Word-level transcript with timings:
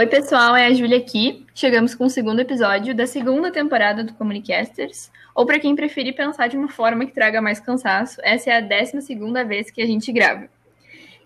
Oi, 0.00 0.06
pessoal, 0.06 0.56
é 0.56 0.64
a 0.64 0.72
Júlia 0.72 0.96
aqui. 0.96 1.44
Chegamos 1.54 1.94
com 1.94 2.06
o 2.06 2.08
segundo 2.08 2.40
episódio 2.40 2.94
da 2.94 3.06
segunda 3.06 3.50
temporada 3.50 4.02
do 4.02 4.14
Comunicasters. 4.14 5.12
Ou 5.34 5.44
para 5.44 5.60
quem 5.60 5.76
preferir 5.76 6.14
pensar 6.14 6.46
de 6.46 6.56
uma 6.56 6.68
forma 6.68 7.04
que 7.04 7.12
traga 7.12 7.42
mais 7.42 7.60
cansaço, 7.60 8.18
essa 8.24 8.48
é 8.48 8.56
a 8.56 8.60
décima 8.62 9.02
segunda 9.02 9.44
vez 9.44 9.70
que 9.70 9.82
a 9.82 9.86
gente 9.86 10.10
grava. 10.10 10.48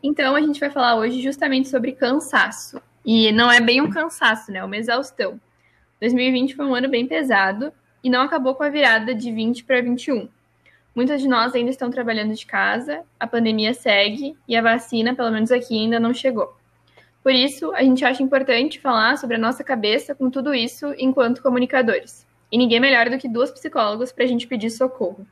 Então, 0.02 0.34
a 0.34 0.41
gente 0.41 0.59
vai 0.59 0.71
falar 0.71 0.97
hoje 0.97 1.23
justamente 1.23 1.69
sobre 1.69 1.93
cansaço. 1.93 2.83
E 3.07 3.30
não 3.30 3.48
é 3.48 3.61
bem 3.61 3.80
um 3.80 3.89
cansaço, 3.89 4.51
né? 4.51 4.59
É 4.59 4.65
uma 4.65 4.77
exaustão. 4.77 5.41
2020 6.01 6.56
foi 6.56 6.66
um 6.66 6.75
ano 6.75 6.88
bem 6.88 7.06
pesado 7.06 7.73
e 8.02 8.11
não 8.11 8.23
acabou 8.23 8.56
com 8.56 8.65
a 8.65 8.70
virada 8.70 9.15
de 9.15 9.30
20 9.30 9.62
para 9.62 9.80
21. 9.80 10.29
Muitas 10.97 11.23
de 11.23 11.29
nós 11.29 11.55
ainda 11.55 11.70
estão 11.70 11.93
trabalhando 11.93 12.34
de 12.34 12.45
casa, 12.45 13.05
a 13.20 13.27
pandemia 13.29 13.73
segue 13.73 14.37
e 14.48 14.56
a 14.56 14.62
vacina, 14.62 15.15
pelo 15.15 15.30
menos 15.30 15.52
aqui, 15.52 15.79
ainda 15.79 16.01
não 16.01 16.12
chegou. 16.12 16.56
Por 17.24 17.33
isso, 17.33 17.73
a 17.73 17.83
gente 17.83 18.05
acha 18.05 18.23
importante 18.23 18.78
falar 18.78 19.16
sobre 19.16 19.37
a 19.37 19.38
nossa 19.38 19.65
cabeça 19.65 20.15
com 20.15 20.28
tudo 20.28 20.55
isso 20.55 20.95
enquanto 20.98 21.42
comunicadores. 21.42 22.27
E 22.52 22.59
ninguém 22.59 22.78
melhor 22.78 23.09
do 23.09 23.16
que 23.16 23.27
duas 23.27 23.51
psicólogas 23.51 24.12
para 24.12 24.24
a 24.24 24.27
gente 24.27 24.46
pedir 24.46 24.69
socorro. 24.69 25.27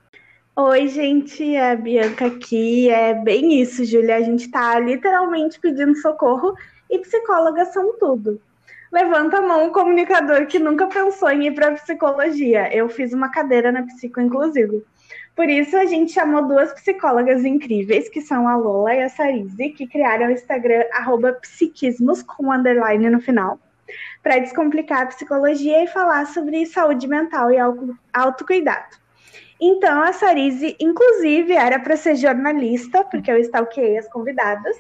Oi, 0.56 0.88
gente, 0.88 1.54
é 1.54 1.72
a 1.72 1.76
Bianca 1.76 2.28
aqui. 2.28 2.88
É 2.88 3.12
bem 3.12 3.60
isso, 3.60 3.84
Júlia. 3.84 4.16
A 4.16 4.22
gente 4.22 4.46
está 4.46 4.80
literalmente 4.80 5.60
pedindo 5.60 5.94
socorro 5.96 6.56
e 6.88 6.98
psicólogas 6.98 7.74
são 7.74 7.98
tudo. 7.98 8.40
Levanta 8.90 9.36
a 9.36 9.42
mão 9.42 9.66
o 9.66 9.72
comunicador 9.72 10.46
que 10.46 10.58
nunca 10.58 10.86
pensou 10.86 11.28
em 11.28 11.48
ir 11.48 11.54
para 11.54 11.72
psicologia. 11.72 12.74
Eu 12.74 12.88
fiz 12.88 13.12
uma 13.12 13.30
cadeira 13.30 13.70
na 13.70 13.82
psico, 13.82 14.18
inclusive. 14.18 14.82
Por 15.34 15.48
isso, 15.48 15.76
a 15.76 15.86
gente 15.86 16.12
chamou 16.12 16.46
duas 16.46 16.72
psicólogas 16.74 17.44
incríveis, 17.44 18.08
que 18.08 18.20
são 18.20 18.46
a 18.46 18.56
Lola 18.56 18.94
e 18.94 19.02
a 19.02 19.08
Sarize, 19.08 19.70
que 19.70 19.86
criaram 19.86 20.26
o 20.26 20.30
Instagram 20.30 20.84
psiquismos, 21.40 22.22
com 22.22 22.52
underline 22.52 23.08
no 23.08 23.20
final, 23.20 23.58
para 24.22 24.38
descomplicar 24.38 25.02
a 25.02 25.06
psicologia 25.06 25.82
e 25.82 25.86
falar 25.86 26.26
sobre 26.26 26.66
saúde 26.66 27.08
mental 27.08 27.50
e 27.50 27.56
autocuidado. 28.12 29.02
Então, 29.64 30.02
a 30.02 30.12
Sarize, 30.12 30.76
inclusive, 30.80 31.52
era 31.52 31.78
para 31.78 31.96
ser 31.96 32.16
jornalista, 32.16 33.04
porque 33.04 33.30
eu 33.30 33.38
stalkeei 33.38 33.96
as 33.96 34.08
convidadas, 34.08 34.76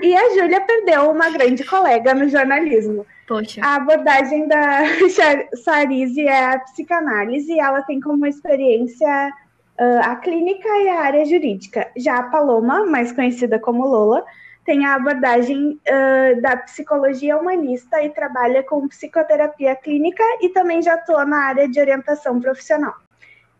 e 0.00 0.16
a 0.16 0.34
Júlia 0.36 0.60
perdeu 0.60 1.10
uma 1.10 1.28
grande 1.28 1.64
colega 1.64 2.14
no 2.14 2.28
jornalismo. 2.28 3.04
Poxa. 3.26 3.60
A 3.64 3.74
abordagem 3.74 4.46
da 4.46 4.82
Sarize 5.64 6.24
é 6.24 6.44
a 6.44 6.58
psicanálise, 6.60 7.52
e 7.52 7.58
ela 7.58 7.82
tem 7.82 8.00
como 8.00 8.24
experiência 8.24 9.32
a 9.78 10.16
clínica 10.16 10.68
e 10.68 10.88
a 10.88 11.00
área 11.00 11.24
jurídica. 11.24 11.90
Já 11.96 12.18
a 12.18 12.22
Paloma, 12.24 12.84
mais 12.86 13.12
conhecida 13.12 13.58
como 13.58 13.86
Lola, 13.86 14.24
tem 14.64 14.86
a 14.86 14.94
abordagem 14.94 15.80
uh, 15.88 16.40
da 16.40 16.56
psicologia 16.56 17.36
humanista 17.36 18.02
e 18.02 18.10
trabalha 18.10 18.62
com 18.62 18.88
psicoterapia 18.88 19.74
clínica 19.74 20.22
e 20.40 20.48
também 20.50 20.80
já 20.80 20.94
atua 20.94 21.24
na 21.24 21.46
área 21.46 21.68
de 21.68 21.80
orientação 21.80 22.40
profissional. 22.40 22.94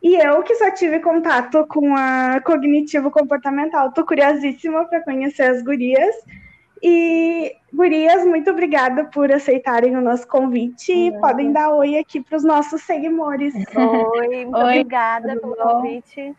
E 0.02 0.16
eu, 0.16 0.42
que 0.42 0.54
só 0.56 0.70
tive 0.70 0.98
contato 1.00 1.64
com 1.68 1.94
a 1.96 2.40
cognitivo-comportamental, 2.44 3.88
estou 3.88 4.04
curiosíssima 4.04 4.84
para 4.86 5.00
conhecer 5.00 5.44
as 5.44 5.62
gurias 5.62 6.14
e, 6.82 7.54
Gurias, 7.72 8.24
muito 8.26 8.50
obrigada 8.50 9.04
por 9.04 9.30
aceitarem 9.30 9.96
o 9.96 10.00
nosso 10.00 10.26
convite. 10.26 10.92
Uhum. 10.92 11.20
Podem 11.20 11.52
dar 11.52 11.70
oi 11.70 11.96
aqui 11.96 12.20
para 12.20 12.36
os 12.36 12.42
nossos 12.42 12.82
seguidores. 12.82 13.54
Oi, 13.76 14.44
muito 14.44 14.56
oi, 14.56 14.62
obrigada 14.62 15.36
pelo 15.38 15.54
bom? 15.54 15.62
convite. 15.62 16.34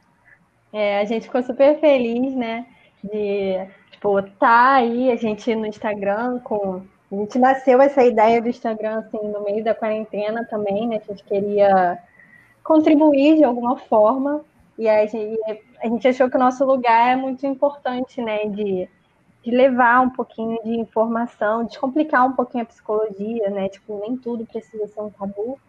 É, 0.73 0.99
a 0.99 1.05
gente 1.05 1.27
ficou 1.27 1.41
super 1.43 1.79
feliz, 1.79 2.35
né? 2.35 2.65
De 3.01 3.65
tipo, 3.91 4.21
tá 4.37 4.73
aí, 4.73 5.11
a 5.11 5.15
gente 5.15 5.55
no 5.55 5.65
Instagram 5.65 6.39
com. 6.39 6.81
A 7.11 7.15
gente 7.15 7.37
nasceu 7.37 7.79
essa 7.79 8.03
ideia 8.03 8.41
do 8.41 8.49
Instagram 8.49 8.99
assim, 8.99 9.19
no 9.27 9.43
meio 9.43 9.63
da 9.63 9.75
quarentena 9.75 10.45
também, 10.49 10.87
né? 10.87 10.99
A 11.07 11.11
gente 11.11 11.23
queria 11.23 11.99
contribuir 12.63 13.37
de 13.37 13.43
alguma 13.43 13.77
forma. 13.77 14.43
E 14.77 14.89
a 14.89 15.05
gente, 15.05 15.39
a 15.79 15.87
gente 15.87 16.07
achou 16.07 16.29
que 16.29 16.35
o 16.35 16.39
nosso 16.39 16.65
lugar 16.65 17.13
é 17.13 17.15
muito 17.15 17.45
importante, 17.45 18.19
né? 18.19 18.45
De 18.47 18.89
de 19.43 19.51
levar 19.51 20.01
um 20.01 20.09
pouquinho 20.09 20.57
de 20.63 20.71
informação, 20.71 21.65
descomplicar 21.65 22.25
um 22.25 22.31
pouquinho 22.31 22.63
a 22.63 22.67
psicologia, 22.67 23.49
né? 23.49 23.67
Tipo, 23.69 23.99
nem 23.99 24.15
tudo 24.15 24.45
precisa 24.45 24.87
ser 24.87 25.01
um 25.01 25.09
tabu, 25.09 25.59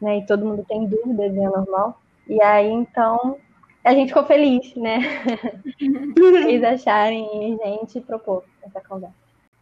né? 0.00 0.18
E 0.18 0.26
todo 0.26 0.46
mundo 0.46 0.64
tem 0.66 0.86
dúvidas, 0.86 1.36
é 1.36 1.48
normal. 1.48 2.00
E 2.26 2.40
aí, 2.42 2.70
então, 2.70 3.36
a 3.84 3.92
gente 3.92 4.08
ficou 4.08 4.24
feliz, 4.24 4.74
né? 4.74 5.00
Eles 6.48 6.64
acharem 6.64 7.58
a 7.62 7.66
gente 7.68 8.00
propor 8.00 8.44
essa 8.62 8.80
conversa. 8.80 9.14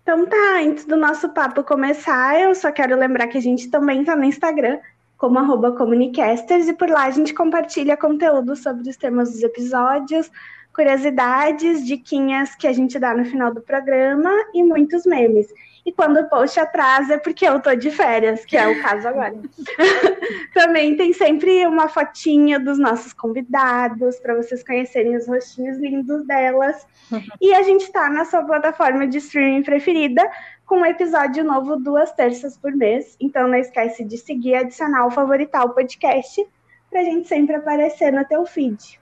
Então 0.03 0.25
tá, 0.25 0.61
antes 0.61 0.87
do 0.87 0.97
nosso 0.97 1.29
papo 1.31 1.63
começar, 1.63 2.41
eu 2.41 2.55
só 2.55 2.73
quero 2.73 2.97
lembrar 2.97 3.27
que 3.27 3.37
a 3.37 3.43
gente 3.43 3.69
também 3.69 4.05
tá 4.05 4.17
no 4.17 4.25
Instagram, 4.25 4.79
como 5.19 5.39
arroba 5.39 5.73
comunicasters, 5.73 6.67
e 6.67 6.73
por 6.73 6.89
lá 6.89 7.05
a 7.05 7.11
gente 7.11 7.35
compartilha 7.35 7.97
conteúdo 7.97 8.57
sobre 8.57 8.89
os 8.89 8.97
temas 8.97 9.33
dos 9.33 9.43
episódios, 9.43 10.31
curiosidades, 10.79 11.85
diquinhas 11.85 12.55
que 12.55 12.65
a 12.65 12.73
gente 12.73 13.01
dá 13.01 13.13
no 13.13 13.25
final 13.25 13.53
do 13.53 13.61
programa 13.61 14.31
e 14.55 14.63
muitos 14.63 15.05
memes. 15.05 15.53
E 15.85 15.91
quando 15.91 16.21
o 16.21 16.29
post 16.29 16.61
atrasa 16.61 17.15
é 17.15 17.19
porque 17.19 17.45
eu 17.45 17.59
tô 17.59 17.75
de 17.75 17.91
férias, 17.91 18.45
que 18.45 18.57
é 18.57 18.69
o 18.69 18.81
caso 18.81 19.09
agora. 19.09 19.35
Também 20.55 20.97
tem 20.97 21.13
sempre 21.13 21.67
uma 21.67 21.89
fotinha 21.89 22.61
dos 22.61 22.79
nossos 22.79 23.13
convidados 23.13 24.21
para 24.21 24.37
vocês 24.37 24.63
conhecerem 24.63 25.17
os 25.17 25.27
rostinhos 25.27 25.79
lindos 25.79 26.25
delas. 26.25 26.87
E 27.41 27.55
a 27.55 27.63
gente 27.63 27.83
está 27.83 28.09
na 28.09 28.25
sua 28.25 28.45
plataforma 28.45 29.07
de 29.07 29.19
streaming 29.19 29.63
preferida 29.63 30.31
com 30.65 30.77
um 30.77 30.87
episódio 30.87 31.43
novo 31.43 31.77
duas 31.77 32.13
terças 32.13 32.57
por 32.57 32.71
mês. 32.71 33.17
Então 33.19 33.49
não 33.49 33.57
esquece 33.57 34.05
de 34.05 34.17
seguir 34.17 34.51
e 34.51 34.57
adicionar 34.57 35.07
o 35.07 35.11
favoritar 35.11 35.65
o 35.65 35.71
podcast 35.71 36.47
para 36.89 37.01
a 37.01 37.05
gente 37.05 37.27
sempre 37.27 37.57
aparecer 37.57 38.13
no 38.13 38.25
teu 38.25 38.47
feed. 38.47 39.01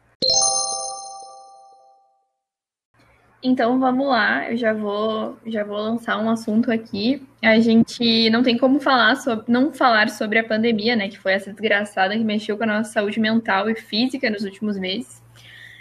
Então 3.48 3.78
vamos 3.78 4.08
lá, 4.08 4.50
eu 4.50 4.56
já 4.56 4.72
vou, 4.72 5.38
já 5.46 5.62
vou 5.62 5.76
lançar 5.76 6.18
um 6.18 6.28
assunto 6.28 6.68
aqui. 6.72 7.22
A 7.40 7.60
gente 7.60 8.28
não 8.28 8.42
tem 8.42 8.58
como 8.58 8.80
falar 8.80 9.14
sobre, 9.14 9.44
não 9.46 9.72
falar 9.72 10.08
sobre 10.10 10.40
a 10.40 10.44
pandemia, 10.44 10.96
né? 10.96 11.08
Que 11.08 11.16
foi 11.16 11.30
essa 11.30 11.52
desgraçada 11.52 12.18
que 12.18 12.24
mexeu 12.24 12.56
com 12.56 12.64
a 12.64 12.66
nossa 12.66 12.90
saúde 12.90 13.20
mental 13.20 13.70
e 13.70 13.76
física 13.76 14.28
nos 14.28 14.42
últimos 14.42 14.76
meses. 14.76 15.22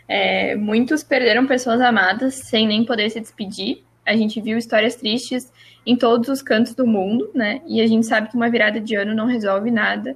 É, 0.07 0.55
muitos 0.55 1.03
perderam 1.03 1.47
pessoas 1.47 1.81
amadas 1.81 2.35
sem 2.35 2.67
nem 2.67 2.85
poder 2.85 3.09
se 3.09 3.19
despedir. 3.19 3.83
A 4.05 4.15
gente 4.15 4.39
viu 4.39 4.59
histórias 4.59 4.95
tristes 4.95 5.51
em 5.87 5.95
todos 5.95 6.29
os 6.29 6.43
cantos 6.43 6.75
do 6.75 6.85
mundo, 6.85 7.31
né? 7.33 7.63
E 7.67 7.81
a 7.81 7.87
gente 7.87 8.05
sabe 8.05 8.29
que 8.29 8.35
uma 8.35 8.47
virada 8.47 8.79
de 8.79 8.93
ano 8.93 9.15
não 9.15 9.25
resolve 9.25 9.71
nada. 9.71 10.15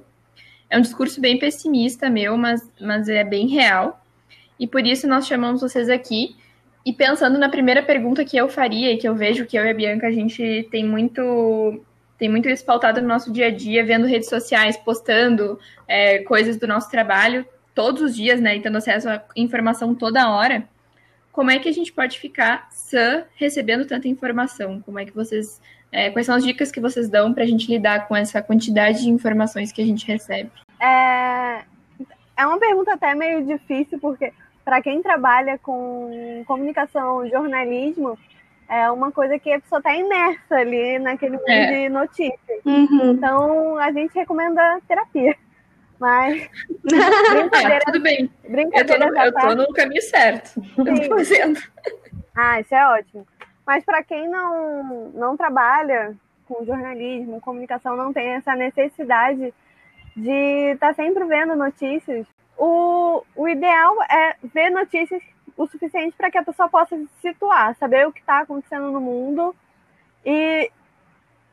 É 0.70 0.78
um 0.78 0.80
discurso 0.80 1.20
bem 1.20 1.36
pessimista 1.36 2.08
meu, 2.08 2.36
mas, 2.36 2.62
mas 2.80 3.08
é 3.08 3.24
bem 3.24 3.48
real. 3.48 4.06
E 4.56 4.68
por 4.68 4.86
isso 4.86 5.08
nós 5.08 5.26
chamamos 5.26 5.62
vocês 5.62 5.88
aqui 5.88 6.36
e 6.84 6.92
pensando 6.92 7.38
na 7.38 7.48
primeira 7.48 7.82
pergunta 7.82 8.24
que 8.24 8.36
eu 8.36 8.48
faria, 8.48 8.92
e 8.92 8.96
que 8.96 9.08
eu 9.08 9.14
vejo 9.14 9.46
que 9.46 9.58
eu 9.58 9.64
e 9.64 9.70
a 9.70 9.74
Bianca, 9.74 10.06
a 10.06 10.12
gente 10.12 10.66
tem 10.70 10.84
muito 10.84 11.84
tem 12.18 12.28
muito 12.28 12.50
isso 12.50 12.64
pautado 12.66 13.00
no 13.00 13.08
nosso 13.08 13.32
dia 13.32 13.46
a 13.46 13.50
dia, 13.50 13.82
vendo 13.82 14.06
redes 14.06 14.28
sociais, 14.28 14.76
postando 14.76 15.58
é, 15.88 16.18
coisas 16.18 16.58
do 16.58 16.66
nosso 16.66 16.90
trabalho 16.90 17.46
todos 17.74 18.02
os 18.02 18.14
dias, 18.14 18.38
né, 18.38 18.56
e 18.56 18.60
tendo 18.60 18.76
acesso 18.76 19.08
à 19.08 19.22
informação 19.34 19.94
toda 19.94 20.30
hora. 20.30 20.68
Como 21.32 21.50
é 21.50 21.58
que 21.58 21.68
a 21.68 21.72
gente 21.72 21.90
pode 21.90 22.18
ficar 22.18 22.68
sã 22.70 23.24
recebendo 23.36 23.86
tanta 23.86 24.06
informação? 24.06 24.82
Como 24.82 24.98
é 24.98 25.06
que 25.06 25.14
vocês, 25.14 25.62
é, 25.90 26.10
quais 26.10 26.26
são 26.26 26.34
as 26.34 26.44
dicas 26.44 26.70
que 26.70 26.78
vocês 26.78 27.08
dão 27.08 27.32
para 27.32 27.44
a 27.44 27.46
gente 27.46 27.70
lidar 27.70 28.06
com 28.06 28.14
essa 28.14 28.42
quantidade 28.42 29.00
de 29.00 29.08
informações 29.08 29.72
que 29.72 29.80
a 29.80 29.86
gente 29.86 30.06
recebe? 30.06 30.50
É, 30.78 31.62
é 32.36 32.46
uma 32.46 32.58
pergunta 32.58 32.92
até 32.92 33.14
meio 33.14 33.46
difícil, 33.46 33.98
porque 33.98 34.30
para 34.64 34.82
quem 34.82 35.02
trabalha 35.02 35.58
com 35.58 36.44
comunicação, 36.46 37.28
jornalismo, 37.28 38.18
é 38.68 38.90
uma 38.90 39.10
coisa 39.10 39.38
que 39.38 39.52
a 39.52 39.60
pessoa 39.60 39.80
está 39.80 39.94
imersa 39.94 40.54
ali 40.54 40.98
naquele 40.98 41.36
mundo 41.36 41.48
é. 41.48 41.66
de 41.66 41.88
notícias. 41.88 42.64
Uhum. 42.64 43.12
Então, 43.12 43.78
a 43.78 43.90
gente 43.90 44.14
recomenda 44.14 44.80
terapia. 44.86 45.36
Mas. 45.98 46.48
Brincadeira, 46.80 47.74
é, 47.74 47.80
tudo 47.80 48.00
bem. 48.00 48.30
Brincadeira 48.48 49.06
eu 49.26 49.32
tô, 49.32 49.48
no, 49.48 49.66
no 49.66 49.72
caminho 49.72 50.02
certo. 50.02 50.62
Eu 50.78 50.84
tô 50.84 51.16
fazendo. 51.16 51.60
Ah, 52.36 52.60
isso 52.60 52.74
é 52.74 52.86
ótimo. 52.86 53.26
Mas 53.66 53.84
para 53.84 54.02
quem 54.02 54.28
não, 54.28 55.10
não 55.14 55.36
trabalha 55.36 56.14
com 56.46 56.64
jornalismo, 56.64 57.40
comunicação, 57.40 57.96
não 57.96 58.12
tem 58.12 58.30
essa 58.30 58.54
necessidade 58.54 59.52
de 60.16 60.72
estar 60.72 60.88
tá 60.88 60.94
sempre 60.94 61.24
vendo 61.24 61.54
notícias, 61.54 62.26
o, 62.60 63.24
o 63.34 63.48
ideal 63.48 63.96
é 64.02 64.36
ver 64.44 64.68
notícias 64.68 65.22
o 65.56 65.66
suficiente 65.66 66.14
para 66.14 66.30
que 66.30 66.36
a 66.36 66.44
pessoa 66.44 66.68
possa 66.68 66.94
se 66.94 67.08
situar, 67.22 67.74
saber 67.76 68.06
o 68.06 68.12
que 68.12 68.20
está 68.20 68.40
acontecendo 68.40 68.90
no 68.90 69.00
mundo 69.00 69.56
e 70.24 70.70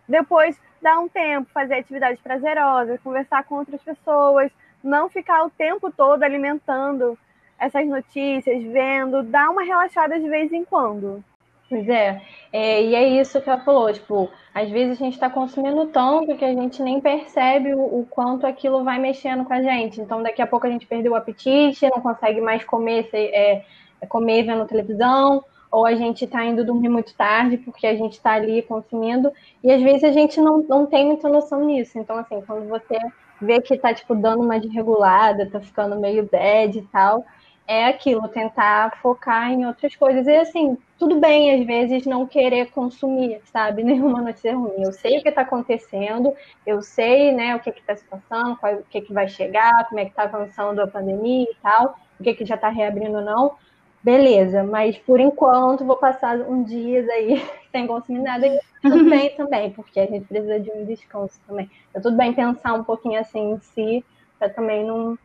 depois 0.06 0.60
dar 0.82 1.00
um 1.00 1.08
tempo, 1.08 1.50
fazer 1.54 1.76
atividades 1.76 2.20
prazerosas, 2.22 3.00
conversar 3.00 3.46
com 3.46 3.56
outras 3.56 3.82
pessoas, 3.82 4.52
não 4.84 5.10
ficar 5.10 5.46
o 5.46 5.50
tempo 5.50 5.90
todo 5.90 6.24
alimentando 6.24 7.18
essas 7.58 7.88
notícias, 7.88 8.62
vendo, 8.64 9.24
dar 9.24 9.50
uma 9.50 9.64
relaxada 9.64 10.20
de 10.20 10.28
vez 10.28 10.52
em 10.52 10.66
quando. 10.66 11.24
Pois 11.70 11.88
é. 11.90 12.22
é, 12.54 12.82
e 12.82 12.96
é 12.96 13.08
isso 13.20 13.42
que 13.42 13.50
ela 13.50 13.60
falou, 13.60 13.92
tipo, 13.92 14.30
às 14.54 14.70
vezes 14.70 15.02
a 15.02 15.04
gente 15.04 15.16
está 15.16 15.30
consumindo 15.30 15.88
tanto 15.88 16.38
que 16.38 16.46
a 16.46 16.54
gente 16.54 16.82
nem 16.82 17.02
percebe 17.02 17.74
o, 17.74 17.82
o, 17.82 18.08
quanto 18.10 18.48
aquilo 18.48 18.86
vai 18.86 18.98
mexendo 19.00 19.44
com 19.44 19.54
a 19.54 19.62
gente. 19.62 20.00
Então, 20.00 20.24
daqui 20.24 20.42
a 20.42 20.48
pouco 20.48 20.66
a 20.66 20.70
gente 20.70 20.88
perdeu 20.88 21.12
o 21.12 21.16
apetite, 21.16 21.90
não 21.90 22.02
consegue 22.02 22.40
mais 22.40 22.64
comer, 22.64 23.10
é, 23.14 23.66
comer 24.08 24.44
vendo 24.44 24.66
televisão, 24.66 25.44
ou 25.70 25.86
a 25.86 25.94
gente 25.94 26.24
está 26.24 26.46
indo 26.46 26.64
dormir 26.64 26.88
muito 26.88 27.14
tarde 27.14 27.58
porque 27.58 27.86
a 27.86 27.96
gente 27.96 28.14
está 28.14 28.34
ali 28.34 28.62
consumindo, 28.62 29.30
e 29.62 29.70
às 29.70 29.82
vezes 29.82 30.06
a 30.06 30.12
gente 30.14 30.40
não, 30.40 30.60
não 30.60 30.86
tem 30.86 31.06
muita 31.06 31.28
noção 31.28 31.66
nisso. 31.66 32.00
Então, 32.00 32.18
assim, 32.18 32.42
quando 32.48 32.70
você 32.70 32.98
vê 33.42 33.62
que 33.62 33.74
está 33.74 33.94
tipo, 33.94 34.16
dando 34.16 34.42
uma 34.42 34.58
desregulada, 34.58 35.44
está 35.44 35.60
ficando 35.60 36.00
meio 36.00 36.28
bad 36.32 36.80
e 36.80 36.82
tal, 36.84 37.26
é 37.68 37.86
aquilo, 37.86 38.28
tentar 38.30 38.98
focar 39.02 39.52
em 39.52 39.66
outras 39.66 39.94
coisas. 39.96 40.26
E 40.26 40.36
assim, 40.38 40.78
tudo 40.98 41.20
bem, 41.20 41.54
às 41.54 41.68
vezes, 41.68 42.06
não 42.06 42.26
querer 42.26 42.72
consumir, 42.72 43.42
sabe, 43.52 43.84
nenhuma 43.86 44.22
notícia 44.22 44.56
ruim. 44.56 44.84
Eu 44.84 44.94
sei 44.94 45.20
o 45.20 45.22
que 45.22 45.30
está 45.30 45.42
acontecendo, 45.42 46.34
eu 46.66 46.82
sei, 46.82 47.34
né, 47.34 47.56
o 47.56 47.60
que 47.60 47.70
está 47.70 47.96
se 47.96 48.06
passando, 48.06 48.56
qual, 48.58 48.76
o 48.76 48.84
que, 48.84 49.02
que 49.02 49.14
vai 49.14 49.28
chegar, 49.28 49.86
como 49.90 50.00
é 50.00 50.06
que 50.06 50.12
está 50.12 50.24
avançando 50.24 50.80
a 50.80 50.88
pandemia 50.88 51.44
e 51.44 51.56
tal, 51.62 52.00
o 52.20 52.24
que, 52.24 52.34
que 52.34 52.46
já 52.46 52.56
está 52.56 52.70
reabrindo 52.70 53.18
ou 53.18 53.24
não. 53.24 53.56
Beleza, 54.02 54.64
mas 54.64 54.98
por 54.98 55.20
enquanto 55.20 55.84
vou 55.84 55.98
passar 55.98 56.40
um 56.40 56.64
dia 56.64 57.02
aí 57.12 57.44
sem 57.72 57.86
consumir 57.86 58.22
nada 58.22 58.48
e 58.48 58.60
tudo 58.82 59.10
bem 59.10 59.36
também, 59.36 59.72
porque 59.72 60.00
a 60.00 60.06
gente 60.06 60.26
precisa 60.26 60.60
de 60.60 60.72
um 60.72 60.86
descanso 60.86 61.38
também. 61.46 61.70
É 61.94 62.00
tudo 62.00 62.16
bem 62.16 62.32
pensar 62.32 62.74
um 62.74 62.84
pouquinho 62.84 63.20
assim 63.20 63.52
em 63.52 63.60
si, 63.60 64.06
para 64.40 64.50
também 64.50 64.86
não, 64.86 65.18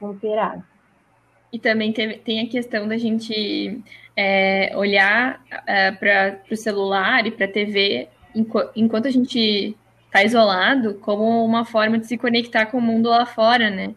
não 0.00 0.16
pirar. 0.16 0.64
E 1.54 1.58
também 1.60 1.92
tem, 1.92 2.18
tem 2.18 2.40
a 2.40 2.48
questão 2.48 2.88
da 2.88 2.98
gente 2.98 3.80
é, 4.16 4.72
olhar 4.74 5.40
é, 5.68 5.92
para 5.92 6.40
o 6.50 6.56
celular 6.56 7.24
e 7.28 7.30
para 7.30 7.46
a 7.46 7.48
TV 7.48 8.08
enquanto, 8.34 8.72
enquanto 8.74 9.06
a 9.06 9.10
gente 9.10 9.76
está 10.06 10.24
isolado 10.24 10.94
como 10.94 11.44
uma 11.44 11.64
forma 11.64 11.96
de 11.96 12.08
se 12.08 12.18
conectar 12.18 12.66
com 12.66 12.78
o 12.78 12.82
mundo 12.82 13.08
lá 13.08 13.24
fora, 13.24 13.70
né? 13.70 13.94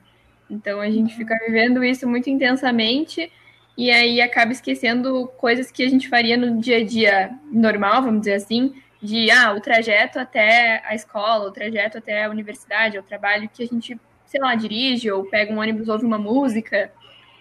Então 0.48 0.80
a 0.80 0.92
gente 0.92 1.16
fica 1.16 1.36
vivendo 1.48 1.84
isso 1.84 2.08
muito 2.08 2.30
intensamente 2.30 3.32
e 3.76 3.90
aí 3.90 4.22
acaba 4.22 4.52
esquecendo 4.52 5.28
coisas 5.40 5.72
que 5.72 5.82
a 5.82 5.90
gente 5.90 6.08
faria 6.08 6.38
no 6.38 6.62
dia 6.62 6.78
a 6.78 6.86
dia 6.86 7.32
normal, 7.52 8.04
vamos 8.04 8.20
dizer 8.20 8.36
assim, 8.36 8.72
de 9.02 9.32
ah, 9.32 9.52
o 9.54 9.62
trajeto 9.62 10.20
até 10.20 10.84
a 10.86 10.94
escola, 10.94 11.48
o 11.48 11.52
trajeto 11.52 11.98
até 11.98 12.26
a 12.26 12.30
universidade, 12.30 13.00
o 13.00 13.04
trabalho 13.04 13.50
que 13.52 13.64
a 13.64 13.66
gente, 13.66 14.00
sei 14.28 14.40
lá, 14.40 14.54
dirige 14.54 15.10
ou 15.10 15.26
pega 15.26 15.52
um 15.52 15.58
ônibus, 15.58 15.90
ouve 15.90 16.06
uma 16.06 16.20
música. 16.20 16.92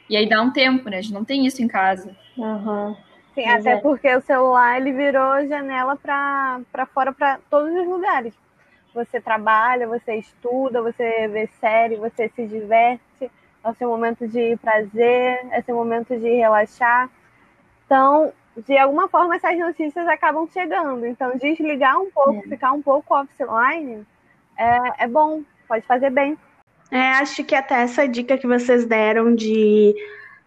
E 0.08 0.17
aí 0.17 0.29
dá 0.29 0.41
um 0.41 0.50
tempo, 0.50 0.88
né? 0.88 0.99
A 0.99 1.00
gente 1.00 1.14
não 1.14 1.25
tem 1.25 1.47
isso 1.47 1.62
em 1.62 1.69
casa. 1.69 2.17
Uhum. 2.37 2.97
Sim, 3.35 3.49
até 3.49 3.73
é. 3.73 3.76
porque 3.76 4.14
o 4.14 4.20
celular 4.23 4.81
ele 4.81 4.93
virou 4.93 5.47
janela 5.47 5.97
para 5.97 6.87
fora 6.87 7.12
para 7.12 7.38
todos 7.50 7.73
os 7.75 7.87
lugares. 7.87 8.35
Você 8.94 9.20
trabalha, 9.20 9.87
você 9.87 10.17
estuda, 10.17 10.81
você 10.81 11.29
vê 11.29 11.47
série, 11.61 11.97
você 11.97 12.31
se 12.31 12.47
diverte. 12.47 13.31
É 13.62 13.69
o 13.69 13.75
seu 13.75 13.88
momento 13.88 14.26
de 14.26 14.56
prazer, 14.56 15.47
é 15.50 15.61
o 15.61 15.64
seu 15.64 15.75
momento 15.75 16.17
de 16.17 16.37
relaxar. 16.37 17.11
Então, 17.85 18.32
de 18.64 18.79
alguma 18.79 19.08
forma, 19.08 19.37
essas 19.37 19.58
notícias 19.58 20.06
acabam 20.08 20.49
chegando. 20.50 21.05
Então, 21.05 21.37
desligar 21.37 21.99
um 21.99 22.11
pouco, 22.11 22.38
é. 22.38 22.49
ficar 22.49 22.73
um 22.73 22.81
pouco 22.81 23.14
offline, 23.14 24.06
é, 24.56 25.05
é 25.05 25.08
bom, 25.08 25.43
pode 25.69 25.85
fazer 25.85 26.11
bem. 26.11 26.38
É, 26.91 27.11
acho 27.12 27.44
que 27.44 27.55
até 27.55 27.83
essa 27.83 28.06
dica 28.06 28.38
que 28.38 28.47
vocês 28.47 28.85
deram 28.85 29.35
de 29.35 29.94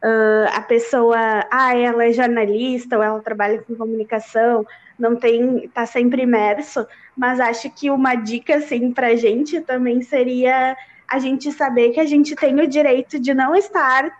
uh, 0.03 0.55
a 0.55 0.61
pessoa, 0.61 1.17
ah, 1.51 1.75
ela 1.75 2.05
é 2.05 2.13
jornalista 2.13 2.97
ou 2.97 3.03
ela 3.03 3.19
trabalha 3.19 3.61
com 3.61 3.75
comunicação, 3.75 4.65
não 4.97 5.15
tem, 5.15 5.67
tá 5.69 5.85
sempre 5.85 6.23
imerso, 6.23 6.85
mas 7.15 7.39
acho 7.39 7.69
que 7.69 7.89
uma 7.89 8.15
dica 8.15 8.57
assim 8.57 8.91
para 8.91 9.07
a 9.07 9.15
gente 9.15 9.59
também 9.61 10.01
seria 10.01 10.75
a 11.07 11.19
gente 11.19 11.51
saber 11.51 11.91
que 11.91 11.99
a 11.99 12.05
gente 12.05 12.35
tem 12.35 12.59
o 12.59 12.67
direito 12.67 13.19
de 13.19 13.33
não 13.33 13.55
estar 13.55 14.11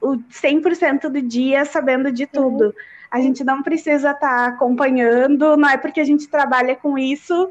o 0.00 0.18
100% 0.30 1.08
do 1.08 1.22
dia 1.22 1.64
sabendo 1.64 2.12
de 2.12 2.26
tudo. 2.26 2.66
Uhum. 2.66 2.72
A 3.10 3.20
gente 3.20 3.42
não 3.42 3.62
precisa 3.62 4.10
estar 4.10 4.18
tá 4.18 4.46
acompanhando, 4.46 5.56
não 5.56 5.68
é 5.68 5.76
porque 5.76 6.00
a 6.00 6.04
gente 6.04 6.28
trabalha 6.28 6.76
com 6.76 6.98
isso 6.98 7.50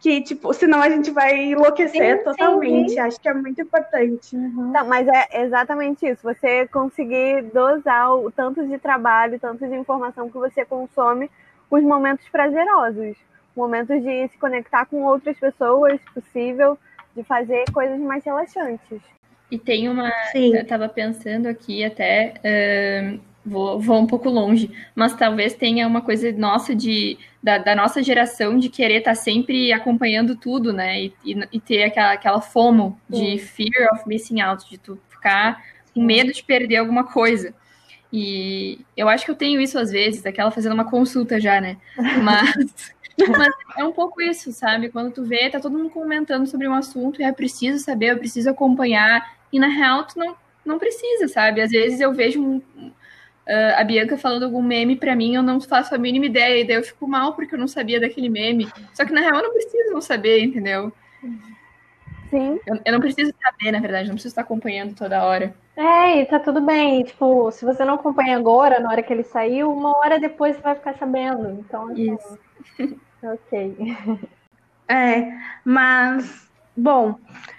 que, 0.00 0.22
tipo, 0.22 0.52
senão 0.54 0.80
a 0.80 0.88
gente 0.88 1.10
vai 1.10 1.52
enlouquecer 1.52 2.18
sim, 2.18 2.24
totalmente. 2.24 2.92
Sim. 2.92 2.98
Acho 3.00 3.20
que 3.20 3.28
é 3.28 3.34
muito 3.34 3.60
importante. 3.60 4.34
Uhum. 4.34 4.72
Não, 4.72 4.86
mas 4.86 5.06
é 5.06 5.42
exatamente 5.42 6.06
isso. 6.06 6.22
Você 6.22 6.66
conseguir 6.68 7.42
dosar 7.52 8.14
o 8.14 8.30
tanto 8.30 8.66
de 8.66 8.78
trabalho, 8.78 9.38
tanto 9.38 9.66
de 9.68 9.76
informação 9.76 10.30
que 10.30 10.38
você 10.38 10.64
consome 10.64 11.30
com 11.68 11.76
os 11.76 11.84
momentos 11.84 12.26
prazerosos. 12.30 13.14
Momentos 13.54 14.02
de 14.02 14.28
se 14.28 14.38
conectar 14.38 14.86
com 14.86 15.02
outras 15.02 15.38
pessoas, 15.38 16.00
possível, 16.14 16.78
de 17.14 17.22
fazer 17.22 17.64
coisas 17.70 17.98
mais 18.00 18.24
relaxantes. 18.24 19.02
E 19.50 19.58
tem 19.58 19.86
uma. 19.86 20.10
Sim. 20.32 20.56
Eu 20.56 20.66
tava 20.66 20.88
pensando 20.88 21.46
aqui 21.46 21.84
até. 21.84 22.34
Uh, 22.38 23.20
vou, 23.44 23.78
vou 23.78 23.98
um 23.98 24.06
pouco 24.06 24.30
longe, 24.30 24.70
mas 24.94 25.14
talvez 25.14 25.52
tenha 25.54 25.86
uma 25.86 26.00
coisa 26.00 26.32
nossa 26.32 26.74
de 26.74 27.18
da, 27.42 27.58
da 27.58 27.74
nossa 27.74 28.02
geração 28.02 28.58
de 28.58 28.68
querer 28.68 28.98
estar 28.98 29.12
tá 29.12 29.14
sempre 29.14 29.72
acompanhando 29.72 30.36
tudo, 30.36 30.72
né? 30.72 31.04
E, 31.04 31.14
e, 31.24 31.48
e 31.52 31.60
ter 31.60 31.84
aquela, 31.84 32.12
aquela 32.12 32.40
fomo 32.40 33.00
de 33.08 33.38
fear 33.38 33.92
of 33.92 34.06
missing 34.06 34.40
out, 34.40 34.68
de 34.68 34.78
tu 34.78 34.98
ficar 35.08 35.62
com 35.94 36.02
medo 36.02 36.32
de 36.32 36.42
perder 36.42 36.76
alguma 36.76 37.04
coisa. 37.04 37.54
E 38.12 38.80
eu 38.96 39.08
acho 39.08 39.24
que 39.24 39.30
eu 39.30 39.36
tenho 39.36 39.60
isso 39.60 39.78
às 39.78 39.90
vezes, 39.90 40.26
aquela 40.26 40.50
fazendo 40.50 40.72
uma 40.72 40.88
consulta 40.88 41.40
já, 41.40 41.60
né? 41.60 41.76
Mas, 42.22 42.94
mas 43.28 43.54
é 43.76 43.84
um 43.84 43.92
pouco 43.92 44.22
isso, 44.22 44.50
sabe? 44.50 44.88
Quando 44.88 45.12
tu 45.12 45.22
vê, 45.22 45.50
tá 45.50 45.60
todo 45.60 45.76
mundo 45.76 45.90
comentando 45.90 46.46
sobre 46.46 46.66
um 46.66 46.72
assunto 46.72 47.20
e 47.20 47.24
é 47.24 47.30
preciso 47.30 47.78
saber, 47.84 48.12
eu 48.12 48.18
preciso 48.18 48.48
acompanhar. 48.48 49.36
E 49.52 49.58
na 49.58 49.66
real, 49.66 50.06
tu 50.06 50.18
não, 50.18 50.34
não 50.64 50.78
precisa, 50.78 51.28
sabe? 51.28 51.60
Às 51.60 51.70
vezes 51.70 52.00
eu 52.00 52.14
vejo 52.14 52.42
um, 52.42 52.62
uh, 53.50 53.80
a 53.80 53.84
Bianca 53.84 54.16
falando 54.16 54.44
algum 54.44 54.62
meme 54.62 54.96
para 54.96 55.16
mim, 55.16 55.34
eu 55.34 55.42
não 55.42 55.60
faço 55.60 55.94
a 55.94 55.98
mínima 55.98 56.26
ideia, 56.26 56.60
e 56.60 56.66
daí 56.66 56.76
eu 56.76 56.82
fico 56.84 57.06
mal 57.08 57.34
porque 57.34 57.54
eu 57.54 57.58
não 57.58 57.68
sabia 57.68 58.00
daquele 58.00 58.28
meme. 58.28 58.68
Só 58.94 59.04
que 59.04 59.12
na 59.12 59.20
real 59.20 59.36
eu 59.36 59.42
não 59.42 59.52
preciso 59.52 59.92
não 59.92 60.00
saber, 60.00 60.42
entendeu? 60.42 60.92
Sim. 62.30 62.60
Eu, 62.64 62.80
eu 62.84 62.92
não 62.92 63.00
preciso 63.00 63.34
saber, 63.42 63.72
na 63.72 63.80
verdade, 63.80 64.06
não 64.08 64.14
preciso 64.14 64.32
estar 64.32 64.42
acompanhando 64.42 64.94
toda 64.94 65.24
hora. 65.24 65.52
É, 65.76 66.20
e 66.20 66.26
tá 66.26 66.38
tudo 66.38 66.60
bem. 66.60 67.02
Tipo, 67.02 67.50
se 67.50 67.64
você 67.64 67.84
não 67.84 67.94
acompanha 67.94 68.36
agora, 68.36 68.78
na 68.78 68.88
hora 68.88 69.02
que 69.02 69.12
ele 69.12 69.24
saiu, 69.24 69.72
uma 69.72 69.98
hora 69.98 70.20
depois 70.20 70.54
você 70.54 70.62
vai 70.62 70.74
ficar 70.76 70.94
sabendo. 70.94 71.50
Então, 71.50 71.88
assim, 71.88 72.14
Isso. 72.14 72.38
ok. 73.22 73.76
É, 74.88 75.32
mas, 75.64 76.48
bom, 76.76 77.18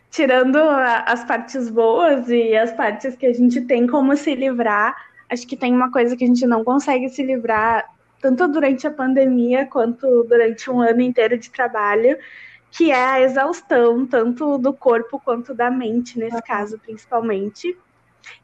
tirando 0.10 0.58
as 0.58 1.24
partes 1.26 1.70
boas 1.70 2.30
e 2.30 2.56
as 2.56 2.72
partes 2.74 3.16
que 3.16 3.26
a 3.26 3.34
gente 3.34 3.62
tem 3.62 3.88
como 3.88 4.16
se 4.16 4.36
livrar, 4.36 4.96
acho 5.32 5.48
que 5.48 5.56
tem 5.56 5.74
uma 5.74 5.92
coisa 5.92 6.16
que 6.16 6.26
a 6.26 6.28
gente 6.28 6.46
não 6.46 6.64
consegue 6.64 7.08
se 7.10 7.24
livrar, 7.24 7.90
tanto 8.22 8.48
durante 8.48 8.86
a 8.86 8.92
pandemia 8.92 9.66
quanto 9.66 10.24
durante 10.26 10.70
um 10.70 10.82
ano 10.82 11.02
inteiro 11.02 11.38
de 11.38 11.50
trabalho, 11.50 12.18
que 12.70 12.92
é 12.92 13.04
a 13.04 13.22
exaustão, 13.22 14.06
tanto 14.06 14.58
do 14.58 14.74
corpo 14.74 15.20
quanto 15.24 15.54
da 15.54 15.72
mente, 15.72 16.20
nesse 16.20 16.42
caso, 16.42 16.78
principalmente. 16.78 17.78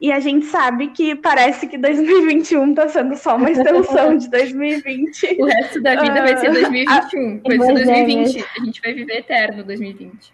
E 0.01 0.11
a 0.11 0.19
gente 0.19 0.45
sabe 0.47 0.87
que 0.87 1.15
parece 1.15 1.67
que 1.67 1.77
2021 1.77 2.71
está 2.71 2.89
sendo 2.89 3.15
só 3.15 3.35
uma 3.35 3.51
extensão 3.51 4.17
de 4.17 4.29
2020. 4.29 5.37
O 5.39 5.45
resto 5.45 5.81
da 5.81 6.01
vida 6.01 6.19
uh, 6.19 6.23
vai 6.23 6.37
ser 6.37 6.51
2021. 6.51 7.41
Vai 7.41 7.59
ser 7.59 7.73
2020. 7.73 8.45
A 8.59 8.65
gente 8.65 8.81
vai 8.81 8.93
viver 8.93 9.17
eterno 9.17 9.63
2020. 9.63 10.33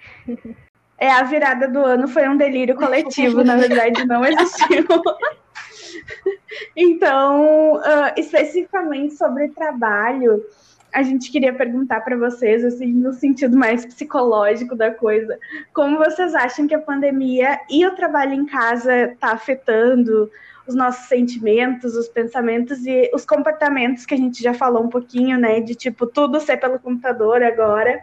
É, 1.04 1.12
a 1.12 1.24
virada 1.24 1.68
do 1.68 1.80
ano 1.80 2.08
foi 2.08 2.30
um 2.30 2.38
delírio 2.38 2.78
coletivo, 2.78 3.44
na 3.44 3.58
verdade, 3.58 4.06
não 4.06 4.24
existiu. 4.24 4.86
Então, 6.76 7.76
uh, 7.76 8.14
especificamente 8.16 9.16
sobre 9.16 9.50
trabalho, 9.50 10.44
a 10.94 11.02
gente 11.02 11.32
queria 11.32 11.54
perguntar 11.54 12.02
para 12.02 12.16
vocês, 12.16 12.64
assim, 12.64 12.88
no 12.88 13.12
sentido 13.14 13.58
mais 13.58 13.86
psicológico 13.86 14.76
da 14.76 14.92
coisa, 14.92 15.38
como 15.74 15.98
vocês 15.98 16.34
acham 16.36 16.68
que 16.68 16.76
a 16.76 16.80
pandemia 16.80 17.60
e 17.70 17.86
o 17.86 17.96
trabalho 17.96 18.34
em 18.34 18.46
casa 18.46 19.12
está 19.12 19.32
afetando 19.32 20.30
os 20.68 20.76
nossos 20.76 21.08
sentimentos, 21.08 21.96
os 21.96 22.08
pensamentos 22.08 22.86
e 22.86 23.10
os 23.14 23.26
comportamentos 23.26 24.06
que 24.06 24.14
a 24.14 24.18
gente 24.18 24.42
já 24.42 24.54
falou 24.54 24.84
um 24.84 24.90
pouquinho, 24.90 25.38
né, 25.38 25.60
de 25.60 25.76
tipo 25.76 26.06
tudo 26.06 26.40
ser 26.40 26.58
pelo 26.58 26.80
computador 26.80 27.44
agora. 27.44 28.02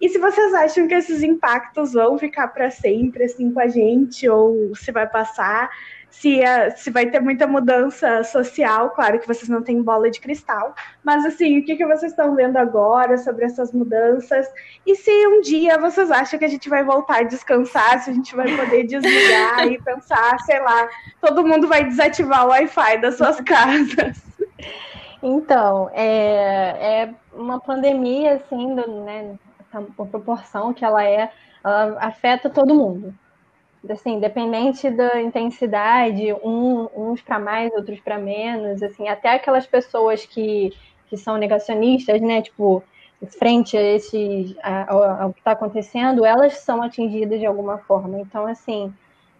E 0.00 0.08
se 0.08 0.18
vocês 0.18 0.52
acham 0.54 0.86
que 0.88 0.94
esses 0.94 1.22
impactos 1.22 1.92
vão 1.92 2.18
ficar 2.18 2.48
para 2.48 2.70
sempre 2.70 3.24
assim 3.24 3.52
com 3.52 3.60
a 3.60 3.68
gente 3.68 4.28
ou 4.28 4.74
se 4.74 4.90
vai 4.92 5.08
passar, 5.08 5.70
se, 6.14 6.40
se 6.76 6.90
vai 6.90 7.06
ter 7.06 7.20
muita 7.20 7.46
mudança 7.46 8.22
social, 8.22 8.90
claro 8.90 9.18
que 9.18 9.26
vocês 9.26 9.48
não 9.48 9.62
têm 9.62 9.82
bola 9.82 10.08
de 10.10 10.20
cristal, 10.20 10.74
mas 11.02 11.24
assim, 11.24 11.58
o 11.58 11.64
que, 11.64 11.76
que 11.76 11.84
vocês 11.84 12.12
estão 12.12 12.36
vendo 12.36 12.56
agora 12.56 13.18
sobre 13.18 13.44
essas 13.44 13.72
mudanças? 13.72 14.46
E 14.86 14.94
se 14.94 15.10
um 15.26 15.40
dia 15.40 15.76
vocês 15.76 16.10
acham 16.10 16.38
que 16.38 16.44
a 16.44 16.48
gente 16.48 16.68
vai 16.68 16.84
voltar 16.84 17.18
a 17.18 17.22
descansar, 17.24 17.98
se 17.98 18.10
a 18.10 18.12
gente 18.12 18.34
vai 18.34 18.46
poder 18.56 18.84
desligar 18.84 19.66
e 19.66 19.82
pensar, 19.82 20.38
sei 20.40 20.60
lá, 20.60 20.88
todo 21.20 21.46
mundo 21.46 21.66
vai 21.66 21.84
desativar 21.84 22.46
o 22.46 22.50
Wi-Fi 22.50 22.98
das 22.98 23.16
suas 23.16 23.40
casas? 23.42 24.22
Então, 25.20 25.90
é, 25.92 27.02
é 27.02 27.14
uma 27.32 27.58
pandemia, 27.58 28.34
assim, 28.34 28.74
do, 28.74 29.04
né, 29.04 29.34
a 29.78 30.04
proporção 30.04 30.72
que 30.72 30.84
ela 30.84 31.04
é, 31.04 31.30
ela 31.62 31.98
afeta 32.00 32.48
todo 32.50 32.74
mundo. 32.74 33.14
Assim, 33.88 34.14
independente 34.14 34.90
da 34.90 35.20
intensidade, 35.20 36.32
um, 36.42 36.88
uns 36.96 37.20
para 37.20 37.38
mais, 37.38 37.72
outros 37.74 38.00
para 38.00 38.18
menos, 38.18 38.82
assim, 38.82 39.08
até 39.08 39.34
aquelas 39.34 39.66
pessoas 39.66 40.24
que, 40.24 40.72
que 41.08 41.16
são 41.18 41.36
negacionistas, 41.36 42.20
né, 42.20 42.40
tipo, 42.40 42.82
frente 43.38 43.76
a 43.76 43.82
esse, 43.82 44.56
ao 44.86 45.32
que 45.32 45.40
está 45.40 45.52
acontecendo, 45.52 46.24
elas 46.24 46.58
são 46.58 46.82
atingidas 46.82 47.38
de 47.38 47.46
alguma 47.46 47.78
forma. 47.78 48.20
Então, 48.20 48.46
assim, 48.46 48.92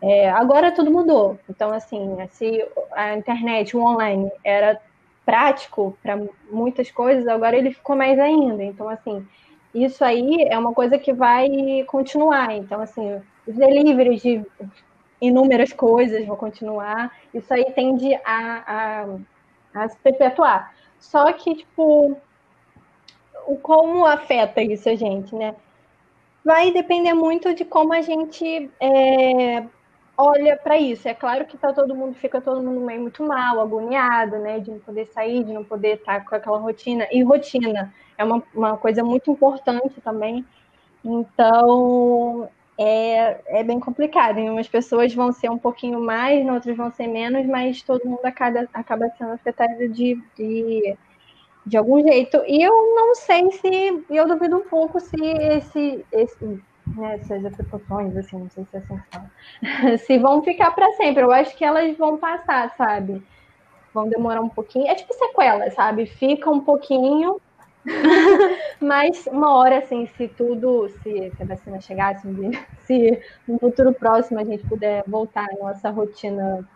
é, 0.02 0.30
agora 0.30 0.72
tudo 0.72 0.90
mudou. 0.90 1.38
Então, 1.48 1.72
assim, 1.72 2.16
se 2.30 2.66
a 2.92 3.16
internet, 3.16 3.76
o 3.76 3.80
online 3.80 4.30
era 4.44 4.80
prático 5.24 5.96
para 6.02 6.20
muitas 6.50 6.90
coisas, 6.90 7.26
agora 7.26 7.56
ele 7.56 7.72
ficou 7.72 7.96
mais 7.96 8.18
ainda. 8.18 8.62
Então, 8.62 8.88
assim, 8.88 9.26
isso 9.74 10.04
aí 10.04 10.46
é 10.48 10.56
uma 10.56 10.72
coisa 10.72 10.98
que 10.98 11.12
vai 11.12 11.48
continuar. 11.88 12.54
Então, 12.54 12.80
assim, 12.80 13.20
os 13.46 13.56
deliveries 13.56 14.22
de 14.22 14.44
inúmeras 15.20 15.72
coisas 15.72 16.24
vão 16.26 16.36
continuar. 16.36 17.12
Isso 17.32 17.52
aí 17.52 17.64
tende 17.72 18.14
a, 18.24 19.06
a, 19.74 19.82
a 19.82 19.88
se 19.88 19.98
perpetuar. 19.98 20.74
Só 20.98 21.32
que, 21.32 21.56
tipo, 21.56 22.16
o 23.46 23.56
como 23.56 24.06
afeta 24.06 24.62
isso 24.62 24.88
a 24.88 24.94
gente, 24.94 25.34
né? 25.34 25.54
Vai 26.44 26.70
depender 26.70 27.14
muito 27.14 27.54
de 27.54 27.64
como 27.64 27.92
a 27.92 28.02
gente 28.02 28.70
é, 28.80 29.64
olha 30.16 30.56
para 30.56 30.78
isso. 30.78 31.08
É 31.08 31.14
claro 31.14 31.46
que 31.46 31.56
tá 31.56 31.72
todo 31.72 31.94
mundo, 31.94 32.14
fica 32.14 32.40
todo 32.40 32.62
mundo 32.62 32.80
meio 32.80 33.00
muito 33.00 33.22
mal, 33.22 33.60
agoniado, 33.60 34.38
né? 34.38 34.60
De 34.60 34.70
não 34.70 34.78
poder 34.78 35.06
sair, 35.06 35.42
de 35.42 35.52
não 35.52 35.64
poder 35.64 35.96
estar 35.96 36.20
tá 36.20 36.28
com 36.28 36.34
aquela 36.34 36.58
rotina. 36.58 37.08
E 37.10 37.22
rotina 37.22 37.92
é 38.18 38.24
uma, 38.24 38.42
uma 38.54 38.76
coisa 38.76 39.02
muito 39.02 39.30
importante 39.30 40.00
também. 40.00 40.44
Então, 41.04 42.48
é, 42.78 43.60
é 43.60 43.64
bem 43.64 43.78
complicado. 43.78 44.38
Em 44.38 44.50
umas 44.50 44.68
pessoas 44.68 45.14
vão 45.14 45.32
ser 45.32 45.50
um 45.50 45.58
pouquinho 45.58 46.00
mais, 46.00 46.46
outras 46.48 46.76
vão 46.76 46.90
ser 46.90 47.06
menos, 47.06 47.46
mas 47.46 47.82
todo 47.82 48.08
mundo 48.08 48.24
acaba, 48.24 48.66
acaba 48.72 49.08
sendo 49.18 49.32
afetado 49.32 49.88
de, 49.88 50.20
de, 50.36 50.96
de 51.66 51.76
algum 51.76 52.02
jeito. 52.02 52.42
E 52.46 52.62
eu 52.62 52.72
não 52.94 53.14
sei 53.14 53.50
se, 53.52 54.04
eu 54.10 54.26
duvido 54.26 54.56
um 54.56 54.68
pouco 54.68 55.00
se 55.00 55.16
esse, 55.20 56.04
esse 56.12 56.62
né, 56.96 57.14
essas 57.14 57.56
precauções, 57.56 58.16
assim, 58.16 58.38
não 58.38 58.50
sei 58.50 58.64
se 58.64 58.76
é 58.76 58.78
assim 58.78 59.00
que 59.60 59.98
se 60.04 60.18
vão 60.18 60.42
ficar 60.42 60.72
para 60.72 60.92
sempre. 60.92 61.22
Eu 61.22 61.32
acho 61.32 61.56
que 61.56 61.64
elas 61.64 61.96
vão 61.96 62.18
passar, 62.18 62.74
sabe? 62.76 63.22
Vão 63.92 64.08
demorar 64.08 64.40
um 64.40 64.48
pouquinho. 64.48 64.88
É 64.88 64.94
tipo 64.94 65.14
sequela, 65.14 65.70
sabe? 65.70 66.06
Fica 66.06 66.50
um 66.50 66.60
pouquinho, 66.60 67.40
mas 68.80 69.26
uma 69.26 69.54
hora, 69.54 69.78
assim, 69.78 70.06
se 70.16 70.28
tudo, 70.28 70.88
se, 71.02 71.32
se 71.36 71.42
a 71.42 71.46
vacina 71.46 71.80
chegar, 71.80 72.18
se, 72.20 72.28
se 72.86 73.22
no 73.46 73.58
futuro 73.58 73.92
próximo 73.92 74.40
a 74.40 74.44
gente 74.44 74.66
puder 74.66 75.04
voltar 75.06 75.46
à 75.50 75.64
nossa 75.64 75.90
rotina 75.90 76.66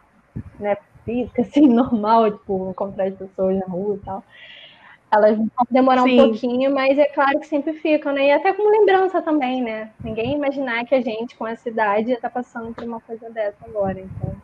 né, 0.58 0.76
física, 1.04 1.42
assim, 1.42 1.66
normal, 1.66 2.30
tipo, 2.30 2.70
encontrar 2.70 3.06
as 3.06 3.14
pessoas 3.14 3.58
na 3.58 3.66
rua 3.66 3.96
e 3.96 4.04
tal 4.04 4.24
elas 5.10 5.36
vão 5.36 5.48
demorar 5.70 6.02
Sim. 6.02 6.20
um 6.20 6.28
pouquinho, 6.28 6.74
mas 6.74 6.98
é 6.98 7.06
claro 7.06 7.40
que 7.40 7.46
sempre 7.46 7.72
ficam, 7.72 8.12
né? 8.12 8.26
E 8.26 8.32
até 8.32 8.52
como 8.52 8.68
lembrança 8.70 9.22
também, 9.22 9.62
né? 9.62 9.90
Ninguém 10.04 10.34
imaginar 10.34 10.84
que 10.84 10.94
a 10.94 11.00
gente, 11.00 11.34
com 11.34 11.46
essa 11.46 11.68
idade, 11.68 12.12
está 12.12 12.28
passando 12.28 12.74
por 12.74 12.84
uma 12.84 13.00
coisa 13.00 13.30
dessa 13.30 13.64
agora, 13.64 13.98
então. 13.98 14.36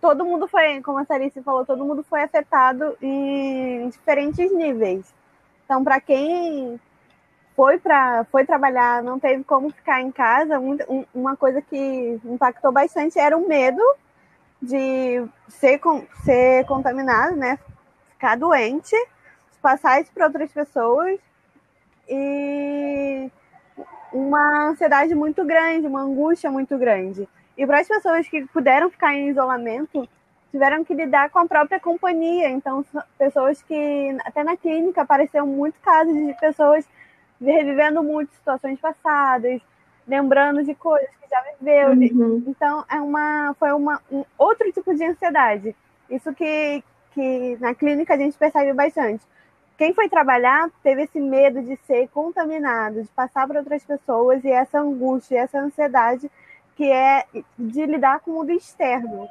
Todo 0.00 0.24
mundo 0.24 0.46
foi, 0.48 0.82
como 0.82 0.98
a 0.98 1.04
Sarice 1.04 1.42
falou, 1.42 1.64
todo 1.64 1.84
mundo 1.84 2.02
foi 2.02 2.22
afetado 2.22 2.96
em 3.00 3.88
diferentes 3.88 4.52
níveis. 4.52 5.14
Então, 5.72 5.82
para 5.82 6.02
quem 6.02 6.78
foi 7.56 7.78
para 7.78 8.24
foi 8.24 8.44
trabalhar, 8.44 9.02
não 9.02 9.18
teve 9.18 9.42
como 9.42 9.70
ficar 9.70 10.02
em 10.02 10.12
casa, 10.12 10.60
uma 11.14 11.34
coisa 11.34 11.62
que 11.62 12.20
impactou 12.26 12.70
bastante 12.70 13.18
era 13.18 13.34
o 13.34 13.48
medo 13.48 13.82
de 14.60 15.26
ser, 15.48 15.80
ser 16.24 16.66
contaminado, 16.66 17.36
né? 17.36 17.58
Ficar 18.10 18.36
doente 18.36 18.94
passar 19.62 19.98
isso 20.02 20.12
para 20.12 20.26
outras 20.26 20.52
pessoas 20.52 21.18
e 22.06 23.30
uma 24.12 24.68
ansiedade 24.68 25.14
muito 25.14 25.42
grande, 25.42 25.86
uma 25.86 26.02
angústia 26.02 26.50
muito 26.50 26.76
grande. 26.76 27.26
E 27.56 27.66
para 27.66 27.80
as 27.80 27.88
pessoas 27.88 28.28
que 28.28 28.44
puderam 28.48 28.90
ficar 28.90 29.14
em 29.14 29.30
isolamento, 29.30 30.06
tiveram 30.52 30.84
que 30.84 30.94
lidar 30.94 31.30
com 31.30 31.40
a 31.40 31.46
própria 31.46 31.80
companhia. 31.80 32.48
Então, 32.50 32.84
pessoas 33.18 33.60
que 33.62 34.16
até 34.24 34.44
na 34.44 34.56
clínica 34.56 35.02
apareceram 35.02 35.46
muito 35.46 35.74
casos 35.80 36.14
de 36.14 36.32
pessoas 36.38 36.86
revivendo 37.40 38.04
muito 38.04 38.32
situações 38.34 38.78
passadas, 38.78 39.60
lembrando 40.06 40.62
de 40.62 40.74
coisas 40.76 41.10
que 41.20 41.28
já 41.28 41.42
viveu. 41.58 41.88
Uhum. 41.90 42.44
Então, 42.46 42.84
é 42.88 43.00
uma, 43.00 43.56
foi 43.58 43.72
uma, 43.72 44.00
um 44.12 44.24
outro 44.38 44.70
tipo 44.70 44.94
de 44.94 45.04
ansiedade. 45.04 45.74
Isso 46.08 46.32
que, 46.32 46.84
que 47.12 47.56
na 47.58 47.74
clínica 47.74 48.14
a 48.14 48.18
gente 48.18 48.38
percebe 48.38 48.72
bastante 48.72 49.26
quem 49.82 49.92
foi 49.92 50.08
trabalhar 50.08 50.70
teve 50.80 51.02
esse 51.02 51.20
medo 51.20 51.60
de 51.60 51.76
ser 51.86 52.08
contaminado, 52.10 53.02
de 53.02 53.08
passar 53.08 53.48
para 53.48 53.58
outras 53.58 53.84
pessoas 53.84 54.44
e 54.44 54.48
essa 54.48 54.78
angústia, 54.78 55.40
essa 55.40 55.58
ansiedade 55.58 56.30
que 56.76 56.84
é 56.84 57.26
de 57.58 57.84
lidar 57.86 58.20
com 58.20 58.30
o 58.30 58.34
mundo 58.34 58.52
externo. 58.52 59.28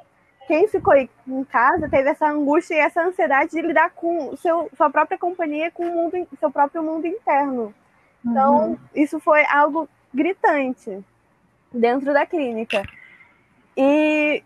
Quem 0.47 0.67
ficou 0.67 0.93
em 0.95 1.43
casa 1.45 1.87
teve 1.89 2.09
essa 2.09 2.27
angústia 2.27 2.75
e 2.75 2.79
essa 2.79 3.01
ansiedade 3.01 3.51
de 3.51 3.61
lidar 3.61 3.91
com 3.91 4.35
seu, 4.35 4.69
sua 4.75 4.89
própria 4.89 5.17
companhia, 5.17 5.71
com 5.71 5.83
o 5.83 5.95
mundo, 5.95 6.27
seu 6.39 6.51
próprio 6.51 6.83
mundo 6.83 7.05
interno. 7.05 7.73
Então, 8.25 8.71
uhum. 8.71 8.77
isso 8.93 9.19
foi 9.19 9.45
algo 9.45 9.87
gritante 10.13 11.03
dentro 11.71 12.13
da 12.13 12.25
clínica. 12.25 12.83
E 13.75 14.43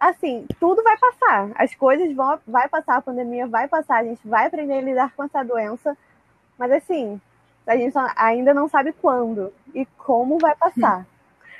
assim, 0.00 0.46
tudo 0.58 0.82
vai 0.82 0.96
passar. 0.98 1.50
As 1.54 1.74
coisas 1.74 2.12
vão 2.14 2.38
vai 2.46 2.68
passar, 2.68 2.96
a 2.96 3.02
pandemia 3.02 3.46
vai 3.46 3.68
passar, 3.68 3.98
a 3.98 4.04
gente 4.04 4.26
vai 4.26 4.46
aprender 4.46 4.78
a 4.78 4.80
lidar 4.80 5.12
com 5.14 5.22
essa 5.22 5.44
doença. 5.44 5.96
Mas 6.58 6.72
assim, 6.72 7.20
a 7.66 7.76
gente 7.76 7.94
ainda 8.16 8.52
não 8.52 8.68
sabe 8.68 8.92
quando 8.92 9.52
e 9.74 9.86
como 9.98 10.38
vai 10.38 10.54
passar. 10.56 11.06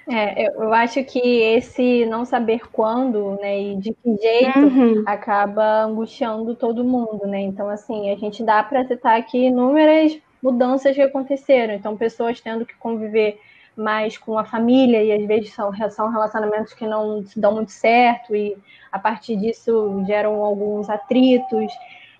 É, 0.08 0.46
eu 0.46 0.72
acho 0.72 1.04
que 1.04 1.18
esse 1.18 2.04
não 2.06 2.24
saber 2.24 2.68
quando, 2.72 3.38
né, 3.40 3.60
e 3.60 3.76
de 3.76 3.94
que 3.94 4.16
jeito 4.20 4.58
uhum. 4.58 5.04
acaba 5.06 5.84
angustiando 5.84 6.56
todo 6.56 6.84
mundo, 6.84 7.26
né? 7.26 7.40
Então, 7.40 7.68
assim, 7.68 8.10
a 8.10 8.16
gente 8.16 8.42
dá 8.42 8.62
para 8.62 8.84
citar 8.84 9.18
aqui 9.18 9.46
inúmeras 9.46 10.18
mudanças 10.42 10.94
que 10.94 11.02
aconteceram. 11.02 11.74
Então, 11.74 11.96
pessoas 11.96 12.40
tendo 12.40 12.66
que 12.66 12.74
conviver 12.74 13.38
mais 13.76 14.18
com 14.18 14.36
a 14.36 14.44
família, 14.44 15.02
e 15.02 15.12
às 15.12 15.24
vezes 15.24 15.54
são, 15.54 15.72
são 15.90 16.10
relacionamentos 16.10 16.74
que 16.74 16.86
não 16.86 17.24
se 17.24 17.38
dão 17.38 17.54
muito 17.54 17.70
certo, 17.70 18.34
e 18.34 18.56
a 18.90 18.98
partir 18.98 19.36
disso 19.36 20.02
geram 20.06 20.42
alguns 20.42 20.90
atritos. 20.90 21.72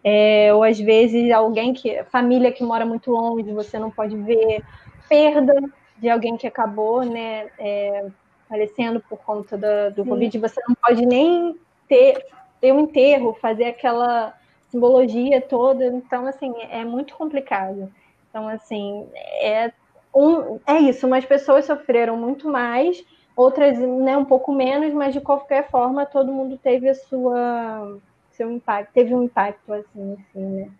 É, 0.04 0.52
ou 0.54 0.62
às 0.62 0.78
vezes 0.78 1.30
alguém 1.32 1.72
que. 1.72 2.02
família 2.04 2.52
que 2.52 2.62
mora 2.62 2.86
muito 2.86 3.10
longe, 3.10 3.52
você 3.52 3.78
não 3.78 3.90
pode 3.90 4.16
ver, 4.16 4.62
perda 5.08 5.54
de 6.02 6.10
alguém 6.10 6.36
que 6.36 6.48
acabou, 6.48 7.04
né? 7.04 7.48
É, 7.58 8.06
falecendo 8.48 9.00
por 9.00 9.18
conta 9.18 9.56
do, 9.56 10.04
Covid, 10.04 10.36
você 10.38 10.60
não 10.68 10.74
pode 10.74 11.06
nem 11.06 11.56
ter, 11.88 12.26
ter 12.60 12.72
um 12.72 12.80
enterro, 12.80 13.38
fazer 13.40 13.64
aquela 13.64 14.34
simbologia 14.68 15.40
toda. 15.40 15.86
Então, 15.86 16.26
assim, 16.26 16.52
é 16.68 16.84
muito 16.84 17.14
complicado. 17.14 17.90
Então, 18.28 18.48
assim, 18.48 19.08
é 19.40 19.72
um, 20.14 20.58
é 20.66 20.78
isso, 20.80 21.06
umas 21.06 21.24
pessoas 21.24 21.64
sofreram 21.64 22.16
muito 22.16 22.46
mais, 22.50 23.02
outras 23.34 23.78
né, 23.78 24.16
um 24.18 24.24
pouco 24.24 24.52
menos, 24.52 24.92
mas 24.92 25.14
de 25.14 25.20
qualquer 25.20 25.70
forma 25.70 26.04
todo 26.04 26.32
mundo 26.32 26.58
teve 26.58 26.88
a 26.88 26.94
sua 26.94 27.98
seu 28.32 28.50
impacto, 28.50 28.92
teve 28.92 29.14
um 29.14 29.24
impacto 29.24 29.72
assim, 29.72 30.14
assim, 30.14 30.44
né? 30.44 30.70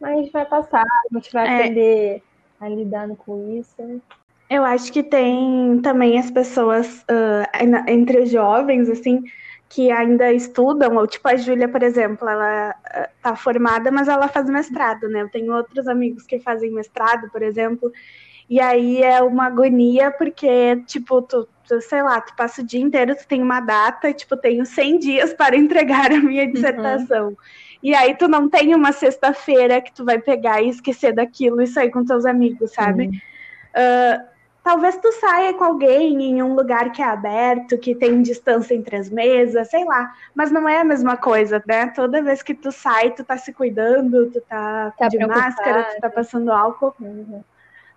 Mas 0.00 0.30
vai 0.30 0.44
passar, 0.44 0.82
a 0.82 1.14
gente 1.14 1.32
vai 1.32 1.46
é. 1.46 1.54
aprender 1.54 2.22
a 2.60 2.68
lidar 2.68 3.08
com 3.16 3.58
isso. 3.58 4.02
Eu 4.48 4.64
acho 4.64 4.92
que 4.92 5.02
tem 5.02 5.80
também 5.82 6.18
as 6.18 6.30
pessoas 6.30 7.00
uh, 7.02 7.88
entre 7.88 8.20
os 8.20 8.30
jovens, 8.30 8.88
assim, 8.88 9.24
que 9.68 9.90
ainda 9.90 10.32
estudam, 10.32 10.96
ou 10.96 11.06
tipo 11.06 11.28
a 11.28 11.36
Júlia, 11.36 11.68
por 11.68 11.82
exemplo, 11.82 12.28
ela 12.28 12.70
uh, 12.70 13.08
tá 13.20 13.34
formada, 13.34 13.90
mas 13.90 14.06
ela 14.06 14.28
faz 14.28 14.48
mestrado, 14.48 15.08
né? 15.08 15.22
Eu 15.22 15.28
tenho 15.28 15.52
outros 15.52 15.88
amigos 15.88 16.22
que 16.24 16.38
fazem 16.38 16.70
mestrado, 16.70 17.28
por 17.30 17.42
exemplo, 17.42 17.90
e 18.48 18.60
aí 18.60 19.02
é 19.02 19.20
uma 19.22 19.46
agonia, 19.46 20.12
porque, 20.12 20.76
tipo, 20.86 21.20
tu, 21.22 21.48
tu, 21.66 21.80
sei 21.80 22.02
lá, 22.02 22.20
tu 22.20 22.34
passa 22.36 22.62
o 22.62 22.64
dia 22.64 22.80
inteiro, 22.80 23.16
tu 23.16 23.26
tem 23.26 23.42
uma 23.42 23.60
data, 23.60 24.12
tipo, 24.12 24.36
tenho 24.36 24.64
100 24.64 24.98
dias 24.98 25.32
para 25.34 25.56
entregar 25.56 26.12
a 26.12 26.20
minha 26.20 26.44
uhum. 26.44 26.52
dissertação. 26.52 27.28
Uhum. 27.28 27.36
E 27.82 27.94
aí 27.94 28.14
tu 28.14 28.28
não 28.28 28.48
tem 28.48 28.74
uma 28.74 28.92
sexta-feira 28.92 29.80
que 29.80 29.92
tu 29.92 30.04
vai 30.04 30.18
pegar 30.18 30.62
e 30.62 30.68
esquecer 30.68 31.12
daquilo 31.12 31.60
e 31.60 31.66
sair 31.66 31.90
com 31.90 32.04
teus 32.04 32.24
amigos, 32.24 32.72
sabe? 32.72 33.06
Uhum. 33.06 33.12
Uh, 33.76 34.35
talvez 34.66 34.96
tu 34.96 35.12
saia 35.12 35.54
com 35.54 35.62
alguém 35.62 36.20
em 36.20 36.42
um 36.42 36.56
lugar 36.56 36.90
que 36.90 37.00
é 37.00 37.04
aberto, 37.04 37.78
que 37.78 37.94
tem 37.94 38.20
distância 38.20 38.74
entre 38.74 38.96
as 38.96 39.08
mesas, 39.08 39.70
sei 39.70 39.84
lá, 39.84 40.12
mas 40.34 40.50
não 40.50 40.68
é 40.68 40.80
a 40.80 40.84
mesma 40.84 41.16
coisa, 41.16 41.62
né? 41.64 41.86
Toda 41.94 42.20
vez 42.20 42.42
que 42.42 42.52
tu 42.52 42.72
sai, 42.72 43.12
tu 43.12 43.22
tá 43.22 43.38
se 43.38 43.52
cuidando, 43.52 44.28
tu 44.28 44.40
tá, 44.40 44.92
tá 44.98 45.06
de 45.06 45.24
máscara, 45.24 45.84
tu 45.94 46.00
tá 46.00 46.10
passando 46.10 46.50
álcool. 46.50 46.92
Uhum. 47.00 47.44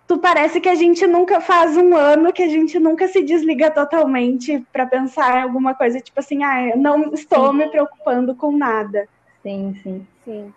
Tu 0.06 0.18
parece 0.18 0.60
que 0.60 0.68
a 0.68 0.76
gente 0.76 1.04
nunca 1.08 1.40
faz 1.40 1.76
um 1.76 1.96
ano 1.96 2.32
que 2.32 2.44
a 2.44 2.48
gente 2.48 2.78
nunca 2.78 3.08
se 3.08 3.20
desliga 3.20 3.68
totalmente 3.68 4.64
para 4.72 4.86
pensar 4.86 5.38
em 5.38 5.42
alguma 5.42 5.74
coisa, 5.74 6.00
tipo 6.00 6.20
assim, 6.20 6.44
ah, 6.44 6.68
eu 6.68 6.76
não 6.76 7.12
estou 7.12 7.50
sim. 7.50 7.58
me 7.58 7.68
preocupando 7.68 8.32
com 8.36 8.56
nada. 8.56 9.08
Sim, 9.42 9.74
sim, 9.82 10.06
sim. 10.24 10.54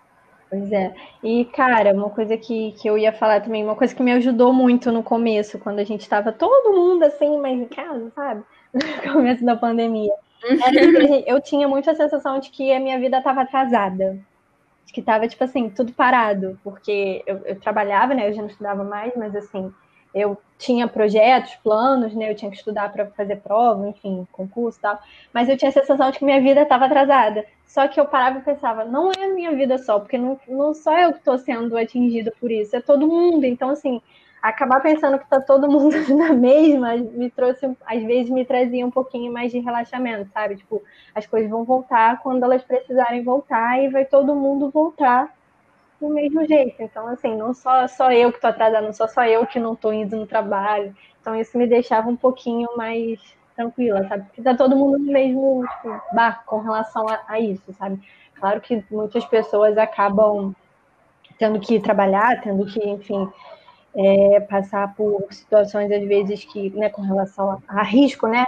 Pois 0.54 0.70
é. 0.70 0.94
E, 1.22 1.44
cara, 1.46 1.92
uma 1.92 2.10
coisa 2.10 2.36
que, 2.36 2.72
que 2.72 2.88
eu 2.88 2.96
ia 2.96 3.12
falar 3.12 3.40
também, 3.40 3.64
uma 3.64 3.74
coisa 3.74 3.92
que 3.92 4.02
me 4.02 4.12
ajudou 4.12 4.52
muito 4.52 4.92
no 4.92 5.02
começo, 5.02 5.58
quando 5.58 5.80
a 5.80 5.84
gente 5.84 6.08
tava 6.08 6.30
todo 6.30 6.72
mundo 6.72 7.02
assim, 7.02 7.38
mais 7.40 7.58
em 7.58 7.66
casa, 7.66 8.10
sabe? 8.14 8.44
No 9.06 9.12
começo 9.12 9.44
da 9.44 9.56
pandemia. 9.56 10.12
eu 11.26 11.40
tinha 11.40 11.66
muito 11.66 11.90
a 11.90 11.94
sensação 11.94 12.38
de 12.38 12.50
que 12.50 12.72
a 12.72 12.78
minha 12.78 12.98
vida 13.00 13.20
tava 13.22 13.42
atrasada. 13.42 14.18
De 14.86 14.92
que 14.92 15.02
tava, 15.02 15.26
tipo 15.26 15.42
assim, 15.42 15.68
tudo 15.70 15.92
parado. 15.92 16.58
Porque 16.62 17.22
eu, 17.26 17.38
eu 17.46 17.60
trabalhava, 17.60 18.14
né? 18.14 18.28
Eu 18.28 18.32
já 18.32 18.42
não 18.42 18.48
estudava 18.48 18.84
mais, 18.84 19.12
mas 19.16 19.34
assim, 19.34 19.72
eu 20.14 20.38
tinha 20.56 20.86
projetos, 20.86 21.56
planos, 21.56 22.14
né? 22.14 22.30
Eu 22.30 22.34
tinha 22.34 22.50
que 22.50 22.56
estudar 22.56 22.92
para 22.92 23.06
fazer 23.06 23.36
prova, 23.36 23.88
enfim, 23.88 24.26
concurso 24.32 24.78
e 24.78 24.82
tal. 24.82 24.98
Mas 25.32 25.48
eu 25.48 25.56
tinha 25.56 25.68
a 25.68 25.72
sensação 25.72 26.10
de 26.10 26.18
que 26.18 26.24
minha 26.24 26.40
vida 26.40 26.62
estava 26.62 26.86
atrasada. 26.86 27.44
Só 27.66 27.88
que 27.88 27.98
eu 27.98 28.06
parava 28.06 28.38
e 28.38 28.42
pensava, 28.42 28.84
não 28.84 29.10
é 29.10 29.24
a 29.24 29.34
minha 29.34 29.50
vida 29.52 29.76
só, 29.78 29.98
porque 29.98 30.16
não, 30.16 30.38
não 30.46 30.72
só 30.72 30.96
eu 30.96 31.12
que 31.12 31.18
estou 31.18 31.36
sendo 31.36 31.76
atingida 31.76 32.32
por 32.40 32.50
isso, 32.50 32.76
é 32.76 32.80
todo 32.80 33.08
mundo. 33.08 33.44
Então, 33.44 33.70
assim, 33.70 34.00
acabar 34.40 34.80
pensando 34.80 35.18
que 35.18 35.24
está 35.24 35.40
todo 35.40 35.68
mundo 35.68 35.96
na 36.16 36.32
mesma 36.32 36.96
me 36.96 37.30
trouxe, 37.30 37.68
às 37.84 38.02
vezes, 38.04 38.30
me 38.30 38.44
trazia 38.44 38.86
um 38.86 38.90
pouquinho 38.90 39.32
mais 39.32 39.50
de 39.50 39.58
relaxamento, 39.58 40.30
sabe? 40.32 40.56
Tipo, 40.56 40.80
as 41.12 41.26
coisas 41.26 41.50
vão 41.50 41.64
voltar 41.64 42.22
quando 42.22 42.44
elas 42.44 42.62
precisarem 42.62 43.24
voltar 43.24 43.82
e 43.82 43.88
vai 43.88 44.04
todo 44.04 44.36
mundo 44.36 44.70
voltar 44.70 45.34
do 46.08 46.14
mesmo 46.14 46.46
jeito. 46.46 46.82
Então, 46.82 47.08
assim, 47.08 47.34
não 47.36 47.54
só, 47.54 47.86
só 47.86 48.12
eu 48.12 48.30
que 48.30 48.38
estou 48.38 48.50
atrasada, 48.50 48.84
não 48.84 48.92
só 48.92 49.08
só 49.08 49.24
eu 49.24 49.46
que 49.46 49.58
não 49.58 49.72
estou 49.72 49.92
indo 49.92 50.16
no 50.16 50.26
trabalho. 50.26 50.94
Então, 51.20 51.34
isso 51.34 51.56
me 51.56 51.66
deixava 51.66 52.08
um 52.08 52.16
pouquinho 52.16 52.68
mais 52.76 53.18
tranquila, 53.56 54.06
sabe? 54.08 54.24
Porque 54.24 54.42
tá 54.42 54.54
todo 54.54 54.76
mundo 54.76 54.98
no 54.98 55.12
mesmo 55.12 55.64
tipo, 55.66 56.00
barco 56.12 56.44
com 56.46 56.60
relação 56.60 57.08
a, 57.08 57.20
a, 57.26 57.40
isso, 57.40 57.72
sabe? 57.74 58.00
Claro 58.34 58.60
que 58.60 58.84
muitas 58.90 59.24
pessoas 59.24 59.78
acabam 59.78 60.54
tendo 61.38 61.58
que 61.60 61.80
trabalhar, 61.80 62.40
tendo 62.42 62.66
que, 62.66 62.80
enfim, 62.86 63.28
é, 63.96 64.40
passar 64.40 64.94
por 64.94 65.26
situações, 65.30 65.90
às 65.90 66.04
vezes, 66.06 66.44
que, 66.44 66.70
né, 66.70 66.88
com 66.88 67.02
relação 67.02 67.50
a, 67.50 67.58
a 67.68 67.82
risco, 67.82 68.26
né? 68.26 68.44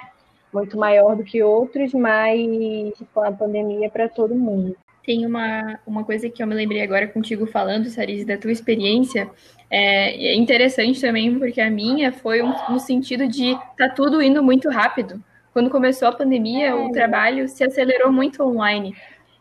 Muito 0.52 0.76
maior 0.76 1.16
do 1.16 1.24
que 1.24 1.42
outros, 1.42 1.92
mas 1.92 2.92
com 3.12 3.22
a 3.22 3.32
pandemia 3.32 3.90
para 3.90 4.08
todo 4.08 4.34
mundo. 4.34 4.76
Tem 5.06 5.24
uma, 5.24 5.78
uma 5.86 6.02
coisa 6.02 6.28
que 6.28 6.42
eu 6.42 6.46
me 6.48 6.54
lembrei 6.54 6.82
agora 6.82 7.06
contigo 7.06 7.46
falando, 7.46 7.88
Saris, 7.88 8.26
da 8.26 8.36
tua 8.36 8.50
experiência. 8.50 9.30
É, 9.70 10.32
é 10.32 10.34
interessante 10.34 11.00
também, 11.00 11.38
porque 11.38 11.60
a 11.60 11.70
minha 11.70 12.10
foi 12.10 12.42
um, 12.42 12.52
no 12.68 12.80
sentido 12.80 13.28
de 13.28 13.56
tá 13.78 13.88
tudo 13.88 14.20
indo 14.20 14.42
muito 14.42 14.68
rápido. 14.68 15.22
Quando 15.52 15.70
começou 15.70 16.08
a 16.08 16.12
pandemia, 16.12 16.66
é. 16.66 16.74
o 16.74 16.90
trabalho 16.90 17.48
se 17.48 17.62
acelerou 17.62 18.10
muito 18.12 18.42
online. 18.42 18.96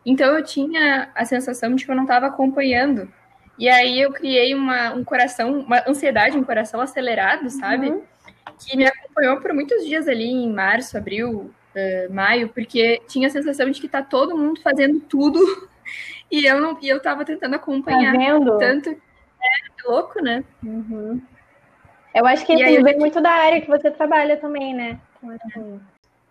Então 0.06 0.38
eu 0.38 0.44
tinha 0.44 1.10
a 1.16 1.26
sensação 1.26 1.74
de 1.74 1.84
que 1.84 1.90
eu 1.90 1.96
não 1.96 2.04
estava 2.04 2.28
acompanhando. 2.28 3.12
E 3.58 3.68
aí 3.68 4.00
eu 4.00 4.12
criei 4.12 4.54
uma, 4.54 4.94
um 4.94 5.04
coração, 5.04 5.62
uma 5.62 5.84
ansiedade, 5.88 6.38
um 6.38 6.44
coração 6.44 6.80
acelerado, 6.80 7.50
sabe? 7.50 7.90
Uhum. 7.90 8.04
Que 8.60 8.78
me 8.78 8.86
acompanhou 8.86 9.42
por 9.42 9.52
muitos 9.52 9.84
dias 9.84 10.08
ali 10.08 10.30
em 10.30 10.54
março, 10.54 10.96
abril, 10.96 11.52
uh, 11.76 12.14
maio, 12.14 12.50
porque 12.50 13.02
tinha 13.08 13.28
a 13.28 13.32
sensação 13.32 13.70
de 13.70 13.80
que 13.80 13.88
tá 13.88 14.02
todo 14.02 14.38
mundo 14.38 14.62
fazendo 14.62 15.00
tudo 15.02 15.40
e 16.32 16.46
eu 16.46 16.60
não 16.60 16.78
e 16.82 16.90
eu 16.90 17.02
tava 17.02 17.26
tentando 17.26 17.56
acompanhar. 17.56 18.14
Tá 18.14 18.18
vendo? 18.18 18.58
Tanto 18.58 18.90
é 18.90 19.88
louco, 19.88 20.22
né? 20.22 20.44
Uhum. 20.64 21.22
Eu 22.14 22.26
acho 22.26 22.46
que 22.46 22.54
assim, 22.54 22.82
vem 22.82 22.98
muito 22.98 23.22
da 23.22 23.32
área 23.32 23.62
que 23.62 23.68
você 23.68 23.92
trabalha 23.92 24.38
também, 24.38 24.74
né? 24.74 25.00
Então, 25.18 25.38
assim, 25.46 25.80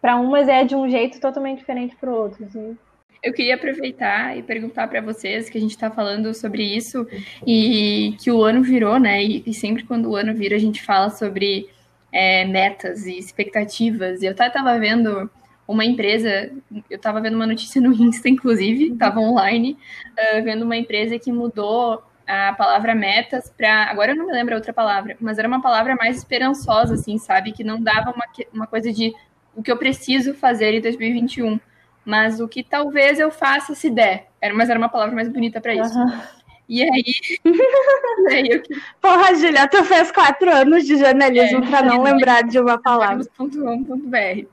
para 0.01 0.17
umas 0.17 0.49
é 0.49 0.65
de 0.65 0.75
um 0.75 0.89
jeito 0.89 1.21
totalmente 1.21 1.59
diferente 1.59 1.95
para 1.97 2.11
outros. 2.11 2.55
Né? 2.55 2.75
Eu 3.23 3.33
queria 3.33 3.55
aproveitar 3.55 4.37
e 4.37 4.43
perguntar 4.43 4.89
para 4.89 5.01
vocês 5.01 5.49
que 5.49 5.57
a 5.57 5.61
gente 5.61 5.71
está 5.71 5.91
falando 5.91 6.35
sobre 6.35 6.63
isso 6.63 7.07
e 7.47 8.17
que 8.21 8.31
o 8.31 8.43
ano 8.43 8.63
virou, 8.63 8.99
né? 8.99 9.23
E, 9.23 9.43
e 9.47 9.55
sempre 9.55 9.85
quando 9.85 10.11
o 10.11 10.17
ano 10.17 10.35
vira 10.35 10.57
a 10.57 10.59
gente 10.59 10.83
fala 10.83 11.11
sobre 11.11 11.71
é, 12.15 12.45
metas 12.45 13.07
e 13.07 13.19
expectativas. 13.19 14.23
E 14.23 14.27
eu 14.27 14.31
estava 14.31 14.79
vendo 14.79 15.29
uma 15.67 15.85
empresa, 15.85 16.53
eu 16.89 16.97
estava 16.97 17.21
vendo 17.21 17.35
uma 17.35 17.47
notícia 17.47 17.81
no 17.83 17.93
Insta, 17.93 18.29
inclusive, 18.29 18.93
estava 18.93 19.19
online, 19.19 19.77
uh, 20.13 20.45
vendo 20.45 20.63
uma 20.63 20.77
empresa 20.77 21.19
que 21.19 21.33
mudou 21.33 22.05
a 22.27 22.53
palavra 22.53 22.95
metas 22.95 23.53
para. 23.55 23.91
Agora 23.91 24.13
eu 24.13 24.17
não 24.17 24.27
me 24.27 24.33
lembro 24.33 24.55
a 24.55 24.57
outra 24.57 24.73
palavra, 24.73 25.17
mas 25.21 25.39
era 25.39 25.49
uma 25.49 25.61
palavra 25.61 25.97
mais 25.97 26.17
esperançosa, 26.17 26.95
assim, 26.95 27.19
sabe? 27.19 27.53
Que 27.53 27.65
não 27.65 27.83
dava 27.83 28.13
uma, 28.13 28.25
uma 28.53 28.67
coisa 28.67 28.93
de 28.93 29.13
o 29.55 29.63
que 29.63 29.71
eu 29.71 29.77
preciso 29.77 30.35
fazer 30.35 30.73
em 30.73 30.81
2021, 30.81 31.59
mas 32.05 32.41
o 32.41 32.49
que 32.49 32.63
talvez 32.63 33.19
eu 33.19 33.31
faça 33.31 33.75
se 33.75 33.91
der. 33.91 34.29
Era, 34.41 34.55
mas 34.55 34.71
era 34.71 34.79
uma 34.79 34.89
palavra 34.89 35.15
mais 35.15 35.29
bonita 35.29 35.61
para 35.61 35.75
isso. 35.75 35.99
Uhum. 35.99 36.21
E 36.69 36.83
aí. 36.83 37.05
e 37.45 38.35
aí 38.35 38.49
eu... 38.51 38.63
Porra, 39.01 39.35
Julia, 39.35 39.69
tu 39.69 39.85
fez 39.85 40.11
quatro 40.11 40.51
anos 40.51 40.87
de 40.87 40.97
jornalismo 40.97 41.65
é, 41.65 41.69
para 41.69 41.83
não 41.83 42.03
lembrar 42.03 42.43
de 42.43 42.59
uma 42.59 42.81
palavra. 42.81 43.25
.com.br. 43.37 44.47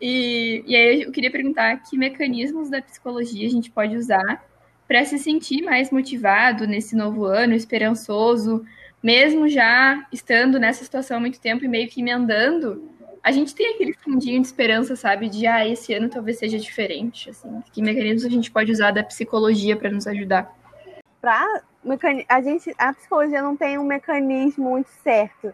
E, 0.00 0.64
e 0.66 0.76
aí 0.76 1.02
eu 1.02 1.12
queria 1.12 1.30
perguntar 1.30 1.76
que 1.78 1.96
mecanismos 1.96 2.70
da 2.70 2.80
psicologia 2.82 3.46
a 3.46 3.50
gente 3.50 3.70
pode 3.70 3.96
usar 3.96 4.44
para 4.86 5.04
se 5.04 5.18
sentir 5.18 5.62
mais 5.62 5.90
motivado 5.90 6.66
nesse 6.66 6.94
novo 6.94 7.24
ano, 7.24 7.54
esperançoso, 7.54 8.64
mesmo 9.02 9.48
já 9.48 10.06
estando 10.12 10.58
nessa 10.58 10.84
situação 10.84 11.16
há 11.16 11.20
muito 11.20 11.40
tempo 11.40 11.64
e 11.64 11.68
meio 11.68 11.88
que 11.88 12.00
emendando. 12.00 12.90
A 13.22 13.32
gente 13.32 13.54
tem 13.54 13.74
aquele 13.74 13.92
fundinho 13.94 14.40
de 14.40 14.46
esperança, 14.46 14.94
sabe? 14.94 15.28
De, 15.28 15.46
ah, 15.46 15.66
esse 15.66 15.92
ano 15.92 16.08
talvez 16.08 16.38
seja 16.38 16.58
diferente, 16.58 17.30
assim. 17.30 17.60
Que 17.72 17.82
mecanismos 17.82 18.24
a 18.24 18.28
gente 18.28 18.50
pode 18.50 18.70
usar 18.70 18.92
da 18.92 19.02
psicologia 19.02 19.76
para 19.76 19.90
nos 19.90 20.06
ajudar? 20.06 20.54
Para 21.26 21.60
a 22.28 22.40
gente 22.40 22.72
a 22.78 22.92
psicologia 22.92 23.42
não 23.42 23.56
tem 23.56 23.76
um 23.78 23.84
mecanismo 23.84 24.70
muito 24.70 24.88
certo 25.02 25.52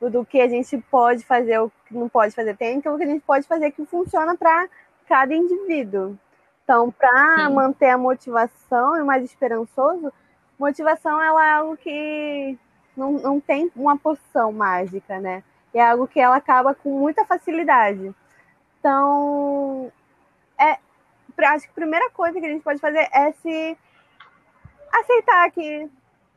do 0.00 0.26
que 0.26 0.40
a 0.40 0.48
gente 0.48 0.76
pode 0.90 1.24
fazer 1.24 1.60
o 1.60 1.70
que 1.86 1.94
não 1.94 2.08
pode 2.08 2.34
fazer. 2.34 2.56
Tem 2.56 2.78
aquilo 2.78 2.98
que 2.98 3.04
a 3.04 3.06
gente 3.06 3.22
pode 3.24 3.46
fazer 3.46 3.70
que 3.70 3.86
funciona 3.86 4.36
para 4.36 4.68
cada 5.06 5.32
indivíduo. 5.32 6.18
Então 6.64 6.90
para 6.90 7.48
manter 7.50 7.90
a 7.90 7.98
motivação 7.98 8.96
e 8.96 9.04
mais 9.04 9.22
esperançoso 9.22 10.12
motivação 10.58 11.22
ela 11.22 11.46
é 11.46 11.50
algo 11.52 11.76
que 11.76 12.58
não, 12.96 13.12
não 13.12 13.40
tem 13.40 13.70
uma 13.76 13.96
poção 13.96 14.50
mágica 14.50 15.20
né? 15.20 15.44
É 15.72 15.88
algo 15.88 16.08
que 16.08 16.18
ela 16.18 16.34
acaba 16.34 16.74
com 16.74 16.98
muita 16.98 17.24
facilidade. 17.24 18.12
Então 18.80 19.92
é 20.58 20.78
acho 21.46 21.66
que 21.66 21.70
a 21.70 21.74
primeira 21.74 22.10
coisa 22.10 22.40
que 22.40 22.46
a 22.46 22.48
gente 22.48 22.64
pode 22.64 22.80
fazer 22.80 23.08
é 23.12 23.30
se 23.40 23.78
aceitar 24.92 25.50
que 25.50 25.88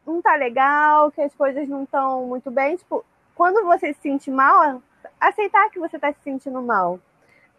não 0.05 0.21
tá 0.21 0.35
legal, 0.35 1.11
que 1.11 1.21
as 1.21 1.33
coisas 1.33 1.67
não 1.67 1.83
estão 1.83 2.25
muito 2.25 2.49
bem. 2.49 2.77
Tipo, 2.77 3.03
quando 3.33 3.65
você 3.65 3.93
se 3.93 4.01
sente 4.01 4.31
mal, 4.31 4.81
aceitar 5.19 5.69
que 5.69 5.79
você 5.79 5.99
tá 5.99 6.13
se 6.13 6.19
sentindo 6.23 6.61
mal. 6.61 6.99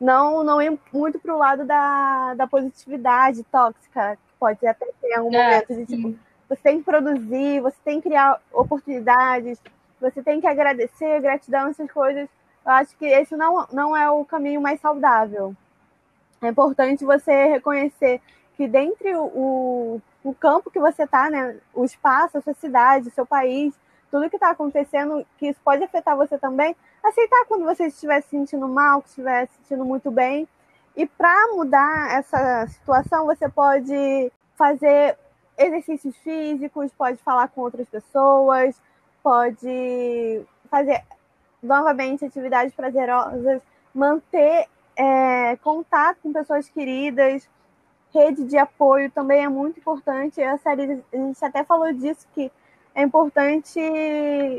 Não, 0.00 0.44
não 0.44 0.60
ir 0.60 0.78
muito 0.92 1.18
pro 1.18 1.38
lado 1.38 1.64
da, 1.64 2.34
da 2.34 2.46
positividade 2.46 3.42
tóxica, 3.44 4.16
que 4.16 4.32
pode 4.38 4.66
até 4.66 4.86
ter 5.00 5.14
algum 5.14 5.34
é, 5.34 5.44
momento 5.44 5.74
de 5.74 5.86
tipo, 5.86 6.18
você 6.48 6.62
tem 6.62 6.78
que 6.78 6.84
produzir, 6.84 7.60
você 7.60 7.76
tem 7.84 8.00
que 8.00 8.08
criar 8.08 8.40
oportunidades, 8.52 9.58
você 10.00 10.22
tem 10.22 10.40
que 10.40 10.46
agradecer, 10.46 11.20
gratidão, 11.20 11.68
essas 11.68 11.90
coisas. 11.90 12.28
Eu 12.64 12.72
acho 12.72 12.96
que 12.96 13.06
esse 13.06 13.36
não, 13.36 13.66
não 13.72 13.96
é 13.96 14.10
o 14.10 14.24
caminho 14.24 14.60
mais 14.60 14.80
saudável. 14.80 15.54
É 16.42 16.48
importante 16.48 17.04
você 17.04 17.46
reconhecer 17.46 18.20
que 18.56 18.68
dentre 18.68 19.14
o, 19.16 20.00
o 20.26 20.34
campo 20.34 20.72
que 20.72 20.80
você 20.80 21.04
está, 21.04 21.30
né, 21.30 21.56
o 21.72 21.84
espaço, 21.84 22.36
a 22.36 22.40
sua 22.40 22.54
cidade, 22.54 23.08
o 23.08 23.12
seu 23.12 23.24
país, 23.24 23.72
tudo 24.10 24.28
que 24.28 24.34
está 24.36 24.50
acontecendo, 24.50 25.24
que 25.38 25.46
isso 25.46 25.60
pode 25.64 25.84
afetar 25.84 26.16
você 26.16 26.36
também, 26.36 26.74
aceitar 27.02 27.44
quando 27.46 27.64
você 27.64 27.86
estiver 27.86 28.20
se 28.22 28.30
sentindo 28.30 28.66
mal, 28.66 29.02
que 29.02 29.08
estiver 29.08 29.46
se 29.46 29.54
sentindo 29.58 29.84
muito 29.84 30.10
bem. 30.10 30.48
E 30.96 31.06
para 31.06 31.54
mudar 31.54 32.10
essa 32.10 32.66
situação, 32.66 33.26
você 33.26 33.48
pode 33.48 34.32
fazer 34.56 35.16
exercícios 35.56 36.16
físicos, 36.16 36.92
pode 36.92 37.18
falar 37.18 37.46
com 37.48 37.60
outras 37.60 37.88
pessoas, 37.88 38.80
pode 39.22 40.44
fazer 40.68 41.04
novamente 41.62 42.24
atividades 42.24 42.74
prazerosas, 42.74 43.62
manter 43.94 44.66
é, 44.96 45.56
contato 45.58 46.18
com 46.20 46.32
pessoas 46.32 46.68
queridas, 46.68 47.48
rede 48.12 48.44
de 48.44 48.56
apoio 48.56 49.10
também 49.10 49.44
é 49.44 49.48
muito 49.48 49.78
importante. 49.78 50.42
A 50.42 50.58
série, 50.58 51.02
a 51.12 51.16
gente 51.16 51.44
até 51.44 51.64
falou 51.64 51.92
disso, 51.92 52.26
que 52.34 52.50
é 52.94 53.02
importante 53.02 53.78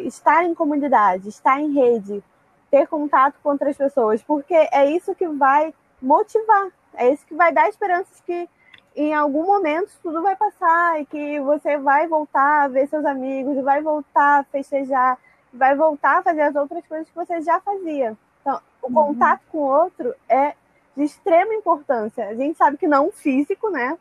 estar 0.05 0.43
em 0.43 0.53
comunidade, 0.53 1.29
estar 1.29 1.59
em 1.59 1.73
rede, 1.73 2.23
ter 2.69 2.87
contato 2.87 3.35
com 3.41 3.49
outras 3.49 3.75
pessoas, 3.75 4.21
porque 4.21 4.53
é 4.53 4.91
isso 4.91 5.15
que 5.15 5.27
vai 5.27 5.73
motivar, 6.01 6.67
é 6.93 7.11
isso 7.11 7.25
que 7.25 7.33
vai 7.33 7.51
dar 7.51 7.67
esperanças 7.67 8.21
que 8.21 8.47
em 8.95 9.13
algum 9.13 9.45
momento 9.45 9.91
tudo 10.01 10.21
vai 10.21 10.35
passar 10.35 11.01
e 11.01 11.05
que 11.05 11.39
você 11.39 11.77
vai 11.77 12.07
voltar 12.07 12.63
a 12.63 12.67
ver 12.67 12.87
seus 12.87 13.05
amigos, 13.05 13.63
vai 13.63 13.81
voltar 13.81 14.39
a 14.39 14.43
festejar, 14.43 15.17
vai 15.53 15.75
voltar 15.75 16.19
a 16.19 16.23
fazer 16.23 16.41
as 16.41 16.55
outras 16.55 16.85
coisas 16.87 17.07
que 17.07 17.15
você 17.15 17.41
já 17.41 17.59
fazia. 17.59 18.17
Então, 18.41 18.59
o 18.81 18.87
uhum. 18.87 18.93
contato 18.93 19.41
com 19.51 19.59
o 19.59 19.67
outro 19.67 20.13
é 20.27 20.53
de 20.97 21.03
extrema 21.03 21.53
importância. 21.53 22.27
A 22.27 22.33
gente 22.33 22.57
sabe 22.57 22.75
que 22.75 22.87
não 22.87 23.11
físico, 23.11 23.69
né? 23.69 23.95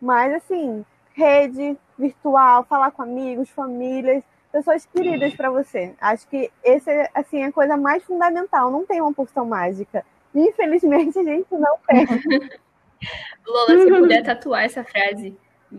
Mas 0.00 0.32
assim, 0.34 0.84
rede 1.12 1.76
virtual, 1.98 2.64
falar 2.64 2.90
com 2.92 3.02
amigos, 3.02 3.50
famílias, 3.50 4.24
pessoas 4.50 4.86
queridas 4.86 5.34
para 5.34 5.50
você. 5.50 5.94
Acho 6.00 6.26
que 6.28 6.50
esse 6.64 6.90
é 6.90 7.10
assim 7.14 7.44
a 7.44 7.52
coisa 7.52 7.76
mais 7.76 8.02
fundamental. 8.04 8.70
Não 8.70 8.86
tem 8.86 9.02
uma 9.02 9.12
porção 9.12 9.44
mágica. 9.44 10.04
Infelizmente 10.34 11.18
a 11.18 11.24
gente 11.24 11.52
não 11.52 11.76
tem. 11.86 12.06
Lola, 13.46 13.78
se 13.78 13.86
puder 13.88 14.22
tatuar 14.24 14.64
essa 14.64 14.82
frase, 14.82 15.36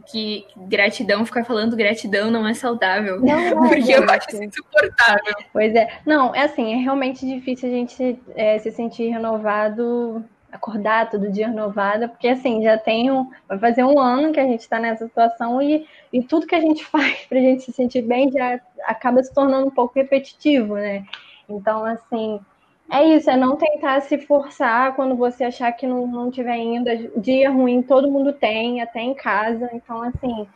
que 0.07 0.45
gratidão, 0.55 1.25
ficar 1.25 1.43
falando 1.43 1.75
gratidão 1.75 2.29
não 2.29 2.47
é 2.47 2.53
saudável. 2.53 3.19
Não, 3.19 3.39
é, 3.39 3.55
porque 3.55 3.91
eu 3.91 4.03
acho 4.09 4.29
isso 4.29 4.43
insuportável. 4.43 5.35
Pois 5.51 5.73
é. 5.73 5.99
Não, 6.05 6.33
é 6.33 6.43
assim, 6.43 6.73
é 6.73 6.77
realmente 6.77 7.25
difícil 7.25 7.69
a 7.69 7.71
gente 7.71 8.19
é, 8.35 8.59
se 8.59 8.71
sentir 8.71 9.09
renovado, 9.09 10.23
acordar 10.51 11.09
todo 11.09 11.31
dia 11.31 11.47
renovada, 11.47 12.07
porque 12.07 12.27
assim, 12.27 12.61
já 12.61 12.77
tem 12.77 13.11
um. 13.11 13.29
Vai 13.47 13.59
fazer 13.59 13.83
um 13.83 13.99
ano 13.99 14.31
que 14.31 14.39
a 14.39 14.45
gente 14.45 14.61
está 14.61 14.79
nessa 14.79 15.07
situação 15.07 15.61
e, 15.61 15.87
e 16.13 16.23
tudo 16.23 16.47
que 16.47 16.55
a 16.55 16.61
gente 16.61 16.85
faz 16.87 17.25
para 17.27 17.39
a 17.39 17.41
gente 17.41 17.63
se 17.63 17.71
sentir 17.71 18.01
bem 18.01 18.31
já 18.31 18.59
acaba 18.83 19.23
se 19.23 19.33
tornando 19.33 19.67
um 19.67 19.71
pouco 19.71 19.97
repetitivo, 19.97 20.75
né? 20.75 21.03
Então, 21.47 21.83
assim, 21.83 22.39
é 22.91 23.03
isso, 23.15 23.29
é 23.29 23.37
não 23.37 23.55
tentar 23.55 24.01
se 24.01 24.17
forçar 24.17 24.95
quando 24.95 25.15
você 25.15 25.43
achar 25.43 25.71
que 25.71 25.85
não, 25.85 26.07
não 26.07 26.31
tiver 26.31 26.57
indo. 26.57 26.89
Dia 27.19 27.51
ruim 27.51 27.81
todo 27.81 28.11
mundo 28.11 28.33
tem, 28.33 28.81
até 28.81 28.99
em 28.99 29.13
casa. 29.13 29.69
Então, 29.73 30.01
assim, 30.01 30.47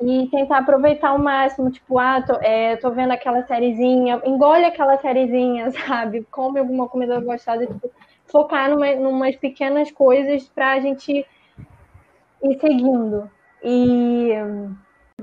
e 0.00 0.26
tentar 0.28 0.58
aproveitar 0.58 1.10
ao 1.10 1.18
máximo, 1.18 1.70
tipo, 1.70 1.98
ah, 1.98 2.20
tô, 2.22 2.34
é, 2.40 2.76
tô 2.76 2.90
vendo 2.90 3.12
aquela 3.12 3.42
sériezinha, 3.46 4.20
engole 4.24 4.64
aquela 4.64 4.98
sériezinha, 4.98 5.70
sabe? 5.86 6.26
Come 6.30 6.58
alguma 6.58 6.88
comida 6.88 7.20
gostosa, 7.20 7.66
tipo, 7.66 7.90
focar 8.26 8.70
numa, 8.70 8.94
numas 8.96 9.36
pequenas 9.36 9.90
coisas 9.90 10.48
pra 10.48 10.80
gente 10.80 11.26
ir 12.42 12.60
seguindo. 12.60 13.30
E. 13.62 14.32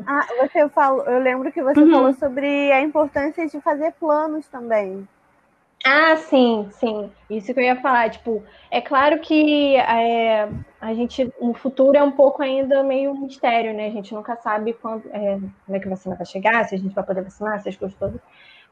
Ah, 0.05 0.25
você 0.39 0.69
falou, 0.69 1.03
eu 1.05 1.19
lembro 1.19 1.51
que 1.51 1.62
você 1.62 1.82
uhum. 1.82 1.91
falou 1.91 2.13
sobre 2.13 2.71
a 2.71 2.82
importância 2.82 3.45
de 3.47 3.60
fazer 3.60 3.91
planos 3.93 4.47
também. 4.47 5.05
Ah, 5.85 6.17
sim, 6.17 6.67
sim. 6.71 7.09
Isso 7.29 7.53
que 7.53 7.59
eu 7.59 7.63
ia 7.63 7.81
falar. 7.81 8.09
Tipo, 8.09 8.43
é 8.69 8.81
claro 8.81 9.19
que 9.21 9.75
é, 9.77 10.49
a 10.81 10.93
gente, 10.93 11.31
o 11.39 11.53
futuro 11.53 11.97
é 11.97 12.03
um 12.03 12.11
pouco 12.11 12.41
ainda 12.43 12.83
meio 12.83 13.13
mistério, 13.15 13.73
né? 13.73 13.87
A 13.87 13.91
gente 13.91 14.13
nunca 14.13 14.35
sabe 14.35 14.73
quando, 14.73 15.07
é, 15.13 15.39
quando 15.65 15.75
é 15.75 15.79
que 15.79 15.87
a 15.87 15.89
vacina 15.89 16.15
vai 16.15 16.25
chegar, 16.25 16.65
se 16.65 16.75
a 16.75 16.77
gente 16.77 16.93
vai 16.93 17.03
poder 17.05 17.23
vacinar, 17.23 17.61
se 17.61 17.69
as 17.69 17.77
coisas 17.77 17.97
todas. 17.97 18.19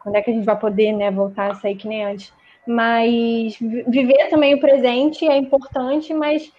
Quando 0.01 0.15
é 0.15 0.21
que 0.21 0.31
a 0.31 0.33
gente 0.33 0.45
vai 0.45 0.57
poder, 0.59 0.91
né, 0.93 1.09
voltar 1.11 1.51
a 1.51 1.55
sair 1.55 1.75
que 1.77 1.87
nem 1.87 2.03
antes. 2.05 2.33
Mas 2.67 3.57
viver 3.59 4.27
também 4.29 4.53
o 4.53 4.59
presente 4.59 5.25
é 5.25 5.37
importante, 5.37 6.13
mas 6.13 6.51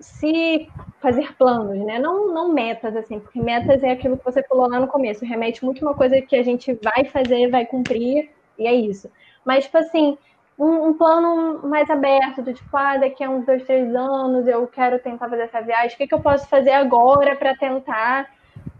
se 0.00 0.68
fazer 1.00 1.34
planos, 1.36 1.78
né? 1.84 1.98
Não, 1.98 2.32
não 2.32 2.52
metas, 2.52 2.94
assim, 2.96 3.18
porque 3.18 3.40
metas 3.40 3.82
é 3.82 3.90
aquilo 3.90 4.16
que 4.16 4.24
você 4.24 4.42
falou 4.44 4.68
lá 4.68 4.78
no 4.78 4.86
começo, 4.86 5.24
remete 5.24 5.64
muito 5.64 5.82
uma 5.84 5.94
coisa 5.94 6.22
que 6.22 6.36
a 6.36 6.42
gente 6.44 6.72
vai 6.82 7.04
fazer, 7.04 7.50
vai 7.50 7.66
cumprir, 7.66 8.30
e 8.58 8.66
é 8.66 8.72
isso. 8.74 9.10
Mas, 9.46 9.64
tipo 9.64 9.78
assim, 9.78 10.18
um, 10.58 10.88
um, 10.88 10.94
plano 10.94 11.66
mais 11.68 11.88
aberto, 11.88 12.42
do 12.42 12.52
tipo, 12.52 12.76
ah, 12.76 12.96
daqui 12.96 13.22
a 13.22 13.30
uns 13.30 13.46
dois, 13.46 13.64
três 13.64 13.94
anos 13.94 14.46
eu 14.48 14.66
quero 14.66 14.98
tentar 14.98 15.28
fazer 15.28 15.42
essa 15.42 15.60
viagem, 15.60 15.94
o 15.94 15.98
que, 15.98 16.08
que 16.08 16.14
eu 16.14 16.20
posso 16.20 16.48
fazer 16.48 16.72
agora 16.72 17.36
para 17.36 17.56
tentar 17.56 18.28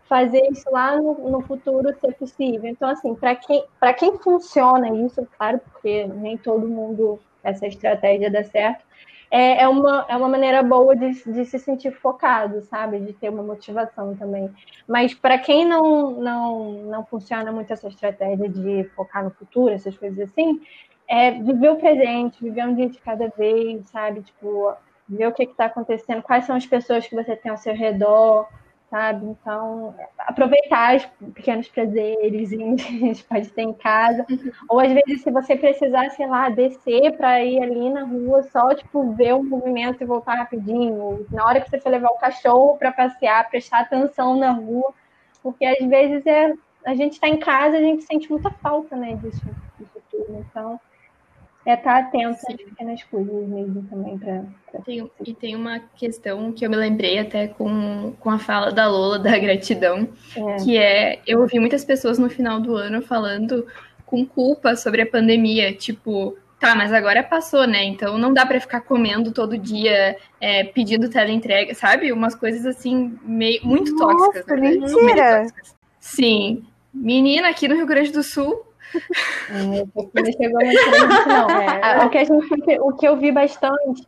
fazer 0.09 0.42
isso 0.50 0.68
lá 0.70 0.96
no, 0.96 1.31
no, 1.31 1.40
futuro 1.40 1.94
ser 2.00 2.14
possível? 2.14 2.68
Então, 2.68 2.88
assim, 2.88 3.14
para 3.14 3.37
quem, 3.37 3.64
quem 3.96 4.18
funciona 4.18 4.90
isso, 4.90 5.26
claro, 5.38 5.61
porque 5.70 6.05
nem 6.07 6.37
todo 6.37 6.66
mundo 6.66 7.20
essa 7.44 7.66
estratégia 7.66 8.29
dá 8.29 8.42
certo, 8.42 8.85
é, 9.30 9.62
é, 9.62 9.68
uma, 9.68 10.06
é 10.08 10.16
uma 10.16 10.28
maneira 10.28 10.62
boa 10.62 10.94
de, 10.96 11.10
de 11.10 11.44
se 11.44 11.58
sentir 11.58 11.92
focado, 11.92 12.62
sabe? 12.62 13.00
De 13.00 13.12
ter 13.12 13.28
uma 13.28 13.42
motivação 13.42 14.14
também. 14.16 14.50
Mas 14.86 15.14
para 15.14 15.38
quem 15.38 15.64
não, 15.64 16.12
não, 16.12 16.72
não 16.84 17.04
funciona 17.04 17.50
muito 17.50 17.72
essa 17.72 17.88
estratégia 17.88 18.48
de 18.48 18.84
focar 18.94 19.24
no 19.24 19.30
futuro, 19.30 19.74
essas 19.74 19.96
coisas 19.96 20.18
assim, 20.30 20.60
é 21.08 21.32
viver 21.32 21.70
o 21.70 21.76
presente, 21.76 22.42
viver 22.42 22.66
um 22.66 22.74
dia 22.74 22.88
de 22.88 22.98
cada 22.98 23.28
vez, 23.28 23.86
sabe? 23.88 24.22
Tipo, 24.22 24.74
ver 25.08 25.28
o 25.28 25.32
que 25.32 25.44
está 25.44 25.66
acontecendo, 25.66 26.22
quais 26.22 26.44
são 26.44 26.56
as 26.56 26.66
pessoas 26.66 27.06
que 27.06 27.14
você 27.14 27.36
tem 27.36 27.50
ao 27.50 27.56
seu 27.56 27.74
redor, 27.74 28.48
sabe? 28.90 29.27
Então, 29.27 29.94
aproveitar 30.18 30.96
os 30.96 31.05
pequenos 31.33 31.68
prazeres 31.68 32.51
que 32.51 32.62
a 32.62 32.66
gente 32.66 33.25
pode 33.25 33.49
ter 33.51 33.62
em 33.62 33.72
casa. 33.72 34.25
Uhum. 34.31 34.53
Ou 34.68 34.81
às 34.81 34.92
vezes, 34.92 35.22
se 35.22 35.31
você 35.31 35.57
precisar, 35.57 36.11
sei 36.11 36.27
lá, 36.27 36.49
descer 36.49 37.16
para 37.16 37.42
ir 37.44 37.62
ali 37.62 37.90
na 37.90 38.05
rua, 38.05 38.42
só 38.44 38.75
tipo 38.75 39.12
ver 39.12 39.35
o 39.35 39.42
movimento 39.42 40.03
e 40.03 40.07
voltar 40.07 40.35
rapidinho. 40.35 41.27
Na 41.31 41.46
hora 41.46 41.61
que 41.61 41.70
você 41.70 41.81
for 41.81 41.90
levar 41.90 42.09
o 42.09 42.18
cachorro 42.18 42.77
para 42.77 42.92
passear, 42.92 43.49
prestar 43.49 43.81
atenção 43.81 44.37
na 44.37 44.53
rua, 44.53 44.92
porque 45.42 45.64
às 45.64 45.85
vezes 45.87 46.27
é 46.27 46.55
a 46.87 46.94
gente 46.94 47.14
está 47.14 47.29
em 47.29 47.37
casa, 47.37 47.77
a 47.77 47.81
gente 47.81 48.05
sente 48.05 48.31
muita 48.31 48.49
falta, 48.49 48.94
né, 48.94 49.16
disso, 49.16 49.44
disso 49.77 50.01
tudo. 50.09 50.46
Então, 50.49 50.81
é 51.66 51.74
estar 51.74 51.83
tá 51.83 51.98
atento 51.98 52.38
Sim. 52.40 52.55
às 52.55 52.57
pequenas 52.57 53.02
coisas 53.02 53.48
mesmo 53.48 53.83
também 53.90 54.16
para. 54.16 54.44
E 55.24 55.35
tem 55.35 55.57
uma 55.57 55.81
questão 55.96 56.52
que 56.52 56.64
eu 56.64 56.70
me 56.70 56.76
lembrei 56.76 57.18
até 57.18 57.48
com, 57.48 58.14
com 58.20 58.31
a 58.31 58.38
fala 58.38 58.70
da 58.70 58.88
Lola 58.88 59.18
da 59.18 59.37
gratidão, 59.38 60.09
é. 60.37 60.57
que 60.62 60.79
é 60.79 61.20
eu 61.26 61.40
ouvi 61.40 61.59
muitas 61.59 61.85
pessoas 61.85 62.18
no 62.18 62.31
final 62.31 62.61
do 62.61 62.76
ano 62.76 63.02
falando 63.02 63.66
com 64.05 64.24
culpa 64.24 64.76
sobre 64.76 65.02
a 65.02 65.07
pandemia, 65.07 65.72
tipo, 65.72 66.37
tá, 66.61 66.76
mas 66.76 66.92
agora 66.92 67.22
passou, 67.22 67.66
né? 67.66 67.85
Então 67.85 68.16
não 68.16 68.33
dá 68.33 68.46
para 68.46 68.61
ficar 68.61 68.83
comendo 68.83 69.33
todo 69.33 69.59
dia, 69.59 70.16
é, 70.40 70.62
pedindo 70.62 71.11
teleentrega, 71.11 71.74
sabe? 71.74 72.12
Umas 72.12 72.35
coisas 72.35 72.64
assim, 72.64 73.18
meio, 73.24 73.66
muito 73.66 73.92
Nossa, 73.96 74.14
tóxicas. 74.14 74.61
Né? 74.61 74.70
Mentira! 74.70 75.38
Tóxicas. 75.40 75.74
Sim. 75.98 76.64
Menina, 76.94 77.48
aqui 77.48 77.66
no 77.66 77.74
Rio 77.74 77.87
Grande 77.87 78.12
do 78.12 78.22
Sul, 78.22 78.65
é, 79.51 79.62
não 79.62 80.33
chegou 80.33 80.64
muito 80.64 81.29
não. 81.29 81.46
É. 81.61 82.05
O, 82.05 82.11
que 82.11 82.18
a 82.18 82.25
gente, 82.25 82.81
o 82.81 82.92
que 82.92 83.07
eu 83.07 83.16
vi 83.16 83.33
bastante. 83.33 84.07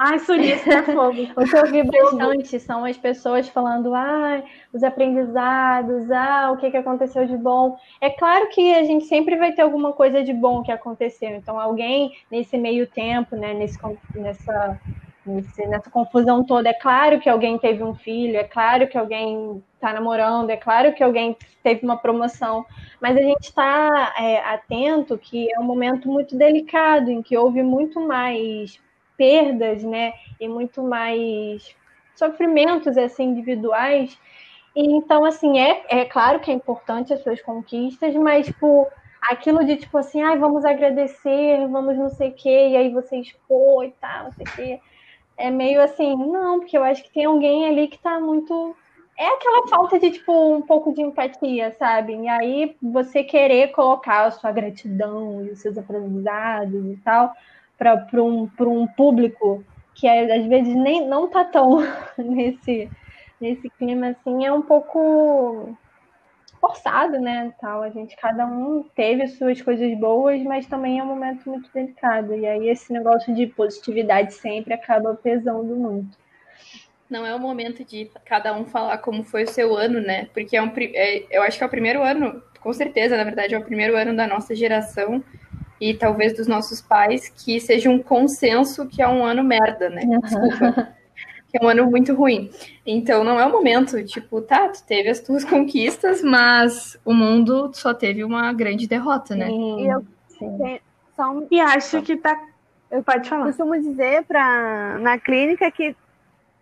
Ai, 0.00 0.20
sulista 0.20 0.74
é 0.74 0.82
fogo. 0.82 1.26
o 1.36 1.44
que 1.44 1.56
eu 1.56 1.66
vi 1.66 1.82
bastante 1.82 2.60
são 2.60 2.84
as 2.84 2.96
pessoas 2.96 3.48
falando, 3.48 3.92
ah, 3.94 4.40
os 4.72 4.84
aprendizados, 4.84 6.08
ah, 6.12 6.52
o 6.52 6.56
que, 6.56 6.70
que 6.70 6.76
aconteceu 6.76 7.26
de 7.26 7.36
bom. 7.36 7.76
É 8.00 8.08
claro 8.08 8.48
que 8.50 8.74
a 8.76 8.84
gente 8.84 9.06
sempre 9.06 9.36
vai 9.36 9.50
ter 9.52 9.62
alguma 9.62 9.92
coisa 9.92 10.22
de 10.22 10.32
bom 10.32 10.62
que 10.62 10.70
aconteceu. 10.70 11.30
Então, 11.30 11.58
alguém 11.58 12.12
nesse 12.30 12.56
meio 12.56 12.86
tempo, 12.86 13.34
né, 13.34 13.52
nesse, 13.54 13.76
nessa 14.14 14.78
nesse, 15.28 15.66
nessa 15.66 15.90
confusão 15.90 16.44
toda. 16.44 16.68
É 16.68 16.74
claro 16.74 17.20
que 17.20 17.28
alguém 17.28 17.58
teve 17.58 17.82
um 17.82 17.94
filho, 17.94 18.36
é 18.36 18.44
claro 18.44 18.88
que 18.88 18.98
alguém 18.98 19.62
está 19.74 19.92
namorando, 19.92 20.50
é 20.50 20.56
claro 20.56 20.92
que 20.92 21.02
alguém 21.02 21.36
teve 21.62 21.84
uma 21.84 21.96
promoção, 21.96 22.66
mas 23.00 23.16
a 23.16 23.20
gente 23.20 23.44
está 23.44 24.14
é, 24.18 24.40
atento 24.40 25.16
que 25.16 25.52
é 25.54 25.60
um 25.60 25.64
momento 25.64 26.08
muito 26.08 26.36
delicado, 26.36 27.10
em 27.10 27.22
que 27.22 27.36
houve 27.36 27.62
muito 27.62 28.00
mais 28.00 28.80
perdas, 29.16 29.82
né, 29.82 30.12
e 30.40 30.48
muito 30.48 30.82
mais 30.82 31.74
sofrimentos 32.14 32.96
assim 32.96 33.24
individuais. 33.24 34.18
E, 34.74 34.82
então, 34.96 35.24
assim, 35.24 35.58
é, 35.58 35.84
é 35.88 36.04
claro 36.04 36.40
que 36.40 36.50
é 36.50 36.54
importante 36.54 37.12
as 37.12 37.22
suas 37.22 37.40
conquistas, 37.42 38.14
mas 38.14 38.46
tipo, 38.46 38.86
aquilo 39.22 39.64
de 39.64 39.76
tipo 39.76 39.96
assim, 39.98 40.22
ai, 40.22 40.38
vamos 40.38 40.64
agradecer, 40.64 41.66
vamos 41.68 41.96
não 41.96 42.10
sei 42.10 42.30
o 42.30 42.34
quê, 42.34 42.68
e 42.70 42.76
aí 42.76 42.92
você 42.92 43.16
expor 43.16 43.84
e 43.84 43.92
tal, 44.00 44.24
não 44.24 44.32
sei 44.32 44.44
o 44.44 44.56
quê 44.56 44.80
é 45.38 45.50
meio 45.50 45.82
assim, 45.82 46.14
não, 46.16 46.60
porque 46.60 46.76
eu 46.76 46.84
acho 46.84 47.02
que 47.04 47.12
tem 47.12 47.24
alguém 47.24 47.66
ali 47.66 47.88
que 47.88 47.98
tá 47.98 48.20
muito. 48.20 48.76
É 49.16 49.26
aquela 49.34 49.66
falta 49.68 49.98
de, 49.98 50.10
tipo, 50.10 50.32
um 50.32 50.62
pouco 50.62 50.92
de 50.92 51.00
empatia, 51.02 51.74
sabe? 51.78 52.14
E 52.14 52.28
aí 52.28 52.76
você 52.82 53.24
querer 53.24 53.68
colocar 53.68 54.26
a 54.26 54.30
sua 54.30 54.52
gratidão 54.52 55.44
e 55.44 55.50
os 55.50 55.60
seus 55.60 55.76
aprendizados 55.78 56.84
e 56.84 56.96
tal 57.04 57.32
para 57.78 58.22
um, 58.22 58.50
um 58.60 58.86
público 58.88 59.64
que 59.94 60.08
às 60.08 60.46
vezes 60.46 60.74
nem 60.74 61.06
não 61.06 61.28
tá 61.28 61.44
tão 61.44 61.78
nesse, 62.18 62.90
nesse 63.40 63.70
clima 63.70 64.08
assim, 64.08 64.44
é 64.44 64.52
um 64.52 64.62
pouco 64.62 65.76
forçado, 66.60 67.20
né, 67.20 67.52
tal. 67.60 67.82
A 67.82 67.90
gente, 67.90 68.16
cada 68.16 68.46
um 68.46 68.84
teve 68.94 69.26
suas 69.28 69.60
coisas 69.60 69.96
boas, 69.98 70.42
mas 70.42 70.66
também 70.66 70.98
é 70.98 71.02
um 71.02 71.06
momento 71.06 71.48
muito 71.48 71.70
delicado. 71.72 72.34
E 72.34 72.46
aí 72.46 72.68
esse 72.68 72.92
negócio 72.92 73.34
de 73.34 73.46
positividade 73.46 74.34
sempre 74.34 74.74
acaba 74.74 75.14
pesando 75.14 75.74
muito. 75.76 76.16
não 77.10 77.24
é 77.24 77.34
o 77.34 77.38
momento 77.38 77.84
de 77.84 78.10
cada 78.24 78.54
um 78.54 78.64
falar 78.66 78.98
como 78.98 79.24
foi 79.24 79.44
o 79.44 79.48
seu 79.48 79.76
ano, 79.76 80.00
né? 80.00 80.26
Porque 80.34 80.56
é 80.56 80.62
um, 80.62 80.70
é, 80.76 81.24
eu 81.30 81.42
acho 81.42 81.56
que 81.56 81.64
é 81.64 81.66
o 81.66 81.70
primeiro 81.70 82.02
ano, 82.02 82.42
com 82.60 82.72
certeza, 82.72 83.16
na 83.16 83.24
verdade, 83.24 83.54
é 83.54 83.58
o 83.58 83.64
primeiro 83.64 83.96
ano 83.96 84.14
da 84.14 84.26
nossa 84.26 84.54
geração 84.54 85.22
e 85.80 85.94
talvez 85.94 86.36
dos 86.36 86.46
nossos 86.46 86.80
pais 86.82 87.28
que 87.28 87.60
seja 87.60 87.88
um 87.88 88.02
consenso 88.02 88.86
que 88.86 89.00
é 89.00 89.08
um 89.08 89.24
ano 89.24 89.42
merda, 89.42 89.88
né? 89.88 90.02
Desculpa. 90.22 90.94
que 91.48 91.58
é 91.58 91.64
um 91.64 91.68
ano 91.68 91.90
muito 91.90 92.14
ruim. 92.14 92.50
Então 92.86 93.24
não 93.24 93.38
é 93.40 93.46
o 93.46 93.50
momento, 93.52 94.02
tipo, 94.04 94.40
tá, 94.42 94.68
tu 94.68 94.84
teve 94.86 95.08
as 95.08 95.20
tuas 95.20 95.44
conquistas, 95.46 96.22
mas 96.22 96.98
o 97.04 97.14
mundo 97.14 97.70
só 97.74 97.94
teve 97.94 98.24
uma 98.24 98.52
grande 98.52 98.86
derrota, 98.86 99.34
né? 99.36 99.46
Sim, 99.46 99.80
e 99.80 99.88
eu 99.88 100.04
sim. 100.28 100.80
Só 101.16 101.24
E 101.50 101.60
acho 101.60 102.02
que 102.02 102.16
tá. 102.16 102.36
Eu 102.90 103.02
Pode 103.02 103.28
falar. 103.28 103.46
costumo 103.46 103.78
dizer 103.80 104.24
pra, 104.24 104.98
na 104.98 105.18
clínica 105.18 105.70
que 105.70 105.94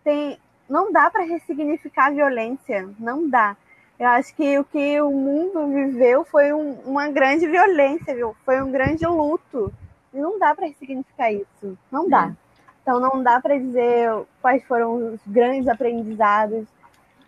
tem, 0.05 0.39
não 0.69 0.93
dá 0.93 1.11
para 1.11 1.25
ressignificar 1.25 2.07
a 2.07 2.11
violência, 2.11 2.89
não 2.99 3.29
dá. 3.29 3.57
Eu 3.99 4.09
acho 4.09 4.35
que 4.35 4.59
o 4.59 4.65
que 4.65 5.01
o 5.01 5.11
mundo 5.11 5.69
viveu 5.69 6.25
foi 6.25 6.53
um, 6.53 6.73
uma 6.85 7.09
grande 7.09 7.47
violência, 7.47 8.15
viu? 8.15 8.37
foi 8.45 8.63
um 8.63 8.71
grande 8.73 9.07
luto. 9.07 9.73
E 10.13 10.19
não 10.19 10.39
dá 10.39 10.55
para 10.55 10.67
ressignificar 10.67 11.33
isso, 11.33 11.79
não 11.91 12.09
dá. 12.09 12.33
É. 12.33 12.46
Então 12.87 13.01
não 13.01 13.21
dá 13.21 13.41
para 13.41 13.59
dizer 13.59 14.09
quais 14.41 14.63
foram 14.63 15.15
os 15.15 15.21
grandes 15.27 15.67
aprendizados 15.67 16.69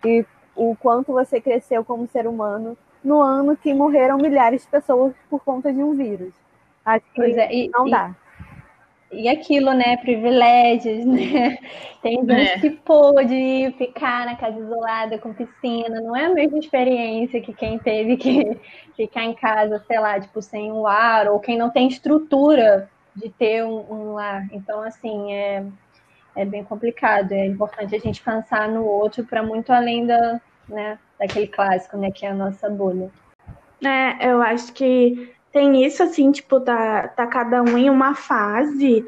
e 0.05 0.25
o 0.55 0.73
quanto 0.73 1.11
você 1.11 1.41
cresceu 1.41 1.83
como 1.83 2.07
ser 2.07 2.25
humano 2.25 2.77
no 3.03 3.19
ano 3.21 3.57
que 3.57 3.73
morreram 3.73 4.17
milhares 4.17 4.61
de 4.61 4.69
pessoas 4.69 5.13
por 5.29 5.43
conta 5.43 5.73
de 5.73 5.83
um 5.83 5.93
vírus. 5.97 6.33
Acho 6.85 7.03
que 7.13 7.21
é, 7.21 7.53
e, 7.53 7.69
não 7.71 7.89
dá. 7.89 8.15
E 9.11 9.27
aquilo, 9.27 9.73
né? 9.73 9.97
Privilégios, 9.97 11.03
né? 11.03 11.57
Tem 12.01 12.25
gente 12.25 12.31
é. 12.31 12.59
que 12.59 12.69
pôde 12.69 13.75
ficar 13.77 14.27
na 14.27 14.37
casa 14.37 14.57
isolada 14.57 15.17
com 15.17 15.33
piscina. 15.33 15.99
Não 15.99 16.15
é 16.15 16.27
a 16.27 16.33
mesma 16.33 16.59
experiência 16.59 17.41
que 17.41 17.51
quem 17.51 17.77
teve 17.77 18.15
que 18.15 18.57
ficar 18.95 19.25
em 19.25 19.33
casa, 19.33 19.83
sei 19.85 19.99
lá, 19.99 20.17
tipo, 20.21 20.41
sem 20.41 20.71
um 20.71 20.87
ar, 20.87 21.27
ou 21.27 21.37
quem 21.37 21.57
não 21.57 21.69
tem 21.69 21.89
estrutura 21.89 22.89
de 23.15 23.29
ter 23.29 23.63
um, 23.63 23.85
um 23.91 24.13
lar. 24.13 24.47
Então, 24.51 24.81
assim, 24.81 25.33
é, 25.33 25.65
é 26.35 26.45
bem 26.45 26.63
complicado. 26.63 27.31
É 27.31 27.45
importante 27.45 27.95
a 27.95 27.99
gente 27.99 28.21
pensar 28.21 28.67
no 28.67 28.85
outro 28.85 29.23
para 29.23 29.43
muito 29.43 29.71
além 29.71 30.05
da, 30.05 30.39
né, 30.67 30.97
daquele 31.19 31.47
clássico, 31.47 31.97
né, 31.97 32.11
que 32.11 32.25
é 32.25 32.29
a 32.29 32.35
nossa 32.35 32.69
bolha. 32.69 33.09
É, 33.83 34.29
eu 34.31 34.41
acho 34.41 34.73
que 34.73 35.33
tem 35.51 35.83
isso, 35.85 36.03
assim, 36.03 36.31
tipo, 36.31 36.59
tá, 36.59 37.07
tá 37.09 37.25
cada 37.27 37.61
um 37.61 37.77
em 37.77 37.89
uma 37.89 38.13
fase. 38.13 39.05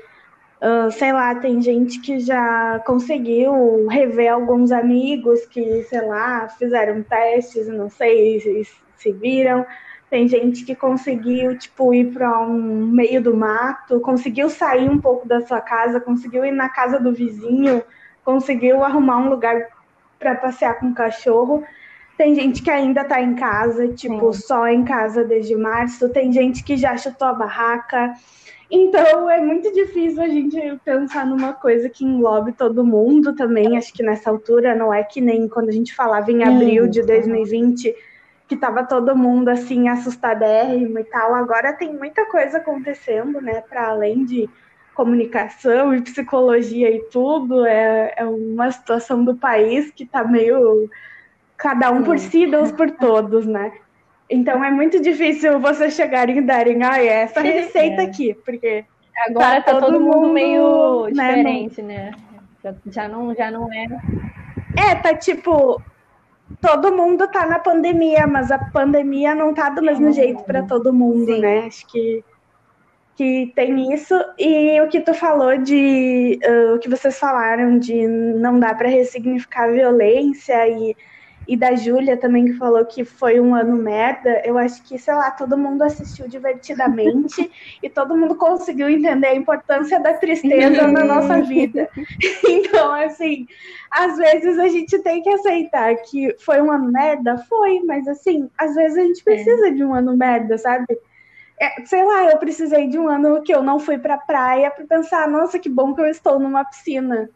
Uh, 0.61 0.91
sei 0.91 1.11
lá, 1.11 1.33
tem 1.35 1.59
gente 1.59 1.99
que 1.99 2.19
já 2.19 2.79
conseguiu 2.85 3.87
rever 3.87 4.31
alguns 4.31 4.71
amigos 4.71 5.43
que, 5.47 5.83
sei 5.83 6.01
lá, 6.01 6.47
fizeram 6.49 7.01
testes, 7.01 7.67
não 7.67 7.89
sei 7.89 8.39
se, 8.39 8.67
se 8.97 9.11
viram. 9.11 9.65
Tem 10.11 10.27
gente 10.27 10.65
que 10.65 10.75
conseguiu, 10.75 11.57
tipo, 11.57 11.93
ir 11.93 12.11
para 12.11 12.41
um 12.41 12.85
meio 12.85 13.23
do 13.23 13.33
mato, 13.33 14.01
conseguiu 14.01 14.49
sair 14.49 14.89
um 14.89 14.99
pouco 14.99 15.25
da 15.25 15.39
sua 15.39 15.61
casa, 15.61 16.01
conseguiu 16.01 16.43
ir 16.43 16.51
na 16.51 16.67
casa 16.67 16.99
do 16.99 17.13
vizinho, 17.13 17.81
conseguiu 18.21 18.83
arrumar 18.83 19.19
um 19.19 19.29
lugar 19.29 19.69
para 20.19 20.35
passear 20.35 20.77
com 20.81 20.87
o 20.87 20.93
cachorro. 20.93 21.63
Tem 22.17 22.35
gente 22.35 22.61
que 22.61 22.69
ainda 22.69 23.03
está 23.03 23.21
em 23.21 23.35
casa, 23.35 23.87
tipo, 23.87 24.33
Sim. 24.33 24.41
só 24.41 24.67
em 24.67 24.83
casa 24.83 25.23
desde 25.23 25.55
março. 25.55 26.09
Tem 26.09 26.29
gente 26.29 26.61
que 26.61 26.75
já 26.75 26.97
chutou 26.97 27.29
a 27.29 27.33
barraca. 27.33 28.13
Então 28.69 29.29
é 29.29 29.39
muito 29.39 29.71
difícil 29.71 30.21
a 30.21 30.27
gente 30.27 30.59
pensar 30.83 31.25
numa 31.25 31.53
coisa 31.53 31.87
que 31.87 32.03
englobe 32.03 32.51
todo 32.51 32.83
mundo 32.83 33.33
também. 33.33 33.77
Acho 33.77 33.93
que 33.93 34.03
nessa 34.03 34.29
altura 34.29 34.75
não 34.75 34.93
é 34.93 35.05
que 35.05 35.21
nem 35.21 35.47
quando 35.47 35.69
a 35.69 35.73
gente 35.73 35.95
falava 35.95 36.29
em 36.29 36.43
abril 36.43 36.85
de 36.85 37.01
2020, 37.01 37.95
que 38.51 38.57
tava 38.57 38.83
todo 38.83 39.15
mundo 39.15 39.47
assim 39.47 39.87
assustadérrimo 39.87 40.99
e 40.99 41.05
tal. 41.05 41.33
Agora 41.33 41.71
tem 41.71 41.93
muita 41.93 42.25
coisa 42.25 42.57
acontecendo, 42.57 43.39
né? 43.39 43.61
Para 43.61 43.87
além 43.87 44.25
de 44.25 44.49
comunicação 44.93 45.95
e 45.95 46.01
psicologia 46.01 46.91
e 46.91 46.99
tudo, 47.03 47.65
é, 47.65 48.13
é 48.17 48.25
uma 48.25 48.69
situação 48.69 49.23
do 49.23 49.37
país 49.37 49.89
que 49.91 50.03
está 50.03 50.25
meio 50.25 50.89
cada 51.55 51.91
um 51.91 52.03
por 52.03 52.19
si, 52.19 52.45
Deus 52.45 52.73
por 52.73 52.91
todos, 52.91 53.47
né? 53.47 53.71
Então 54.29 54.61
é 54.61 54.69
muito 54.69 55.01
difícil 55.01 55.57
você 55.57 55.89
chegarem 55.89 56.39
e 56.39 56.41
darem, 56.41 56.83
ah, 56.83 57.01
é 57.01 57.21
essa 57.21 57.39
receita 57.39 58.01
é. 58.01 58.05
aqui, 58.05 58.33
porque 58.33 58.83
agora 59.27 59.61
tá, 59.61 59.71
tá 59.75 59.79
todo, 59.79 59.93
todo 59.93 60.01
mundo, 60.01 60.33
meio 60.33 61.05
né, 61.05 61.35
diferente, 61.35 61.81
né? 61.81 62.11
Já, 62.61 62.75
já, 62.87 63.07
não, 63.07 63.33
já 63.33 63.49
não 63.49 63.71
é. 63.71 63.87
É, 64.75 64.95
tá 64.95 65.15
tipo, 65.15 65.81
todo 66.59 66.95
mundo 66.95 67.27
tá 67.27 67.45
na 67.45 67.59
pandemia, 67.59 68.27
mas 68.27 68.51
a 68.51 68.57
pandemia 68.57 69.35
não 69.35 69.53
tá 69.53 69.69
do 69.69 69.81
mesmo 69.81 70.11
jeito 70.11 70.43
para 70.43 70.63
todo 70.63 70.93
mundo, 70.93 71.33
Sim. 71.33 71.39
né? 71.41 71.65
Acho 71.67 71.87
que 71.87 72.23
que 73.15 73.51
tem 73.55 73.93
isso 73.93 74.15
e 74.39 74.79
o 74.81 74.87
que 74.87 75.01
tu 75.01 75.13
falou 75.13 75.57
de 75.57 76.39
uh, 76.43 76.75
o 76.75 76.79
que 76.79 76.89
vocês 76.89 77.19
falaram 77.19 77.77
de 77.77 78.07
não 78.07 78.59
dá 78.59 78.73
para 78.73 78.87
ressignificar 78.87 79.67
violência 79.71 80.67
e 80.67 80.95
e 81.51 81.57
da 81.57 81.75
Júlia 81.75 82.15
também, 82.15 82.45
que 82.45 82.53
falou 82.53 82.85
que 82.85 83.03
foi 83.03 83.37
um 83.37 83.53
ano 83.53 83.75
merda, 83.75 84.41
eu 84.45 84.57
acho 84.57 84.81
que, 84.83 84.97
sei 84.97 85.13
lá, 85.13 85.29
todo 85.31 85.57
mundo 85.57 85.81
assistiu 85.81 86.25
divertidamente 86.25 87.51
e 87.83 87.89
todo 87.89 88.15
mundo 88.15 88.35
conseguiu 88.35 88.87
entender 88.87 89.27
a 89.27 89.35
importância 89.35 89.99
da 89.99 90.13
tristeza 90.13 90.87
na 90.87 91.03
nossa 91.03 91.41
vida. 91.41 91.89
Então, 92.47 92.93
assim, 92.93 93.47
às 93.89 94.17
vezes 94.17 94.57
a 94.57 94.67
gente 94.69 94.97
tem 94.99 95.21
que 95.21 95.29
aceitar 95.29 95.93
que 95.97 96.33
foi 96.39 96.61
um 96.61 96.71
ano 96.71 96.89
merda, 96.89 97.37
foi, 97.49 97.81
mas 97.81 98.07
assim, 98.07 98.49
às 98.57 98.73
vezes 98.73 98.97
a 98.97 99.01
gente 99.01 99.23
precisa 99.23 99.67
é. 99.67 99.71
de 99.71 99.83
um 99.83 99.93
ano 99.93 100.15
merda, 100.15 100.57
sabe? 100.57 100.85
É, 101.59 101.85
sei 101.85 102.03
lá, 102.03 102.31
eu 102.31 102.37
precisei 102.37 102.87
de 102.87 102.97
um 102.97 103.09
ano 103.09 103.41
que 103.41 103.53
eu 103.53 103.61
não 103.61 103.77
fui 103.77 103.97
pra 103.97 104.17
praia 104.17 104.71
para 104.71 104.85
pensar, 104.85 105.27
nossa, 105.27 105.59
que 105.59 105.69
bom 105.69 105.93
que 105.93 106.01
eu 106.01 106.05
estou 106.05 106.39
numa 106.39 106.63
piscina. 106.63 107.29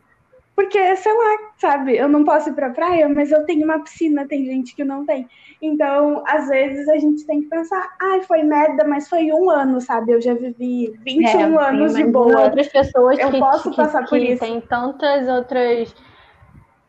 Porque, 0.55 0.95
sei 0.95 1.13
lá, 1.13 1.37
sabe, 1.57 1.97
eu 1.97 2.07
não 2.07 2.23
posso 2.23 2.49
ir 2.49 2.53
pra 2.53 2.69
praia, 2.69 3.09
mas 3.09 3.29
eu 3.29 3.45
tenho 3.45 3.65
uma 3.65 3.83
piscina, 3.83 4.25
tem 4.25 4.45
gente 4.45 4.73
que 4.73 4.85
não 4.85 5.05
tem. 5.05 5.27
Então, 5.61 6.23
às 6.25 6.47
vezes 6.47 6.87
a 6.87 6.97
gente 6.97 7.25
tem 7.25 7.41
que 7.41 7.49
pensar, 7.49 7.93
ai, 8.01 8.21
foi 8.21 8.41
merda, 8.41 8.85
mas 8.85 9.09
foi 9.09 9.33
um 9.33 9.49
ano, 9.49 9.81
sabe? 9.81 10.13
Eu 10.13 10.21
já 10.21 10.33
vivi 10.33 10.97
21 11.03 11.59
é, 11.59 11.69
anos 11.69 11.91
sim, 11.91 12.05
de 12.05 12.11
boa. 12.11 12.43
Outras 12.43 12.69
pessoas 12.69 13.19
eu 13.19 13.31
que, 13.31 13.39
posso 13.39 13.69
que, 13.69 13.75
passar 13.75 14.03
que, 14.03 14.09
por 14.09 14.17
isso. 14.19 14.39
Tem 14.39 14.61
tantas 14.61 15.27
outras 15.27 15.93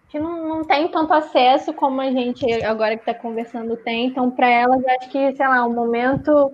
que 0.08 0.18
não, 0.20 0.48
não 0.48 0.64
tem 0.64 0.86
tanto 0.88 1.12
acesso 1.12 1.72
como 1.72 2.00
a 2.00 2.10
gente 2.12 2.44
agora 2.62 2.96
que 2.96 3.10
está 3.10 3.14
conversando 3.14 3.76
tem. 3.76 4.06
Então, 4.06 4.30
para 4.30 4.48
elas, 4.48 4.84
acho 4.86 5.10
que, 5.10 5.34
sei 5.34 5.48
lá, 5.48 5.64
o 5.64 5.72
momento 5.72 6.52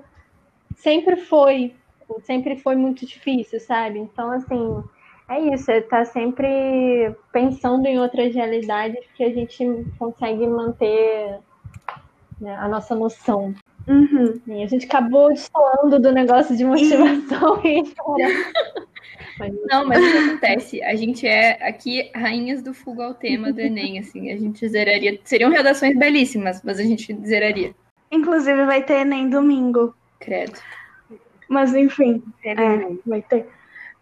sempre 0.76 1.16
foi, 1.16 1.74
sempre 2.22 2.56
foi 2.56 2.74
muito 2.74 3.04
difícil, 3.04 3.60
sabe? 3.60 3.98
Então, 3.98 4.30
assim, 4.30 4.82
é 5.28 5.54
isso, 5.54 5.70
é 5.70 5.78
estar 5.78 5.98
tá 5.98 6.04
sempre 6.04 7.14
pensando 7.32 7.86
em 7.86 7.98
outras 7.98 8.34
realidades 8.34 9.04
que 9.14 9.24
a 9.24 9.30
gente 9.30 9.86
consegue 9.98 10.46
manter 10.46 11.38
né, 12.40 12.56
a 12.56 12.68
nossa 12.68 12.94
noção. 12.94 13.54
Uhum. 13.86 14.40
E 14.46 14.62
a 14.62 14.66
gente 14.66 14.86
acabou 14.86 15.28
destoando 15.28 15.98
do 15.98 16.12
negócio 16.12 16.56
de 16.56 16.64
motivação 16.64 17.60
e 17.64 17.82
mas, 19.38 19.54
Não, 19.68 19.86
mas 19.86 20.04
o 20.04 20.10
que 20.10 20.18
acontece? 20.18 20.82
A 20.82 20.94
gente 20.94 21.26
é 21.26 21.66
aqui 21.66 22.10
rainhas 22.14 22.62
do 22.62 22.72
fuga 22.72 23.04
ao 23.04 23.14
tema 23.14 23.52
do 23.52 23.60
Enem, 23.60 23.98
assim, 23.98 24.30
a 24.30 24.36
gente 24.36 24.68
zeraria. 24.68 25.18
Seriam 25.24 25.50
redações 25.50 25.96
belíssimas, 25.96 26.62
mas 26.62 26.78
a 26.78 26.84
gente 26.84 27.14
zeraria. 27.26 27.74
Inclusive 28.10 28.64
vai 28.66 28.82
ter 28.82 29.00
Enem 29.00 29.28
domingo. 29.28 29.94
Credo. 30.20 30.58
Mas 31.48 31.74
enfim, 31.74 32.22
é, 32.44 32.54
vai 33.04 33.22
ter. 33.22 33.46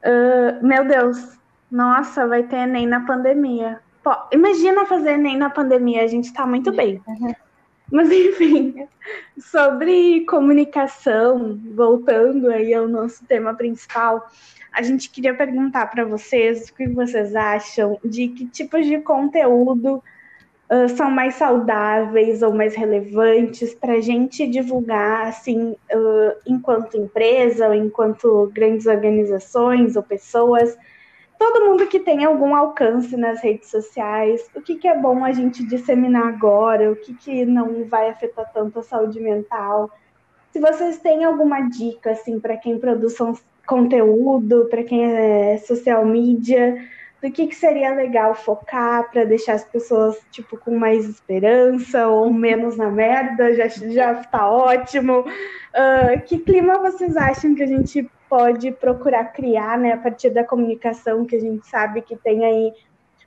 Uh, 0.05 0.67
meu 0.67 0.85
Deus, 0.87 1.39
nossa, 1.71 2.27
vai 2.27 2.43
ter 2.43 2.57
Enem 2.57 2.87
na 2.87 3.01
pandemia. 3.01 3.81
Pô, 4.03 4.13
imagina 4.33 4.87
fazer 4.87 5.13
Enem 5.13 5.37
na 5.37 5.51
pandemia, 5.51 6.03
a 6.03 6.07
gente 6.07 6.33
tá 6.33 6.47
muito 6.47 6.73
bem. 6.73 7.01
Uhum. 7.07 7.35
Mas 7.93 8.11
enfim, 8.11 8.87
sobre 9.37 10.25
comunicação, 10.27 11.61
voltando 11.75 12.49
aí 12.49 12.73
ao 12.73 12.87
nosso 12.87 13.25
tema 13.25 13.53
principal, 13.53 14.31
a 14.73 14.81
gente 14.81 15.11
queria 15.11 15.35
perguntar 15.35 15.87
para 15.87 16.05
vocês 16.05 16.69
o 16.69 16.75
que 16.75 16.89
vocês 16.89 17.35
acham 17.35 17.99
de 18.05 18.29
que 18.29 18.47
tipos 18.47 18.87
de 18.87 18.99
conteúdo 19.01 20.03
uh, 20.71 20.89
são 20.97 21.11
mais 21.11 21.35
saudáveis 21.35 22.43
ou 22.43 22.55
mais 22.55 22.75
relevantes 22.75 23.75
para 23.75 23.95
a 23.95 24.01
gente 24.01 24.47
divulgar, 24.47 25.27
assim, 25.27 25.73
uh, 25.73 26.33
enquanto 26.47 26.97
empresa, 26.97 27.69
ou 27.69 27.75
enquanto 27.75 28.51
grandes 28.55 28.87
organizações 28.87 29.97
ou 29.97 30.03
pessoas, 30.03 30.79
todo 31.39 31.65
mundo 31.65 31.87
que 31.87 31.99
tem 31.99 32.25
algum 32.25 32.55
alcance 32.55 33.17
nas 33.17 33.41
redes 33.43 33.71
sociais, 33.71 34.49
o 34.55 34.61
que, 34.61 34.77
que 34.77 34.87
é 34.87 34.97
bom 34.97 35.25
a 35.25 35.33
gente 35.33 35.67
disseminar 35.67 36.29
agora, 36.29 36.93
o 36.93 36.97
que, 36.97 37.15
que 37.15 37.45
não 37.45 37.85
vai 37.85 38.11
afetar 38.11 38.53
tanto 38.53 38.79
a 38.79 38.83
saúde 38.83 39.19
mental. 39.19 39.91
Se 40.53 40.61
vocês 40.61 40.99
têm 40.99 41.25
alguma 41.25 41.63
dica, 41.63 42.11
assim, 42.11 42.39
para 42.39 42.57
quem 42.57 42.79
produz 42.79 43.17
conteúdo, 43.67 44.67
para 44.69 44.83
quem 44.83 45.05
é 45.05 45.57
social 45.59 46.05
media, 46.05 46.77
do 47.23 47.31
que, 47.31 47.47
que 47.47 47.55
seria 47.55 47.95
legal 47.95 48.35
focar 48.35 49.11
para 49.11 49.25
deixar 49.25 49.55
as 49.55 49.65
pessoas 49.65 50.19
tipo 50.31 50.57
com 50.57 50.79
mais 50.79 51.07
esperança 51.07 52.09
ou 52.09 52.33
menos 52.33 52.77
na 52.77 52.91
merda, 52.91 53.55
já 53.55 53.69
já 53.69 54.15
tá 54.15 54.51
ótimo. 54.51 55.21
Uh, 55.21 56.21
que 56.27 56.39
clima 56.39 56.79
vocês 56.79 57.17
acham 57.17 57.55
que 57.55 57.63
a 57.63 57.67
gente 57.67 58.11
pode 58.29 58.73
procurar 58.73 59.25
criar, 59.33 59.79
né, 59.79 59.93
a 59.93 59.99
partir 59.99 60.31
da 60.31 60.45
comunicação 60.45 61.25
que 61.25 61.37
a 61.37 61.41
gente 61.41 61.67
sabe 61.67 62.01
que 62.01 62.17
tem 62.17 62.45
aí 62.45 62.73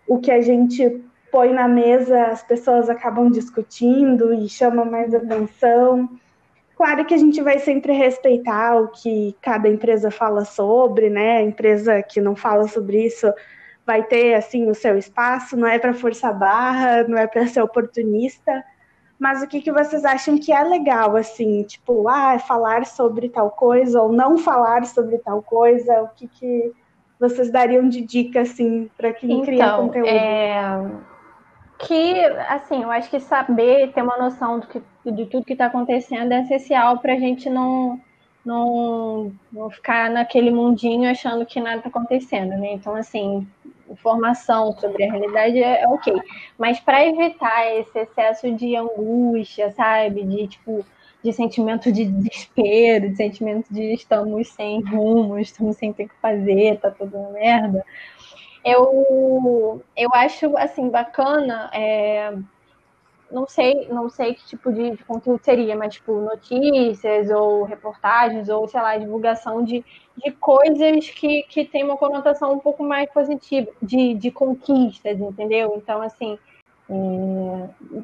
o 0.07 0.17
que 0.17 0.31
a 0.31 0.41
gente 0.41 1.03
põe 1.31 1.51
na 1.51 1.67
mesa, 1.67 2.25
as 2.25 2.43
pessoas 2.43 2.89
acabam 2.89 3.29
discutindo 3.29 4.33
e 4.33 4.47
chama 4.47 4.85
mais 4.85 5.13
atenção. 5.13 6.09
Claro 6.75 7.05
que 7.05 7.13
a 7.13 7.17
gente 7.17 7.41
vai 7.41 7.59
sempre 7.59 7.93
respeitar 7.93 8.75
o 8.75 8.87
que 8.89 9.35
cada 9.41 9.67
empresa 9.67 10.11
fala 10.11 10.45
sobre, 10.45 11.09
né? 11.09 11.37
A 11.37 11.41
empresa 11.41 12.01
que 12.01 12.19
não 12.19 12.35
fala 12.35 12.67
sobre 12.67 13.05
isso 13.05 13.31
vai 13.85 14.03
ter 14.03 14.35
assim 14.35 14.69
o 14.69 14.75
seu 14.75 14.97
espaço, 14.97 15.57
não 15.57 15.67
é 15.67 15.77
para 15.77 15.93
forçar 15.93 16.37
barra, 16.37 17.03
não 17.03 17.17
é 17.17 17.27
para 17.27 17.47
ser 17.47 17.61
oportunista, 17.61 18.63
mas 19.19 19.41
o 19.41 19.47
que, 19.47 19.61
que 19.61 19.71
vocês 19.71 20.03
acham 20.03 20.37
que 20.37 20.51
é 20.51 20.63
legal, 20.63 21.15
assim, 21.15 21.63
tipo, 21.63 22.07
ah, 22.09 22.37
falar 22.39 22.85
sobre 22.85 23.29
tal 23.29 23.51
coisa 23.51 24.01
ou 24.01 24.11
não 24.11 24.37
falar 24.37 24.85
sobre 24.85 25.17
tal 25.17 25.41
coisa, 25.41 26.01
o 26.01 26.09
que, 26.09 26.27
que 26.27 26.73
vocês 27.19 27.49
dariam 27.49 27.87
de 27.87 28.01
dica, 28.01 28.41
assim, 28.41 28.89
para 28.97 29.13
quem 29.13 29.31
então, 29.31 29.45
cria 29.45 29.71
conteúdo? 29.77 30.07
É... 30.07 30.91
Que, 31.79 32.19
assim, 32.49 32.83
eu 32.83 32.91
acho 32.91 33.09
que 33.09 33.19
saber, 33.19 33.91
ter 33.93 34.01
uma 34.01 34.17
noção 34.17 34.59
do 34.59 34.67
que, 34.67 34.81
de 35.05 35.25
tudo 35.25 35.45
que 35.45 35.53
está 35.53 35.67
acontecendo 35.67 36.31
é 36.31 36.41
essencial 36.41 36.99
para 36.99 37.13
a 37.13 37.17
gente 37.17 37.49
não, 37.49 37.99
não, 38.45 39.31
não 39.51 39.69
ficar 39.69 40.09
naquele 40.09 40.51
mundinho 40.51 41.09
achando 41.09 41.45
que 41.45 41.61
nada 41.61 41.77
está 41.77 41.89
acontecendo, 41.89 42.49
né? 42.51 42.73
Então, 42.73 42.95
assim, 42.95 43.47
informação 43.93 44.71
sobre 44.73 45.05
a 45.05 45.11
realidade 45.11 45.61
é, 45.61 45.81
é 45.81 45.87
ok. 45.87 46.13
Mas 46.57 46.79
para 46.79 47.05
evitar 47.05 47.71
esse 47.75 47.97
excesso 47.97 48.51
de 48.51 48.75
angústia, 48.75 49.71
sabe? 49.71 50.23
De 50.23 50.47
tipo, 50.47 50.85
de 51.23 51.31
sentimento 51.31 51.91
de 51.91 52.05
desespero, 52.05 53.09
de 53.09 53.15
sentimento 53.15 53.73
de 53.73 53.93
estamos 53.93 54.49
sem 54.49 54.81
rumo, 54.81 55.39
estamos 55.39 55.77
sem 55.77 55.93
ter 55.93 56.09
que 56.09 56.15
fazer, 56.21 56.79
tá 56.79 56.91
tudo 56.91 57.17
uma 57.17 57.31
merda. 57.31 57.85
Eu, 58.63 59.81
eu 59.95 60.09
acho 60.13 60.55
assim 60.57 60.89
bacana 60.89 61.69
é, 61.73 62.33
não 63.33 63.47
sei, 63.47 63.87
não 63.89 64.07
sei 64.09 64.35
que 64.35 64.45
tipo 64.45 64.71
de, 64.71 64.95
conteúdo 65.05 65.43
seria, 65.43 65.75
mas 65.75 65.95
tipo 65.95 66.13
notícias 66.21 67.29
ou 67.31 67.63
reportagens 67.63 68.47
ou 68.47 68.67
sei 68.67 68.79
lá, 68.79 68.95
divulgação 68.95 69.63
de, 69.63 69.83
de 70.15 70.31
coisas 70.33 71.09
que, 71.09 71.43
que 71.43 71.65
tem 71.65 71.83
uma 71.83 71.97
conotação 71.97 72.53
um 72.53 72.59
pouco 72.59 72.83
mais 72.83 73.11
positiva, 73.11 73.71
de, 73.81 74.13
de 74.13 74.29
conquistas, 74.29 75.19
entendeu? 75.19 75.73
Então, 75.75 76.01
assim, 76.01 76.37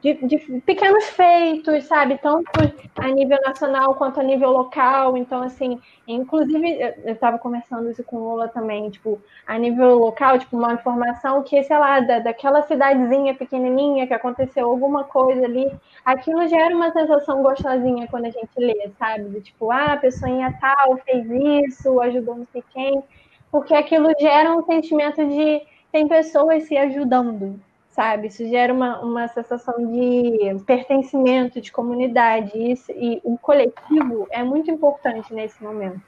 de, 0.02 0.13
de, 0.26 0.62
pequenos 0.62 1.04
feitos, 1.10 1.84
sabe? 1.84 2.18
Tanto 2.18 2.50
a 2.96 3.08
nível 3.10 3.38
nacional 3.46 3.96
quanto 3.96 4.20
a 4.20 4.24
nível 4.24 4.52
local. 4.52 5.18
Então, 5.18 5.44
assim, 5.44 5.80
inclusive, 6.08 6.80
eu 7.04 7.13
estava 7.13 7.38
conversando 7.38 7.92
isso 7.92 8.04
com 8.04 8.18
o 8.18 8.30
Lula 8.30 8.48
também, 8.48 8.89
tipo, 8.89 9.22
a 9.46 9.58
nível 9.58 10.00
local, 10.00 10.39
tipo, 10.39 10.58
uma 10.58 10.74
informação 10.74 11.44
que, 11.44 11.62
sei 11.63 11.78
lá, 11.78 12.00
da, 12.00 12.20
daquela 12.20 12.62
cidadezinha 12.63 13.36
pequenininha 13.36 14.08
que 14.08 14.13
aconteceu 14.13 14.68
alguma 14.70 15.04
coisa 15.04 15.44
ali, 15.44 15.70
aquilo 16.06 16.48
gera 16.48 16.76
uma 16.76 16.92
sensação 16.92 17.44
gostosinha 17.44 18.08
quando 18.08 18.26
a 18.26 18.32
gente 18.32 18.50
lê, 18.58 18.89
sabe? 18.98 19.26
De 19.30 19.42
tipo, 19.42 19.72
ah, 19.72 19.94
a 19.94 19.98
pessoinha 19.98 20.58
tal 20.60 20.98
fez 20.98 21.28
isso, 21.30 22.00
ajudou 22.02 22.36
não 22.36 22.48
sei 22.52 22.63
quem, 22.74 23.04
porque 23.52 23.74
aquilo 23.74 24.10
gera 24.20 24.56
um 24.56 24.63
sentimento 24.63 25.28
de 25.28 25.62
tem 25.92 26.08
pessoas 26.08 26.63
se 26.63 26.78
ajudando, 26.78 27.60
sabe? 27.99 28.27
Isso 28.27 28.47
gera 28.47 28.73
uma, 28.73 29.01
uma 29.01 29.27
sensação 29.27 29.75
de 29.85 30.63
pertencimento, 30.65 31.59
de 31.59 31.69
comunidade. 31.69 32.51
Isso, 32.55 32.89
e 32.93 33.19
o 33.25 33.38
coletivo 33.38 34.25
é 34.31 34.41
muito 34.41 34.71
importante 34.71 35.33
nesse 35.33 35.62
momento. 35.62 36.01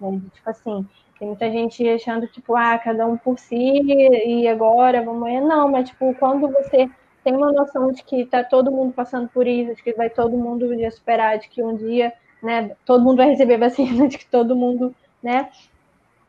Né? 0.00 0.20
Tipo 0.34 0.50
assim, 0.50 0.84
tem 1.20 1.28
muita 1.28 1.48
gente 1.48 1.88
achando, 1.88 2.26
tipo, 2.26 2.56
ah, 2.56 2.76
cada 2.76 3.06
um 3.06 3.16
por 3.16 3.38
si 3.38 3.56
e 3.56 4.48
agora 4.48 5.04
vamos. 5.04 5.32
Não, 5.44 5.70
mas, 5.70 5.88
tipo, 5.88 6.12
quando 6.16 6.48
você 6.48 6.90
tem 7.22 7.36
uma 7.36 7.52
noção 7.52 7.92
de 7.92 8.02
que 8.02 8.26
tá 8.26 8.42
todo 8.42 8.72
mundo 8.72 8.92
passando 8.92 9.28
por 9.28 9.46
isso, 9.46 9.76
de 9.76 9.82
que 9.84 9.92
vai 9.92 10.10
todo 10.10 10.36
mundo 10.36 10.66
um 10.66 10.76
dia 10.76 10.90
superar, 10.90 11.38
de 11.38 11.48
que 11.48 11.62
um 11.62 11.76
dia, 11.76 12.12
né, 12.42 12.74
todo 12.84 13.04
mundo 13.04 13.18
vai 13.18 13.28
receber 13.28 13.56
vacina, 13.56 14.08
de 14.08 14.18
que 14.18 14.26
todo 14.26 14.56
mundo, 14.56 14.92
né? 15.22 15.48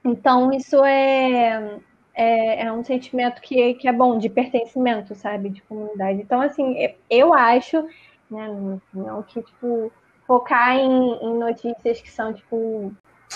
Então, 0.06 0.53
isso 0.53 0.86
é, 0.86 1.80
é, 2.17 2.65
é, 2.65 2.71
um 2.73 2.84
sentimento 2.84 3.39
que, 3.39 3.75
que 3.75 3.88
é 3.88 3.93
bom, 3.93 4.17
de 4.17 4.27
pertencimento, 4.27 5.13
sabe? 5.13 5.49
De 5.49 5.62
comunidade. 5.62 6.19
Então, 6.19 6.41
assim, 6.41 6.75
eu 7.10 7.32
acho, 7.32 7.88
né, 8.30 8.80
não 8.91 9.21
que, 9.21 9.41
tipo, 9.43 9.91
focar 10.25 10.75
em, 10.75 11.13
em 11.21 11.38
notícias 11.38 12.01
que 12.01 12.10
são, 12.10 12.34
tipo, 12.34 12.91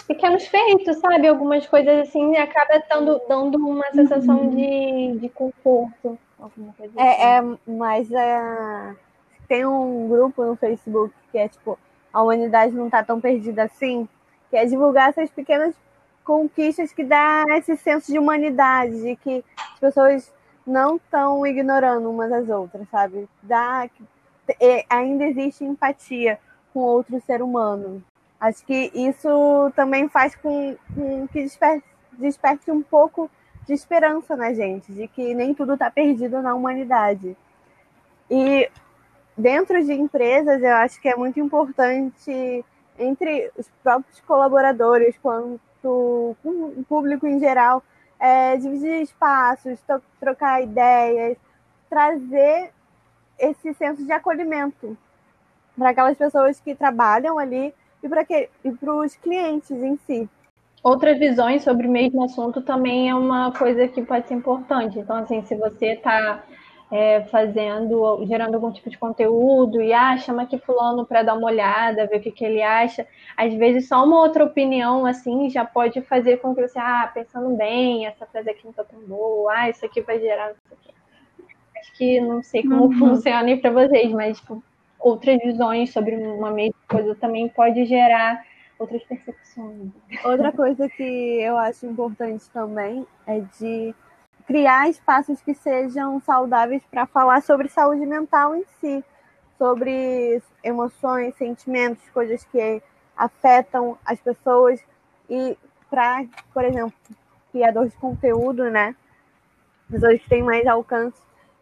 pequenos 0.07 0.47
feitos, 0.47 0.97
sabe? 0.97 1.27
Algumas 1.27 1.67
coisas 1.67 2.07
assim, 2.07 2.35
acaba 2.37 2.83
dando, 2.89 3.21
dando 3.29 3.57
uma 3.57 3.89
sensação 3.91 4.39
uhum. 4.39 4.49
de, 4.49 5.19
de 5.19 5.29
conforto. 5.29 6.17
É, 6.97 7.39
assim. 7.39 7.53
é, 7.57 7.71
mas 7.71 8.11
é, 8.11 8.95
tem 9.47 9.63
um 9.63 10.07
grupo 10.09 10.43
no 10.43 10.55
Facebook 10.55 11.13
que 11.31 11.37
é 11.37 11.47
tipo, 11.47 11.77
a 12.11 12.23
humanidade 12.23 12.73
não 12.73 12.89
tá 12.89 13.03
tão 13.03 13.21
perdida 13.21 13.63
assim, 13.63 14.09
que 14.49 14.57
é 14.57 14.65
divulgar 14.65 15.09
essas 15.09 15.29
pequenas 15.29 15.75
conquistas 16.31 16.93
que 16.93 17.03
dá 17.03 17.43
esse 17.57 17.75
senso 17.75 18.09
de 18.09 18.17
humanidade, 18.17 19.01
de 19.01 19.17
que 19.17 19.43
as 19.73 19.79
pessoas 19.81 20.33
não 20.65 20.95
estão 20.95 21.45
ignorando 21.45 22.09
umas 22.09 22.31
às 22.31 22.47
outras, 22.47 22.87
sabe? 22.87 23.27
Dá, 23.43 23.89
ainda 24.89 25.25
existe 25.25 25.65
empatia 25.65 26.39
com 26.73 26.79
outro 26.79 27.19
ser 27.19 27.41
humano. 27.41 28.01
Acho 28.39 28.65
que 28.65 28.89
isso 28.95 29.73
também 29.75 30.07
faz 30.07 30.33
com, 30.33 30.77
com 30.95 31.27
que 31.27 31.43
desperte, 31.43 31.83
desperte 32.13 32.71
um 32.71 32.81
pouco 32.81 33.29
de 33.67 33.73
esperança 33.73 34.33
na 34.37 34.53
gente, 34.53 34.89
de 34.93 35.09
que 35.09 35.35
nem 35.35 35.53
tudo 35.53 35.73
está 35.73 35.91
perdido 35.91 36.41
na 36.41 36.55
humanidade. 36.55 37.35
E 38.29 38.71
dentro 39.37 39.83
de 39.83 39.91
empresas, 39.91 40.63
eu 40.63 40.75
acho 40.75 41.01
que 41.01 41.09
é 41.09 41.15
muito 41.17 41.41
importante 41.41 42.63
entre 42.97 43.51
os 43.57 43.69
próprios 43.83 44.21
colaboradores, 44.21 45.17
quando 45.21 45.59
com 45.81 46.35
o 46.77 46.85
público 46.87 47.25
em 47.27 47.39
geral, 47.39 47.83
é, 48.19 48.55
dividir 48.57 49.01
espaços, 49.01 49.79
trocar 50.19 50.61
ideias, 50.61 51.37
trazer 51.89 52.71
esse 53.39 53.73
senso 53.73 54.05
de 54.05 54.11
acolhimento 54.11 54.97
para 55.77 55.89
aquelas 55.89 56.17
pessoas 56.17 56.59
que 56.59 56.75
trabalham 56.75 57.39
ali 57.39 57.73
e 58.03 58.07
para 58.07 58.95
os 58.95 59.15
clientes 59.15 59.71
em 59.71 59.97
si. 60.05 60.29
Outras 60.83 61.17
visões 61.19 61.63
sobre 61.63 61.87
o 61.87 61.91
mesmo 61.91 62.23
assunto 62.23 62.61
também 62.61 63.09
é 63.09 63.15
uma 63.15 63.51
coisa 63.51 63.87
que 63.87 64.01
pode 64.01 64.27
ser 64.27 64.33
importante. 64.33 64.97
Então, 64.97 65.17
assim, 65.17 65.43
se 65.43 65.55
você 65.55 65.93
está 65.93 66.43
é, 66.91 67.21
fazendo, 67.23 68.23
gerando 68.25 68.55
algum 68.55 68.71
tipo 68.71 68.89
de 68.89 68.97
conteúdo 68.97 69.81
e 69.81 69.93
ah, 69.93 70.17
chama 70.17 70.43
aqui 70.43 70.57
fulano 70.57 71.05
para 71.05 71.23
dar 71.23 71.35
uma 71.35 71.47
olhada, 71.47 72.05
ver 72.05 72.17
o 72.17 72.21
que, 72.21 72.31
que 72.31 72.43
ele 72.43 72.61
acha. 72.61 73.07
Às 73.37 73.53
vezes 73.53 73.87
só 73.87 74.03
uma 74.03 74.19
outra 74.19 74.43
opinião 74.43 75.05
assim 75.05 75.49
já 75.49 75.63
pode 75.63 76.01
fazer 76.01 76.37
com 76.37 76.53
que 76.53 76.67
você, 76.67 76.77
ah, 76.77 77.09
pensando 77.13 77.55
bem, 77.55 78.05
essa 78.05 78.25
frase 78.25 78.49
aqui 78.49 78.65
não 78.65 78.73
tá 78.73 78.83
tão 78.83 78.99
boa, 78.99 79.53
ah, 79.55 79.69
isso 79.69 79.85
aqui 79.85 80.01
vai 80.01 80.19
gerar 80.19 80.51
isso 80.51 80.73
aqui. 80.73 80.93
Acho 81.79 81.97
que 81.97 82.19
não 82.19 82.43
sei 82.43 82.61
como 82.61 82.83
uhum. 82.83 82.93
funciona 82.93 83.47
aí 83.47 83.57
para 83.57 83.71
vocês, 83.71 84.11
mas 84.11 84.37
tipo, 84.37 84.61
outras 84.99 85.39
visões 85.39 85.93
sobre 85.93 86.15
uma 86.15 86.51
mesma 86.51 86.75
coisa 86.89 87.15
também 87.15 87.47
pode 87.47 87.85
gerar 87.85 88.43
outras 88.77 89.01
percepções. 89.03 89.91
Outra 90.25 90.51
coisa 90.51 90.89
que 90.89 91.03
eu 91.03 91.55
acho 91.57 91.85
importante 91.85 92.49
também 92.49 93.07
é 93.25 93.39
de 93.59 93.95
criar 94.51 94.89
espaços 94.89 95.41
que 95.41 95.53
sejam 95.53 96.19
saudáveis 96.19 96.83
para 96.91 97.05
falar 97.05 97.41
sobre 97.41 97.69
saúde 97.69 98.05
mental 98.05 98.53
em 98.53 98.65
si, 98.81 99.01
sobre 99.57 100.43
emoções, 100.61 101.33
sentimentos, 101.35 102.03
coisas 102.09 102.43
que 102.43 102.83
afetam 103.15 103.97
as 104.05 104.19
pessoas. 104.19 104.83
E 105.29 105.57
para, 105.89 106.25
por 106.53 106.65
exemplo, 106.65 106.93
criador 107.53 107.87
de 107.87 107.95
conteúdo, 107.95 108.69
né, 108.69 108.93
pessoas 109.89 110.21
que 110.21 110.27
têm 110.27 110.43
mais 110.43 110.67
alcance, 110.67 111.21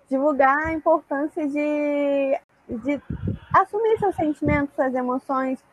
divulgar 0.09 0.57
a 0.57 0.74
importância 0.74 1.47
de, 1.47 2.39
de 2.70 2.99
assumir 3.53 3.99
seus 3.99 4.16
sentimentos, 4.16 4.74
suas 4.74 4.95
emoções, 4.95 5.64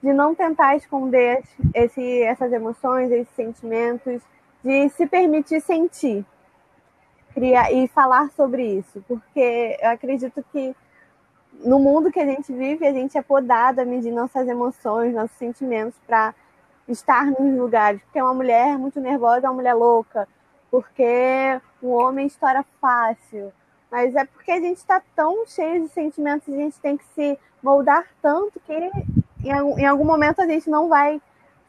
de 0.00 0.12
não 0.12 0.36
tentar 0.36 0.76
esconder 0.76 1.42
esse, 1.74 2.22
essas 2.22 2.52
emoções, 2.52 3.10
esses 3.10 3.34
sentimentos, 3.34 4.22
de 4.62 4.88
se 4.90 5.04
permitir 5.08 5.60
sentir 5.62 6.24
criar 7.34 7.72
e 7.72 7.88
falar 7.88 8.30
sobre 8.30 8.64
isso, 8.64 9.02
porque 9.06 9.76
eu 9.80 9.90
acredito 9.90 10.44
que 10.52 10.74
no 11.64 11.78
mundo 11.78 12.10
que 12.10 12.20
a 12.20 12.26
gente 12.26 12.52
vive, 12.52 12.86
a 12.86 12.92
gente 12.92 13.16
é 13.18 13.22
podada 13.22 13.82
a 13.82 13.84
medir 13.84 14.12
nossas 14.12 14.48
emoções, 14.48 15.14
nossos 15.14 15.36
sentimentos 15.36 15.98
para 16.06 16.34
estar 16.88 17.26
nos 17.26 17.58
lugares. 17.58 18.00
Porque 18.02 18.20
uma 18.20 18.34
mulher 18.34 18.78
muito 18.78 19.00
nervosa 19.00 19.46
é 19.46 19.50
uma 19.50 19.56
mulher 19.56 19.74
louca, 19.74 20.26
porque 20.70 21.60
o 21.82 21.90
homem 21.90 22.26
estoura 22.26 22.64
fácil. 22.80 23.52
Mas 23.90 24.14
é 24.14 24.24
porque 24.24 24.52
a 24.52 24.60
gente 24.60 24.76
está 24.76 25.02
tão 25.16 25.44
cheio 25.46 25.82
de 25.82 25.88
sentimentos, 25.88 26.48
a 26.48 26.56
gente 26.56 26.78
tem 26.78 26.96
que 26.96 27.04
se 27.14 27.38
moldar 27.62 28.06
tanto 28.22 28.60
que 28.60 28.90
em, 29.44 29.86
algum 29.86 30.04
momento 30.04 30.40
a 30.40 30.46
gente 30.46 30.70
não 30.70 30.88
vai 30.88 31.20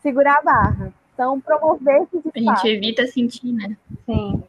segurar 0.02 0.38
a 0.38 0.42
barra. 0.42 0.94
Então, 1.14 1.40
promover 1.40 2.04
esse 2.04 2.22
A 2.34 2.40
gente 2.40 2.68
evita 2.68 3.08
sentir, 3.08 3.52
né? 3.52 3.76
Sim. 4.06 4.44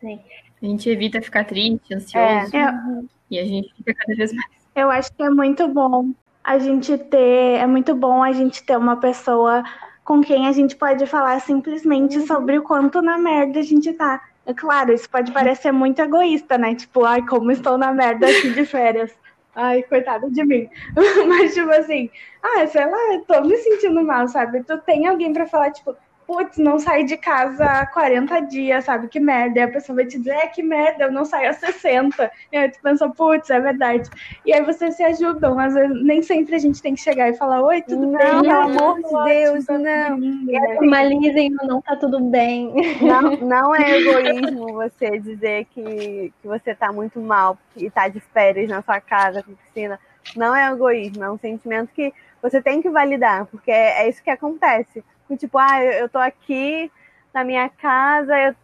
Sim. 0.00 0.20
A 0.62 0.66
gente 0.66 0.90
evita 0.90 1.22
ficar 1.22 1.44
triste, 1.44 1.94
ansioso. 1.94 2.56
É. 2.56 3.04
E 3.30 3.38
a 3.38 3.44
gente 3.44 3.72
fica 3.74 3.94
cada 3.94 4.14
vez 4.14 4.32
mais. 4.32 4.50
Eu 4.74 4.90
acho 4.90 5.12
que 5.12 5.22
é 5.22 5.30
muito 5.30 5.68
bom 5.68 6.10
a 6.42 6.58
gente 6.58 6.96
ter. 6.96 7.58
É 7.58 7.66
muito 7.66 7.94
bom 7.94 8.22
a 8.22 8.32
gente 8.32 8.62
ter 8.62 8.76
uma 8.76 8.96
pessoa 8.96 9.62
com 10.04 10.20
quem 10.20 10.46
a 10.46 10.52
gente 10.52 10.74
pode 10.74 11.04
falar 11.06 11.40
simplesmente 11.40 12.20
sobre 12.26 12.58
o 12.58 12.62
quanto 12.62 13.02
na 13.02 13.18
merda 13.18 13.60
a 13.60 13.62
gente 13.62 13.92
tá. 13.92 14.22
É 14.46 14.54
claro, 14.54 14.94
isso 14.94 15.10
pode 15.10 15.30
parecer 15.30 15.70
muito 15.72 16.00
egoísta, 16.00 16.56
né? 16.56 16.74
Tipo, 16.74 17.04
ai, 17.04 17.20
como 17.26 17.50
estou 17.50 17.76
na 17.76 17.92
merda 17.92 18.26
aqui 18.26 18.50
de 18.50 18.64
férias. 18.64 19.12
Ai, 19.54 19.82
coitada 19.82 20.30
de 20.30 20.42
mim. 20.42 20.66
Mas, 21.28 21.52
tipo 21.52 21.70
assim, 21.70 22.08
ah, 22.42 22.66
sei 22.66 22.86
lá, 22.86 23.14
eu 23.14 23.24
tô 23.26 23.42
me 23.42 23.56
sentindo 23.58 24.02
mal, 24.02 24.26
sabe? 24.28 24.62
Tu 24.62 24.78
tem 24.78 25.06
alguém 25.06 25.34
para 25.34 25.46
falar, 25.46 25.70
tipo, 25.72 25.94
putz, 26.28 26.58
não 26.58 26.78
saí 26.78 27.04
de 27.04 27.16
casa 27.16 27.64
há 27.64 27.86
40 27.86 28.40
dias, 28.40 28.84
sabe? 28.84 29.08
Que 29.08 29.18
merda. 29.18 29.60
E 29.60 29.62
a 29.62 29.72
pessoa 29.72 29.96
vai 29.96 30.04
te 30.04 30.18
dizer, 30.18 30.32
é, 30.32 30.46
que 30.46 30.62
merda, 30.62 31.04
eu 31.04 31.10
não 31.10 31.24
saio 31.24 31.48
há 31.48 31.54
60. 31.54 32.30
E 32.52 32.56
aí 32.58 32.70
tu 32.70 32.78
pensa, 32.82 33.08
putz, 33.08 33.48
é 33.48 33.58
verdade. 33.58 34.10
E 34.44 34.52
aí 34.52 34.62
vocês 34.62 34.94
se 34.94 35.02
ajudam, 35.02 35.54
mas 35.54 35.74
nem 36.04 36.20
sempre 36.20 36.54
a 36.54 36.58
gente 36.58 36.82
tem 36.82 36.94
que 36.94 37.00
chegar 37.00 37.30
e 37.30 37.36
falar, 37.36 37.62
oi, 37.62 37.80
tudo 37.80 38.06
não, 38.06 38.18
bem? 38.18 38.42
Pelo 38.42 38.52
amor 38.52 38.96
de 38.96 39.32
Deus, 39.32 39.64
tá 39.64 39.78
não. 39.78 40.18
Normalizem 40.18 41.56
o 41.62 41.66
não 41.66 41.80
tá 41.80 41.96
tudo 41.96 42.20
bem. 42.20 42.74
Não, 43.00 43.30
não 43.38 43.74
é 43.74 43.96
egoísmo 43.96 44.74
você 44.74 45.18
dizer 45.18 45.64
que, 45.70 46.30
que 46.42 46.46
você 46.46 46.74
tá 46.74 46.92
muito 46.92 47.18
mal 47.18 47.56
e 47.74 47.88
tá 47.88 48.06
de 48.06 48.20
férias 48.20 48.68
na 48.68 48.82
sua 48.82 49.00
casa 49.00 49.42
com 49.42 49.54
piscina. 49.54 49.98
Não 50.36 50.54
é 50.54 50.70
egoísmo, 50.70 51.24
é 51.24 51.30
um 51.30 51.38
sentimento 51.38 51.90
que 51.94 52.12
você 52.42 52.60
tem 52.60 52.82
que 52.82 52.90
validar, 52.90 53.46
porque 53.46 53.70
é, 53.70 54.02
é 54.02 54.08
isso 54.10 54.22
que 54.22 54.28
acontece 54.28 55.02
tipo, 55.36 55.58
ah, 55.58 55.82
eu 55.82 56.08
tô 56.08 56.18
aqui 56.18 56.90
na 57.32 57.44
minha 57.44 57.68
casa, 57.68 58.38
eu, 58.38 58.54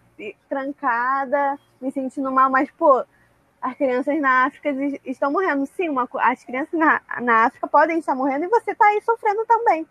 trancada, 0.48 1.58
me 1.80 1.90
sentindo 1.90 2.30
mal, 2.30 2.50
mas, 2.50 2.70
pô, 2.72 3.04
as 3.60 3.74
crianças 3.76 4.20
na 4.20 4.44
África 4.44 4.70
estão 5.04 5.32
morrendo. 5.32 5.66
Sim, 5.66 5.88
uma, 5.88 6.08
as 6.16 6.44
crianças 6.44 6.78
na, 6.78 7.00
na 7.22 7.46
África 7.46 7.66
podem 7.66 7.98
estar 7.98 8.14
morrendo 8.14 8.44
e 8.44 8.48
você 8.48 8.74
tá 8.74 8.84
aí 8.86 9.00
sofrendo 9.00 9.44
também. 9.46 9.86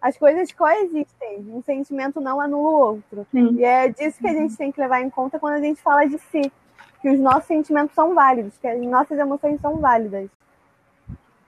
As 0.00 0.18
coisas 0.18 0.52
coexistem, 0.52 1.38
um 1.50 1.62
sentimento 1.62 2.20
não 2.20 2.40
anula 2.40 2.68
o 2.68 2.74
outro. 2.74 3.26
Sim. 3.30 3.56
E 3.56 3.64
é 3.64 3.88
disso 3.88 4.18
que 4.20 4.28
a 4.28 4.34
gente 4.34 4.54
tem 4.56 4.70
que 4.70 4.80
levar 4.80 5.00
em 5.00 5.08
conta 5.08 5.38
quando 5.38 5.54
a 5.54 5.60
gente 5.60 5.80
fala 5.80 6.06
de 6.06 6.18
si. 6.18 6.52
Que 7.00 7.08
os 7.10 7.18
nossos 7.18 7.44
sentimentos 7.44 7.94
são 7.94 8.14
válidos, 8.14 8.56
que 8.58 8.68
as 8.68 8.80
nossas 8.82 9.18
emoções 9.18 9.60
são 9.60 9.78
válidas. 9.78 10.28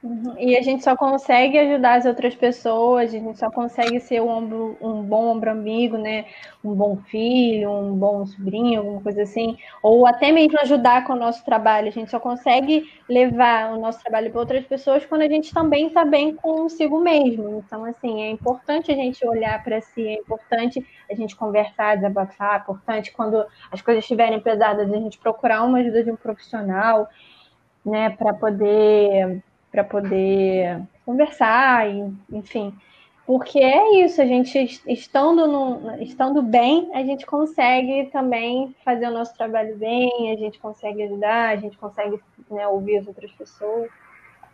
Uhum. 0.01 0.37
E 0.39 0.57
a 0.57 0.63
gente 0.63 0.85
só 0.85 0.97
consegue 0.97 1.59
ajudar 1.59 1.95
as 1.95 2.07
outras 2.07 2.33
pessoas, 2.33 3.09
a 3.13 3.19
gente 3.19 3.37
só 3.37 3.51
consegue 3.51 3.99
ser 3.99 4.23
um, 4.23 4.29
ombro, 4.29 4.77
um 4.81 5.03
bom 5.03 5.27
ombro 5.27 5.51
amigo, 5.51 5.99
né? 5.99 6.27
Um 6.63 6.73
bom 6.73 6.97
filho, 6.97 7.69
um 7.69 7.97
bom 7.97 8.25
sobrinho, 8.25 8.79
alguma 8.79 9.01
coisa 9.03 9.23
assim, 9.23 9.59
ou 9.83 10.07
até 10.07 10.31
mesmo 10.31 10.57
ajudar 10.61 11.05
com 11.05 11.15
o 11.15 11.17
nosso 11.17 11.45
trabalho. 11.45 11.89
A 11.89 11.91
gente 11.91 12.13
só 12.13 12.21
consegue 12.21 12.89
levar 13.09 13.73
o 13.73 13.81
nosso 13.81 14.01
trabalho 14.01 14.31
para 14.31 14.39
outras 14.39 14.65
pessoas 14.67 15.05
quando 15.05 15.23
a 15.23 15.29
gente 15.29 15.53
também 15.53 15.89
está 15.89 16.05
bem 16.05 16.33
consigo 16.33 17.01
mesmo. 17.01 17.59
Então, 17.67 17.85
assim, 17.85 18.23
é 18.23 18.31
importante 18.31 18.93
a 18.93 18.95
gente 18.95 19.27
olhar 19.27 19.65
para 19.65 19.81
si, 19.81 20.07
é 20.07 20.15
importante 20.15 20.87
a 21.11 21.15
gente 21.17 21.35
conversar, 21.35 21.97
desabafar, 21.97 22.55
é 22.55 22.59
importante 22.59 23.11
quando 23.11 23.45
as 23.73 23.83
coisas 23.83 24.05
estiverem 24.05 24.39
pesadas, 24.39 24.93
a 24.93 24.97
gente 24.97 25.19
procurar 25.19 25.65
uma 25.65 25.79
ajuda 25.79 26.05
de 26.05 26.11
um 26.13 26.17
profissional, 26.17 27.09
né, 27.85 28.11
para 28.11 28.33
poder 28.35 29.43
para 29.71 29.85
poder 29.85 30.81
conversar, 31.05 31.89
e, 31.89 32.13
enfim. 32.33 32.75
Porque 33.27 33.59
é 33.59 34.05
isso, 34.05 34.23
a 34.23 34.25
gente 34.25 34.81
estando, 34.87 35.47
no, 35.47 36.03
estando 36.03 36.41
bem, 36.41 36.91
a 36.95 37.03
gente 37.03 37.27
consegue 37.27 38.09
também 38.11 38.75
fazer 38.83 39.07
o 39.07 39.11
nosso 39.11 39.37
trabalho 39.37 39.77
bem, 39.77 40.33
a 40.33 40.37
gente 40.37 40.59
consegue 40.59 41.03
ajudar, 41.03 41.51
a 41.51 41.57
gente 41.57 41.77
consegue 41.77 42.19
né, 42.51 42.67
ouvir 42.67 42.97
as 42.97 43.07
outras 43.07 43.31
pessoas. 43.33 43.91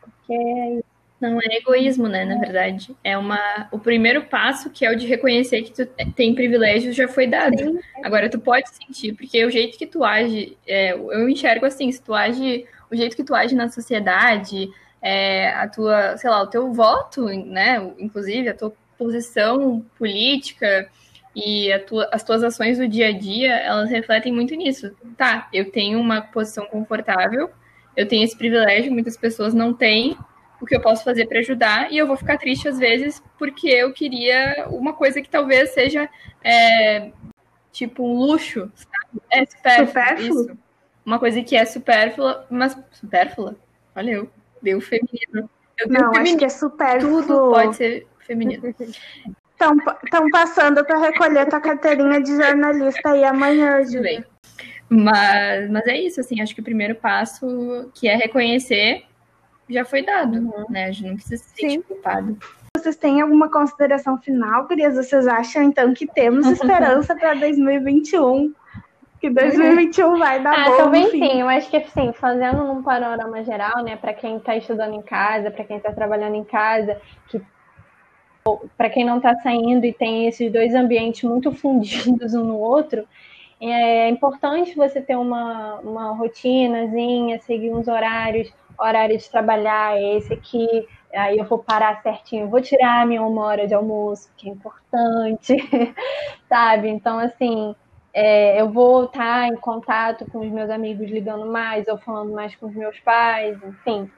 Porque 0.01 0.33
é 0.33 0.73
isso. 0.73 0.95
Não 1.21 1.41
é 1.41 1.57
egoísmo, 1.57 2.09
né? 2.09 2.25
Na 2.25 2.37
verdade, 2.37 2.95
é 3.03 3.17
uma. 3.17 3.69
O 3.71 3.79
primeiro 3.79 4.25
passo, 4.25 4.69
que 4.69 4.85
é 4.85 4.91
o 4.91 4.97
de 4.97 5.07
reconhecer 5.07 5.63
que 5.63 5.73
tu 5.73 5.87
tem 6.13 6.35
privilégios, 6.35 6.97
já 6.97 7.07
foi 7.07 7.27
dado. 7.27 7.57
Sim. 7.57 7.79
Agora 8.03 8.29
tu 8.29 8.39
pode 8.39 8.69
sentir, 8.71 9.15
porque 9.15 9.45
o 9.45 9.51
jeito 9.51 9.79
que 9.79 9.87
tu 9.87 10.05
age, 10.05 10.59
é, 10.67 10.93
eu 10.93 11.29
enxergo 11.29 11.65
assim, 11.65 11.91
se 11.91 12.03
tu 12.03 12.13
age, 12.13 12.67
o 12.91 12.97
jeito 12.97 13.17
que 13.17 13.25
tu 13.25 13.35
age 13.35 13.55
na 13.55 13.69
sociedade, 13.69 14.69
é, 15.05 15.51
a 15.51 15.69
tua, 15.69 16.17
sei 16.17 16.31
lá, 16.31 16.41
o 16.41 16.47
teu 16.47 16.73
voto, 16.73 17.27
né? 17.27 17.77
Inclusive 17.99 18.49
a 18.49 18.55
tua 18.55 18.73
posição 18.97 19.85
política 19.99 20.89
e 21.37 21.79
tua, 21.81 22.09
as 22.11 22.23
tuas 22.25 22.43
ações 22.43 22.79
do 22.79 22.89
dia 22.89 23.09
a 23.09 23.13
dia, 23.13 23.55
elas 23.55 23.91
refletem 23.91 24.33
muito 24.33 24.55
nisso. 24.55 24.97
Tá, 25.15 25.47
eu 25.53 25.71
tenho 25.71 26.01
uma 26.01 26.23
posição 26.23 26.65
confortável, 26.65 27.51
eu 27.95 28.09
tenho 28.09 28.25
esse 28.25 28.37
privilégio, 28.37 28.91
muitas 28.91 29.15
pessoas 29.15 29.53
não 29.53 29.75
têm. 29.75 30.17
O 30.59 30.65
que 30.65 30.75
eu 30.75 30.81
posso 30.81 31.05
fazer 31.05 31.27
para 31.27 31.41
ajudar 31.41 31.93
e 31.93 31.99
eu 31.99 32.07
vou 32.07 32.17
ficar 32.17 32.39
triste 32.39 32.67
às 32.67 32.79
vezes 32.79 33.23
porque 33.39 33.69
eu 33.69 33.93
queria 33.93 34.67
uma 34.71 34.95
coisa 34.95 35.21
que 35.21 35.29
talvez 35.29 35.75
seja 35.75 36.09
é, 36.43 37.11
tipo 37.71 38.03
um 38.03 38.17
luxo, 38.17 38.73
sabe? 38.75 39.23
É 39.31 39.45
supérfluo. 39.45 40.57
Uma 41.05 41.19
coisa 41.19 41.43
que 41.43 41.55
é 41.55 41.67
supérflua, 41.67 42.47
mas 42.49 42.75
supérflua? 42.93 43.57
Olha 43.95 44.13
eu 44.13 44.31
deu 44.65 44.81
feminino. 44.81 45.49
Eu 45.79 45.89
não, 45.89 46.13
feminino. 46.13 46.23
acho 46.23 46.37
que 46.39 46.45
é 46.45 46.49
super. 46.49 46.99
Tudo 47.01 47.51
pode 47.51 47.77
ser 47.77 48.07
feminino. 48.21 48.75
Estão 50.05 50.29
passando 50.33 50.85
para 50.85 50.99
recolher 50.99 51.49
tua 51.49 51.61
carteirinha 51.61 52.21
de 52.21 52.35
jornalista 52.35 53.11
aí 53.11 53.25
amanhã, 53.25 53.85
Júlia. 53.85 54.27
Mas, 54.89 55.71
mas 55.71 55.87
é 55.87 55.99
isso, 55.99 56.21
assim, 56.21 56.41
acho 56.41 56.55
que 56.55 56.61
o 56.61 56.65
primeiro 56.65 56.95
passo, 56.95 57.91
que 57.95 58.09
é 58.09 58.17
reconhecer, 58.17 59.05
já 59.69 59.85
foi 59.85 60.03
dado, 60.03 60.39
uhum. 60.39 60.67
né? 60.69 60.87
A 60.87 60.93
gente 60.93 61.09
não 61.09 61.15
precisa 61.15 61.43
se 61.43 61.51
sentir 61.51 61.83
culpado. 61.83 62.39
Vocês 62.77 62.97
têm 62.97 63.21
alguma 63.21 63.51
consideração 63.51 64.19
final, 64.19 64.67
Gurias? 64.67 64.95
Vocês 64.95 65.27
acham, 65.27 65.63
então, 65.63 65.95
que 65.95 66.07
temos 66.07 66.47
esperança 66.51 67.15
para 67.15 67.35
2021? 67.35 68.53
Que 69.25 69.31
2021 69.31 70.19
vai 70.19 70.43
dar 70.43 70.53
ah, 70.53 70.65
bom. 70.71 70.77
Também 70.77 71.11
sim, 71.11 71.41
eu 71.41 71.49
acho 71.49 71.71
que 71.71 71.79
assim, 71.79 72.13
fazendo 72.13 72.65
num 72.65 72.83
panorama 72.83 73.43
geral, 73.43 73.83
né, 73.83 73.97
para 73.97 74.13
quem 74.13 74.37
está 74.37 74.55
estudando 74.55 74.95
em 74.95 75.01
casa, 75.01 75.51
para 75.51 75.65
quem 75.65 75.79
está 75.79 75.93
trabalhando 75.93 76.35
em 76.35 76.45
casa, 76.45 77.01
que 77.29 77.41
para 78.77 78.91
quem 78.91 79.07
não 79.07 79.17
está 79.17 79.35
saindo 79.37 79.87
e 79.87 79.93
tem 79.95 80.27
esses 80.27 80.53
dois 80.53 80.75
ambientes 80.75 81.23
muito 81.23 81.51
fundidos 81.53 82.35
um 82.35 82.45
no 82.45 82.59
outro, 82.59 83.09
é 83.59 84.11
importante 84.11 84.77
você 84.77 85.01
ter 85.01 85.17
uma, 85.17 85.77
uma 85.77 86.13
rotinazinha, 86.13 87.41
seguir 87.41 87.73
uns 87.73 87.89
horários, 87.89 88.53
horário 88.79 89.17
de 89.17 89.31
trabalhar 89.31 89.97
é 89.97 90.19
esse 90.19 90.35
aqui, 90.35 90.87
aí 91.15 91.39
eu 91.39 91.47
vou 91.47 91.59
parar 91.59 92.03
certinho, 92.03 92.51
vou 92.51 92.61
tirar 92.61 93.07
minha 93.07 93.23
uma 93.23 93.43
hora 93.43 93.67
de 93.67 93.73
almoço, 93.73 94.29
que 94.37 94.51
é 94.51 94.53
importante, 94.53 95.57
sabe? 96.47 96.89
Então, 96.89 97.19
assim, 97.19 97.75
é, 98.15 98.61
eu 98.61 98.71
vou 98.71 99.07
estar 99.07 99.49
em 99.49 99.57
contato 99.57 100.25
com 100.31 100.39
os 100.39 100.51
meus 100.51 100.71
amigos 100.71 101.11
ligando 101.11 101.47
mais 101.47 101.89
ou 101.89 101.99
falando 101.99 102.33
mais 102.33 102.55
com 102.55 102.67
os 102.67 102.75
meus 102.75 102.99
pais, 103.01 103.59
enfim. 103.63 104.09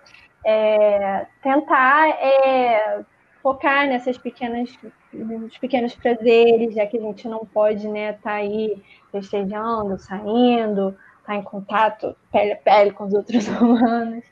É, 0.45 1.27
tentar 1.43 2.11
é, 2.11 3.01
focar 3.43 3.89
nessas 3.89 4.19
pequenas 4.19 4.79
nos 5.13 5.57
pequenos 5.57 5.95
prazeres, 5.95 6.75
já 6.75 6.87
que 6.87 6.99
a 6.99 7.01
gente 7.01 7.27
não 7.27 7.47
pode 7.47 7.89
né, 7.89 8.11
estar 8.11 8.23
tá 8.23 8.33
aí 8.33 8.83
festejando, 9.11 9.99
saindo, 9.99 10.91
estar 10.91 11.33
tá 11.33 11.37
em 11.37 11.43
contato 11.43 12.15
pele 12.31 12.53
a 12.53 12.57
pele 12.57 12.91
com 12.91 13.05
os 13.05 13.15
outros 13.15 13.49
humanos. 13.59 14.23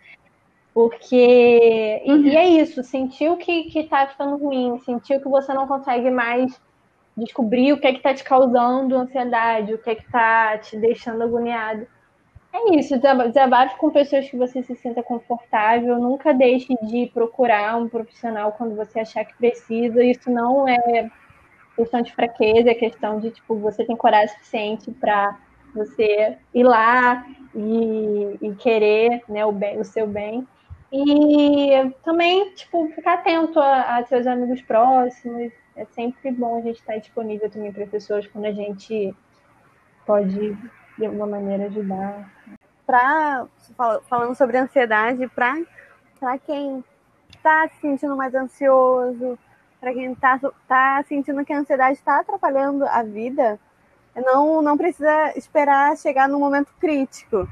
Porque. 0.74 2.02
Uhum. 2.06 2.26
E 2.26 2.36
é 2.36 2.48
isso, 2.48 2.82
sentiu 2.82 3.38
que, 3.38 3.64
que 3.64 3.84
tá 3.84 4.06
ficando 4.08 4.36
ruim, 4.36 4.78
sentiu 4.80 5.20
que 5.20 5.28
você 5.28 5.54
não 5.54 5.66
consegue 5.66 6.10
mais 6.10 6.60
descobrir 7.16 7.72
o 7.72 7.78
que 7.78 7.86
é 7.86 7.92
que 7.92 7.98
está 7.98 8.12
te 8.12 8.24
causando 8.24 8.96
ansiedade, 8.96 9.74
o 9.74 9.78
que 9.78 9.90
é 9.90 9.94
que 9.94 10.04
está 10.04 10.58
te 10.58 10.76
deixando 10.76 11.22
agoniado. 11.22 11.86
É 12.52 12.76
isso, 12.76 12.94
desabafe 12.98 13.76
com 13.78 13.90
pessoas 13.90 14.28
que 14.28 14.36
você 14.36 14.62
se 14.62 14.76
sinta 14.76 15.02
confortável, 15.02 15.98
nunca 15.98 16.32
deixe 16.32 16.72
de 16.82 17.10
procurar 17.12 17.76
um 17.76 17.88
profissional 17.88 18.52
quando 18.52 18.76
você 18.76 19.00
achar 19.00 19.24
que 19.24 19.36
precisa. 19.36 20.04
Isso 20.04 20.30
não 20.30 20.68
é 20.68 21.10
questão 21.76 22.00
de 22.00 22.14
fraqueza, 22.14 22.70
é 22.70 22.74
questão 22.74 23.18
de 23.18 23.32
tipo 23.32 23.56
você 23.56 23.84
tem 23.84 23.96
coragem 23.96 24.28
suficiente 24.36 24.90
para 24.92 25.36
você 25.74 26.38
ir 26.54 26.62
lá 26.62 27.26
e, 27.54 28.38
e, 28.40 28.54
querer 28.54 29.22
né, 29.28 29.44
o, 29.44 29.50
bem, 29.50 29.80
o 29.80 29.84
seu 29.84 30.06
bem. 30.06 30.46
E 30.92 31.92
também, 32.04 32.54
tipo, 32.54 32.88
ficar 32.90 33.14
atento 33.14 33.58
a, 33.58 33.96
a 33.96 34.04
seus 34.04 34.28
amigos 34.28 34.62
próximos, 34.62 35.52
é 35.76 35.84
sempre 35.86 36.30
bom 36.30 36.58
a 36.58 36.60
gente 36.60 36.78
estar 36.78 36.96
disponível 36.98 37.50
também 37.50 37.72
para 37.72 37.86
pessoas 37.86 38.26
quando 38.26 38.46
a 38.46 38.52
gente 38.52 39.14
pode, 40.06 40.56
de 40.98 41.06
alguma 41.06 41.26
maneira, 41.26 41.66
ajudar. 41.66 42.30
Pra, 42.86 43.46
falando 44.08 44.34
sobre 44.34 44.58
ansiedade, 44.58 45.26
para 45.28 46.38
quem 46.44 46.84
está 47.30 47.68
se 47.68 47.80
sentindo 47.80 48.16
mais 48.16 48.34
ansioso, 48.34 49.38
para 49.80 49.92
quem 49.92 50.12
está 50.12 50.38
tá 50.68 51.02
sentindo 51.08 51.44
que 51.44 51.52
a 51.52 51.58
ansiedade 51.58 51.98
está 51.98 52.20
atrapalhando 52.20 52.86
a 52.86 53.02
vida, 53.02 53.58
não, 54.14 54.62
não 54.62 54.76
precisa 54.76 55.36
esperar 55.36 55.96
chegar 55.96 56.28
no 56.28 56.38
momento 56.38 56.72
crítico. 56.78 57.48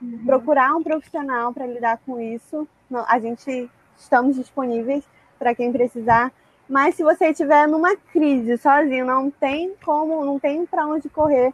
Uhum. 0.00 0.24
Procurar 0.24 0.74
um 0.74 0.82
profissional 0.82 1.52
para 1.52 1.66
lidar 1.66 1.98
com 2.06 2.20
isso. 2.20 2.66
A 3.08 3.18
gente 3.18 3.70
estamos 3.98 4.36
disponíveis 4.36 5.04
para 5.38 5.54
quem 5.54 5.72
precisar. 5.72 6.32
Mas 6.68 6.96
se 6.96 7.02
você 7.02 7.30
estiver 7.30 7.68
numa 7.68 7.96
crise 7.96 8.58
sozinho, 8.58 9.06
não 9.06 9.30
tem 9.30 9.74
como, 9.84 10.24
não 10.24 10.38
tem 10.38 10.66
para 10.66 10.86
onde 10.86 11.08
correr. 11.08 11.52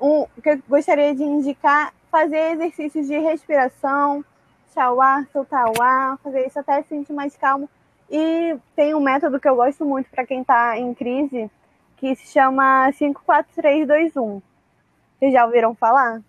Um, 0.00 0.26
que 0.42 0.50
eu 0.50 0.62
gostaria 0.68 1.14
de 1.14 1.22
indicar 1.24 1.92
fazer 2.10 2.52
exercícios 2.52 3.06
de 3.06 3.18
respiração, 3.18 4.24
puxar 4.66 4.92
o 4.92 5.00
ar, 5.00 5.26
soltar 5.32 5.66
o 5.68 5.82
ar, 5.82 6.18
fazer 6.18 6.46
isso 6.46 6.58
até 6.58 6.82
se 6.82 6.88
sentir 6.88 7.12
mais 7.12 7.36
calmo. 7.36 7.68
E 8.10 8.56
tem 8.76 8.94
um 8.94 9.00
método 9.00 9.40
que 9.40 9.48
eu 9.48 9.56
gosto 9.56 9.84
muito 9.84 10.08
para 10.10 10.24
quem 10.24 10.42
está 10.42 10.78
em 10.78 10.94
crise, 10.94 11.50
que 11.96 12.14
se 12.14 12.28
chama 12.32 12.90
54321. 12.92 14.40
Vocês 15.18 15.32
já 15.32 15.44
ouviram 15.44 15.74
falar? 15.74 16.20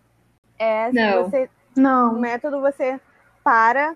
É, 0.58 0.92
Não. 0.92 1.24
Você, 1.24 1.50
Não. 1.76 2.16
O 2.16 2.20
método 2.20 2.62
você 2.62 3.00
para, 3.44 3.96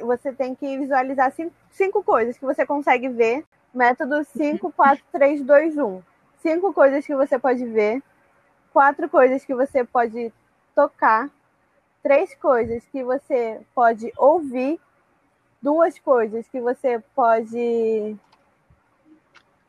você 0.00 0.32
tem 0.32 0.54
que 0.54 0.78
visualizar 0.78 1.32
cinco, 1.32 1.52
cinco 1.70 2.02
coisas 2.02 2.38
que 2.38 2.44
você 2.44 2.64
consegue 2.64 3.08
ver. 3.08 3.44
Método 3.74 4.24
54321. 4.24 6.02
Cinco 6.42 6.72
coisas 6.72 7.04
que 7.04 7.14
você 7.14 7.38
pode 7.38 7.66
ver, 7.66 8.02
quatro 8.72 9.10
coisas 9.10 9.44
que 9.44 9.54
você 9.54 9.84
pode 9.84 10.32
tocar, 10.74 11.28
três 12.02 12.34
coisas 12.34 12.82
que 12.86 13.04
você 13.04 13.60
pode 13.74 14.10
ouvir, 14.16 14.80
duas 15.60 15.98
coisas 15.98 16.48
que 16.48 16.58
você 16.58 16.98
pode 17.14 18.16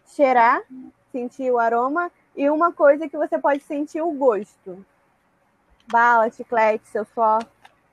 cheirar 0.05 0.63
sentir 1.11 1.51
o 1.51 1.59
aroma 1.59 2.11
e 2.35 2.49
uma 2.49 2.71
coisa 2.71 3.07
que 3.07 3.17
você 3.17 3.37
pode 3.37 3.61
sentir 3.63 4.01
o 4.01 4.11
gosto. 4.11 4.83
Bala, 5.87 6.31
chiclete, 6.31 6.87
seu 6.87 7.05
suor, 7.05 7.45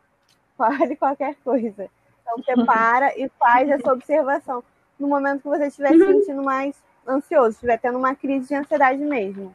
pode 0.57 0.97
qualquer 0.97 1.35
coisa. 1.37 1.91
Então 2.29 2.43
você 2.45 2.65
para 2.65 3.19
e 3.19 3.31
faz 3.39 3.71
essa 3.71 3.93
observação 3.93 4.63
no 4.99 5.09
momento 5.09 5.43
que 5.43 5.49
você 5.49 5.69
estiver 5.69 5.93
se 5.93 6.07
sentindo 6.07 6.43
mais 6.43 6.77
ansioso, 7.07 7.51
estiver 7.51 7.79
tendo 7.79 7.99
uma 7.99 8.15
crise 8.15 8.49
de 8.49 8.55
ansiedade 8.55 8.99
mesmo. 8.99 9.55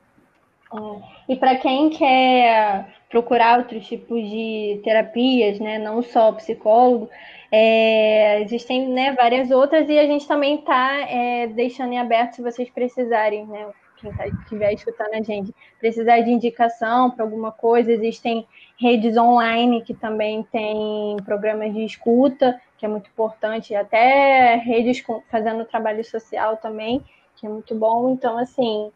É. 0.73 1.33
E 1.33 1.35
para 1.35 1.55
quem 1.57 1.91
quer 1.91 2.87
procurar 3.09 3.59
outros 3.59 3.85
tipos 3.85 4.19
de 4.27 4.81
terapias, 4.83 5.59
né, 5.59 5.77
não 5.77 6.01
só 6.01 6.31
psicólogo, 6.31 7.09
é, 7.51 8.41
existem 8.41 8.89
né, 8.89 9.13
várias 9.13 9.51
outras 9.51 9.87
e 9.87 9.99
a 9.99 10.07
gente 10.07 10.27
também 10.27 10.55
está 10.55 11.01
é, 11.07 11.45
deixando 11.47 11.93
em 11.93 11.99
aberto 11.99 12.33
se 12.33 12.41
vocês 12.41 12.69
precisarem, 12.71 13.45
né, 13.45 13.67
quem 14.03 14.13
tá, 14.13 14.27
estiver 14.27 14.73
escutando 14.73 15.13
a 15.13 15.21
gente, 15.21 15.55
precisar 15.79 16.19
de 16.19 16.29
indicação 16.29 17.09
para 17.09 17.23
alguma 17.23 17.51
coisa, 17.51 17.91
existem 17.91 18.45
redes 18.77 19.15
online 19.15 19.81
que 19.81 19.93
também 19.93 20.43
tem 20.43 21.15
programas 21.23 21.73
de 21.73 21.85
escuta, 21.85 22.59
que 22.77 22.85
é 22.85 22.89
muito 22.89 23.09
importante, 23.09 23.73
até 23.73 24.55
redes 24.55 25.01
fazendo 25.31 25.63
trabalho 25.65 26.03
social 26.03 26.57
também, 26.57 27.03
que 27.37 27.45
é 27.45 27.49
muito 27.49 27.73
bom. 27.73 28.11
Então, 28.11 28.37
assim, 28.37 28.91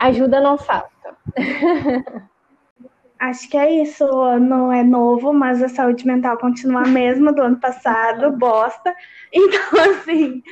ajuda 0.00 0.40
não 0.40 0.56
falta. 0.56 1.14
Acho 3.18 3.48
que 3.48 3.56
é 3.56 3.82
isso. 3.82 4.04
O 4.04 4.22
ano 4.22 4.72
é 4.72 4.82
novo, 4.82 5.32
mas 5.32 5.62
a 5.62 5.68
saúde 5.68 6.06
mental 6.06 6.36
continua 6.38 6.82
a 6.82 6.88
mesma 6.88 7.32
do 7.32 7.42
ano 7.42 7.58
passado, 7.58 8.32
bosta. 8.32 8.94
Então, 9.32 9.80
assim, 9.90 10.42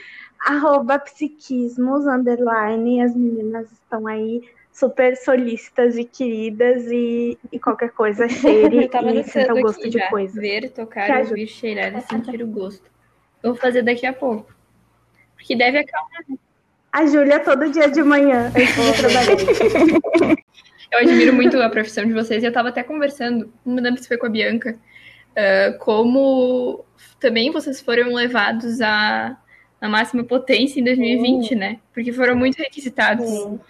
arroba 0.47 0.99
psiquismos, 0.99 2.07
underline, 2.07 3.01
as 3.01 3.15
meninas 3.15 3.71
estão 3.73 4.07
aí 4.07 4.43
super 4.73 5.17
solícitas 5.17 5.97
e 5.97 6.05
queridas 6.05 6.87
e, 6.91 7.39
e 7.51 7.61
qualquer 7.61 7.91
coisa 7.91 8.27
cheire 8.29 8.89
e 8.89 9.25
sinta 9.25 9.55
o 9.55 9.61
gosto 9.61 9.89
de 9.89 10.09
coisa. 10.09 10.41
Ver, 10.41 10.71
tocar, 10.71 11.21
ouvir, 11.21 11.47
cheirar 11.47 11.97
e 11.97 12.01
sentir 12.01 12.43
o 12.43 12.47
gosto. 12.47 12.91
Eu 13.43 13.53
vou 13.53 13.61
fazer 13.61 13.83
daqui 13.83 14.07
a 14.07 14.13
pouco. 14.13 14.53
Porque 15.37 15.55
deve 15.55 15.79
acalmar. 15.79 16.25
A 16.93 17.07
Júlia 17.07 17.41
todo 17.41 17.71
dia 17.71 17.89
de 17.89 18.03
manhã. 18.03 18.53
Eu, 20.93 20.99
eu 21.01 21.09
admiro 21.09 21.33
muito 21.33 21.59
a 21.59 21.71
profissão 21.71 22.05
de 22.05 22.13
vocês 22.13 22.43
e 22.43 22.47
eu 22.47 22.51
estava 22.51 22.69
até 22.69 22.83
conversando, 22.83 23.51
não 23.65 23.83
lembro 23.83 24.03
se 24.03 24.07
foi 24.07 24.19
com 24.19 24.27
a 24.27 24.29
Bianca, 24.29 24.77
uh, 25.31 25.79
como 25.79 26.85
também 27.19 27.51
vocês 27.51 27.81
foram 27.81 28.13
levados 28.13 28.79
à, 28.83 29.35
à 29.83 29.89
máxima 29.89 30.23
potência 30.23 30.79
em 30.79 30.85
2020, 30.85 31.49
Sim. 31.49 31.55
né? 31.57 31.81
Porque 31.93 32.13
foram 32.13 32.37
muito 32.37 32.57
requisitados. 32.57 33.29
Sim. 33.29 33.61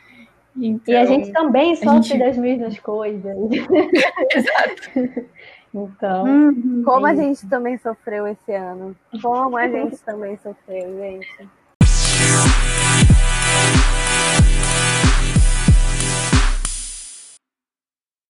Então, 0.54 0.92
e 0.92 0.96
a 0.98 1.06
gente 1.06 1.32
também 1.32 1.74
sofre 1.74 2.02
gente... 2.02 2.18
das 2.18 2.36
mesmas 2.36 2.78
coisas. 2.78 3.34
Exato. 4.36 5.30
Então, 5.74 6.24
uhum, 6.24 6.82
como 6.84 7.06
a 7.06 7.14
gente 7.14 7.48
também 7.48 7.78
sofreu 7.78 8.26
esse 8.26 8.52
ano. 8.52 8.94
Como 9.22 9.56
a 9.56 9.66
gente 9.66 9.96
também 10.04 10.36
sofreu, 10.36 10.98
gente. 10.98 11.48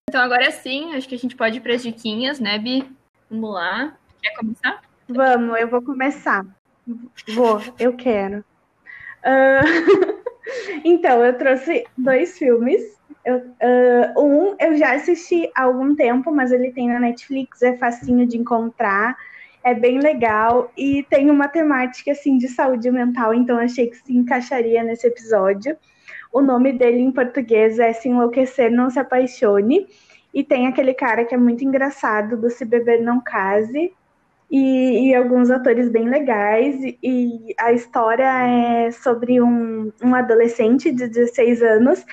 Então 0.09 0.23
agora 0.23 0.53
sim, 0.53 0.95
acho 0.95 1.09
que 1.09 1.17
a 1.17 1.19
gente 1.19 1.35
pode 1.35 1.57
ir 1.57 1.61
para 1.61 1.75
as 1.75 1.83
diquinhas, 1.83 2.39
né, 2.39 2.59
Bi? 2.59 2.89
Vamos 3.29 3.55
lá. 3.55 3.97
Quer 4.23 4.35
começar? 4.37 4.83
Vamos, 5.09 5.59
eu 5.59 5.69
vou 5.69 5.83
começar. 5.83 6.47
Vou, 7.35 7.61
eu 7.79 7.95
quero. 7.95 8.45
Uh... 9.25 10.23
então, 10.85 11.25
eu 11.25 11.37
trouxe 11.37 11.85
dois 11.97 12.37
filmes. 12.39 12.83
Eu, 13.25 13.37
uh, 13.37 14.21
um 14.21 14.57
eu 14.59 14.77
já 14.77 14.95
assisti 14.95 15.49
há 15.55 15.63
algum 15.63 15.95
tempo, 15.95 16.33
mas 16.33 16.51
ele 16.51 16.73
tem 16.73 16.89
na 16.89 16.99
Netflix, 16.99 17.63
é 17.63 17.77
facinho 17.77 18.27
de 18.27 18.37
encontrar, 18.37 19.17
é 19.63 19.73
bem 19.75 20.01
legal 20.01 20.73
e 20.77 21.05
tem 21.05 21.31
uma 21.31 21.47
temática 21.47 22.11
assim 22.11 22.37
de 22.37 22.49
saúde 22.49 22.91
mental, 22.91 23.33
então 23.33 23.59
achei 23.59 23.87
que 23.87 23.97
se 23.97 24.13
encaixaria 24.13 24.83
nesse 24.83 25.07
episódio. 25.07 25.77
O 26.33 26.41
nome 26.41 26.73
dele 26.73 26.99
em 26.99 27.13
português 27.13 27.79
é 27.79 27.93
Se 27.93 28.09
Enlouquecer, 28.09 28.73
Não 28.73 28.89
Se 28.89 28.99
Apaixone. 28.99 29.87
E 30.33 30.43
tem 30.43 30.67
aquele 30.67 30.95
cara 30.95 31.27
que 31.27 31.35
é 31.35 31.39
muito 31.39 31.63
engraçado 31.63 32.39
do 32.39 32.49
Se 32.49 32.65
Beber 32.65 33.03
Não 33.03 33.21
Case. 33.21 33.93
E, 34.53 35.09
e 35.09 35.15
alguns 35.15 35.51
atores 35.51 35.89
bem 35.89 36.09
legais. 36.09 36.77
E 37.03 37.55
a 37.59 37.73
história 37.73 38.31
é 38.47 38.91
sobre 38.91 39.41
um, 39.41 39.91
um 40.03 40.15
adolescente 40.15 40.93
de 40.93 41.09
16 41.09 41.63
anos 41.63 42.05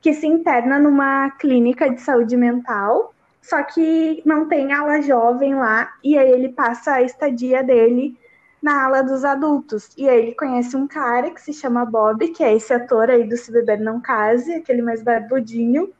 que 0.00 0.14
se 0.14 0.26
interna 0.26 0.78
numa 0.78 1.30
clínica 1.32 1.90
de 1.90 2.00
saúde 2.00 2.36
mental, 2.36 3.12
só 3.42 3.62
que 3.62 4.22
não 4.24 4.48
tem 4.48 4.72
ala 4.72 5.00
jovem 5.00 5.54
lá, 5.54 5.92
e 6.04 6.16
aí 6.16 6.30
ele 6.30 6.50
passa 6.50 6.94
a 6.94 7.02
estadia 7.02 7.62
dele 7.62 8.16
na 8.62 8.84
ala 8.84 9.02
dos 9.02 9.24
adultos. 9.24 9.90
E 9.96 10.08
aí 10.08 10.18
ele 10.18 10.34
conhece 10.34 10.76
um 10.76 10.86
cara 10.86 11.30
que 11.30 11.40
se 11.40 11.52
chama 11.52 11.84
Bob, 11.84 12.28
que 12.28 12.42
é 12.42 12.54
esse 12.54 12.72
ator 12.72 13.10
aí 13.10 13.24
do 13.28 13.36
Se 13.36 13.50
Beber 13.52 13.80
Não 13.80 14.00
Case, 14.00 14.52
aquele 14.52 14.82
mais 14.82 15.02
barbudinho. 15.02 15.92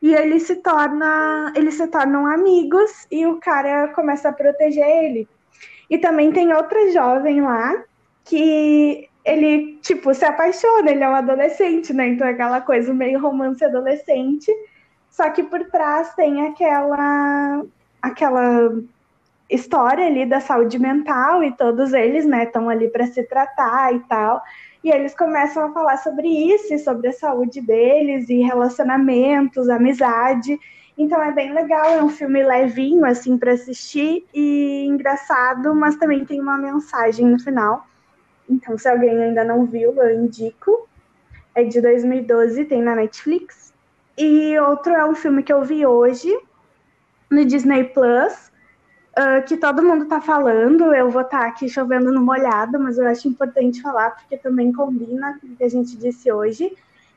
E 0.00 0.14
eles 0.14 0.44
se 0.44 0.56
torna, 0.56 1.52
eles 1.56 1.74
se 1.74 1.86
tornam 1.88 2.26
amigos 2.26 3.06
e 3.10 3.26
o 3.26 3.40
cara 3.40 3.88
começa 3.88 4.28
a 4.28 4.32
proteger 4.32 4.86
ele. 4.86 5.28
E 5.88 5.98
também 5.98 6.32
tem 6.32 6.52
outra 6.52 6.90
jovem 6.92 7.40
lá 7.40 7.84
que 8.24 9.08
ele, 9.24 9.78
tipo, 9.82 10.12
se 10.14 10.24
apaixona, 10.24 10.90
ele 10.90 11.02
é 11.02 11.08
um 11.08 11.14
adolescente, 11.14 11.92
né? 11.92 12.08
Então 12.08 12.26
é 12.26 12.30
aquela 12.30 12.60
coisa 12.60 12.92
meio 12.94 13.20
romance 13.20 13.64
adolescente. 13.64 14.52
Só 15.10 15.30
que 15.30 15.42
por 15.42 15.64
trás 15.70 16.14
tem 16.14 16.46
aquela 16.46 17.64
aquela 18.02 18.70
história 19.50 20.06
ali 20.06 20.26
da 20.26 20.40
saúde 20.40 20.78
mental 20.78 21.42
e 21.42 21.52
todos 21.52 21.92
eles, 21.92 22.26
né, 22.26 22.44
estão 22.44 22.68
ali 22.68 22.88
para 22.88 23.06
se 23.06 23.22
tratar 23.24 23.94
e 23.94 24.00
tal. 24.00 24.42
E 24.82 24.90
eles 24.90 25.14
começam 25.16 25.64
a 25.64 25.72
falar 25.72 25.96
sobre 25.98 26.28
isso, 26.28 26.78
sobre 26.78 27.08
a 27.08 27.12
saúde 27.12 27.60
deles 27.60 28.28
e 28.28 28.42
relacionamentos, 28.42 29.68
amizade. 29.68 30.58
Então 30.96 31.22
é 31.22 31.30
bem 31.30 31.52
legal, 31.52 31.84
é 31.86 32.02
um 32.02 32.08
filme 32.08 32.42
levinho 32.42 33.04
assim 33.04 33.36
para 33.36 33.52
assistir 33.52 34.26
e 34.32 34.86
engraçado, 34.86 35.74
mas 35.74 35.96
também 35.96 36.24
tem 36.24 36.40
uma 36.40 36.56
mensagem 36.56 37.26
no 37.26 37.38
final. 37.38 37.86
Então 38.48 38.78
se 38.78 38.88
alguém 38.88 39.22
ainda 39.22 39.44
não 39.44 39.66
viu, 39.66 39.94
eu 39.94 40.24
indico. 40.24 40.88
É 41.54 41.64
de 41.64 41.80
2012, 41.80 42.64
tem 42.64 42.82
na 42.82 42.94
Netflix. 42.94 43.74
E 44.16 44.58
outro 44.58 44.92
é 44.94 45.04
um 45.04 45.14
filme 45.14 45.42
que 45.42 45.52
eu 45.52 45.62
vi 45.62 45.84
hoje 45.84 46.34
no 47.30 47.44
Disney 47.44 47.84
Plus, 47.84 48.50
uh, 49.18 49.44
que 49.46 49.56
todo 49.56 49.82
mundo 49.82 50.04
está 50.04 50.20
falando. 50.20 50.94
Eu 50.94 51.10
vou 51.10 51.22
estar 51.22 51.40
tá 51.40 51.46
aqui 51.46 51.68
chovendo 51.68 52.10
no 52.10 52.22
molhado, 52.22 52.78
mas 52.78 52.98
eu 52.98 53.06
acho 53.06 53.28
importante 53.28 53.82
falar 53.82 54.12
porque 54.12 54.36
também 54.36 54.72
combina 54.72 55.38
com 55.38 55.46
o 55.48 55.56
que 55.56 55.64
a 55.64 55.68
gente 55.68 55.96
disse 55.96 56.32
hoje, 56.32 56.74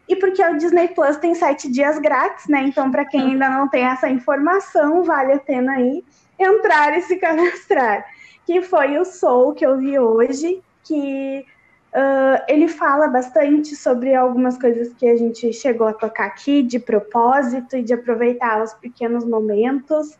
e 0.09 0.15
porque 0.15 0.43
o 0.43 0.57
Disney 0.57 0.87
Plus 0.87 1.17
tem 1.17 1.35
sete 1.35 1.69
dias 1.71 1.99
grátis, 1.99 2.47
né? 2.47 2.63
Então, 2.63 2.89
para 2.89 3.05
quem 3.05 3.21
ainda 3.21 3.47
não 3.47 3.69
tem 3.69 3.83
essa 3.83 4.09
informação, 4.09 5.03
vale 5.03 5.33
a 5.33 5.39
pena 5.39 5.73
aí 5.73 6.03
entrar 6.39 6.97
e 6.97 7.01
se 7.03 7.17
cadastrar. 7.17 8.03
Que 8.43 8.63
foi 8.63 8.97
o 8.97 9.05
Soul 9.05 9.53
que 9.53 9.63
eu 9.63 9.77
vi 9.77 9.99
hoje, 9.99 10.63
que 10.83 11.45
uh, 11.93 12.43
ele 12.47 12.67
fala 12.67 13.07
bastante 13.07 13.75
sobre 13.75 14.15
algumas 14.15 14.57
coisas 14.57 14.91
que 14.95 15.07
a 15.07 15.15
gente 15.15 15.53
chegou 15.53 15.85
a 15.85 15.93
tocar 15.93 16.25
aqui, 16.25 16.63
de 16.63 16.79
propósito 16.79 17.77
e 17.77 17.83
de 17.83 17.93
aproveitar 17.93 18.63
os 18.63 18.73
pequenos 18.73 19.23
momentos. 19.23 20.17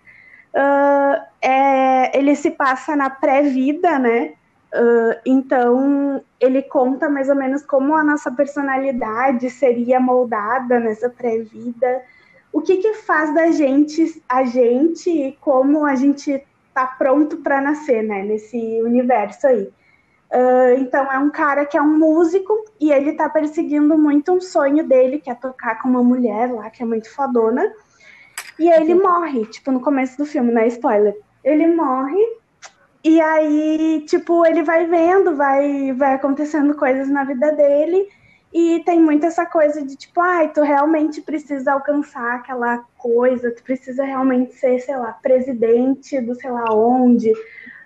Uh, 0.53 1.19
é, 1.41 2.15
ele 2.15 2.35
se 2.35 2.51
passa 2.51 2.95
na 2.95 3.09
pré-vida, 3.09 3.97
né? 3.97 4.33
Uh, 4.73 5.17
então, 5.25 6.23
ele 6.39 6.61
conta 6.61 7.09
mais 7.09 7.27
ou 7.27 7.35
menos 7.35 7.63
como 7.63 7.95
a 7.95 8.03
nossa 8.03 8.31
personalidade 8.31 9.49
seria 9.49 9.99
moldada 9.99 10.79
nessa 10.79 11.09
pré-vida, 11.09 12.03
o 12.53 12.61
que, 12.61 12.77
que 12.77 12.93
faz 12.93 13.33
da 13.33 13.51
gente 13.51 14.23
a 14.29 14.43
gente 14.43 15.09
e 15.09 15.31
como 15.41 15.85
a 15.85 15.95
gente 15.95 16.43
tá 16.73 16.85
pronto 16.85 17.37
para 17.37 17.61
nascer, 17.61 18.03
né, 18.03 18.23
nesse 18.23 18.57
universo 18.83 19.47
aí. 19.47 19.63
Uh, 20.31 20.77
então, 20.77 21.11
é 21.11 21.17
um 21.17 21.31
cara 21.31 21.65
que 21.65 21.75
é 21.75 21.81
um 21.81 21.97
músico 21.97 22.53
e 22.79 22.91
ele 22.91 23.13
tá 23.13 23.27
perseguindo 23.27 23.97
muito 23.97 24.31
um 24.31 24.39
sonho 24.39 24.87
dele, 24.87 25.19
que 25.19 25.31
é 25.31 25.35
tocar 25.35 25.81
com 25.81 25.89
uma 25.89 26.03
mulher 26.03 26.51
lá, 26.51 26.69
que 26.69 26.83
é 26.83 26.85
muito 26.85 27.11
fodona. 27.11 27.73
E 28.59 28.69
ele 28.69 28.93
morre, 28.93 29.45
tipo, 29.45 29.71
no 29.71 29.79
começo 29.79 30.17
do 30.17 30.25
filme, 30.25 30.51
né? 30.51 30.67
Spoiler. 30.67 31.17
Ele 31.43 31.65
morre 31.67 32.21
e 33.03 33.21
aí, 33.21 34.05
tipo, 34.07 34.45
ele 34.45 34.63
vai 34.63 34.85
vendo, 34.85 35.35
vai, 35.35 35.93
vai 35.93 36.15
acontecendo 36.15 36.75
coisas 36.75 37.09
na 37.09 37.23
vida 37.23 37.51
dele. 37.51 38.09
E 38.51 38.81
tem 38.83 38.99
muito 38.99 39.25
essa 39.25 39.45
coisa 39.45 39.85
de 39.85 39.95
tipo, 39.95 40.19
ai, 40.19 40.51
tu 40.51 40.61
realmente 40.61 41.21
precisa 41.21 41.73
alcançar 41.73 42.35
aquela 42.35 42.79
coisa, 42.97 43.51
tu 43.51 43.61
precisa 43.63 44.03
realmente 44.03 44.53
ser, 44.55 44.79
sei 44.79 44.97
lá, 44.97 45.13
presidente 45.13 46.19
do 46.19 46.33
sei 46.33 46.49
lá 46.49 46.73
onde, 46.73 47.31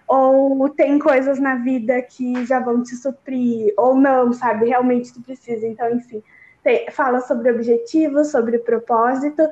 ou 0.08 0.70
tem 0.70 0.98
coisas 1.00 1.38
na 1.38 1.56
vida 1.56 2.02
que 2.02 2.46
já 2.46 2.60
vão 2.60 2.82
te 2.82 2.96
suprir, 2.96 3.74
ou 3.78 3.96
não, 3.96 4.32
sabe? 4.32 4.68
Realmente 4.68 5.14
tu 5.14 5.22
precisa. 5.22 5.68
Então, 5.68 5.92
enfim, 5.92 6.24
tem, 6.64 6.90
fala 6.92 7.20
sobre 7.20 7.52
objetivos, 7.52 8.30
sobre 8.32 8.58
propósito, 8.60 9.44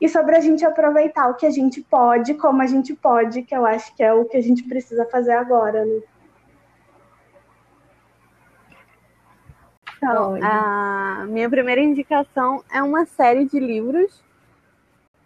e 0.00 0.08
sobre 0.08 0.34
a 0.34 0.40
gente 0.40 0.64
aproveitar 0.64 1.28
o 1.28 1.34
que 1.34 1.44
a 1.44 1.50
gente 1.50 1.82
pode, 1.82 2.34
como 2.34 2.62
a 2.62 2.66
gente 2.66 2.94
pode, 2.94 3.42
que 3.42 3.54
eu 3.54 3.66
acho 3.66 3.94
que 3.94 4.02
é 4.02 4.12
o 4.12 4.24
que 4.24 4.36
a 4.36 4.40
gente 4.40 4.62
precisa 4.62 5.04
fazer 5.04 5.32
agora, 5.32 5.84
né? 5.84 6.00
Então, 9.98 10.38
a 10.42 11.26
minha 11.28 11.50
primeira 11.50 11.82
indicação 11.82 12.64
é 12.72 12.82
uma 12.82 13.04
série 13.04 13.44
de 13.44 13.60
livros. 13.60 14.24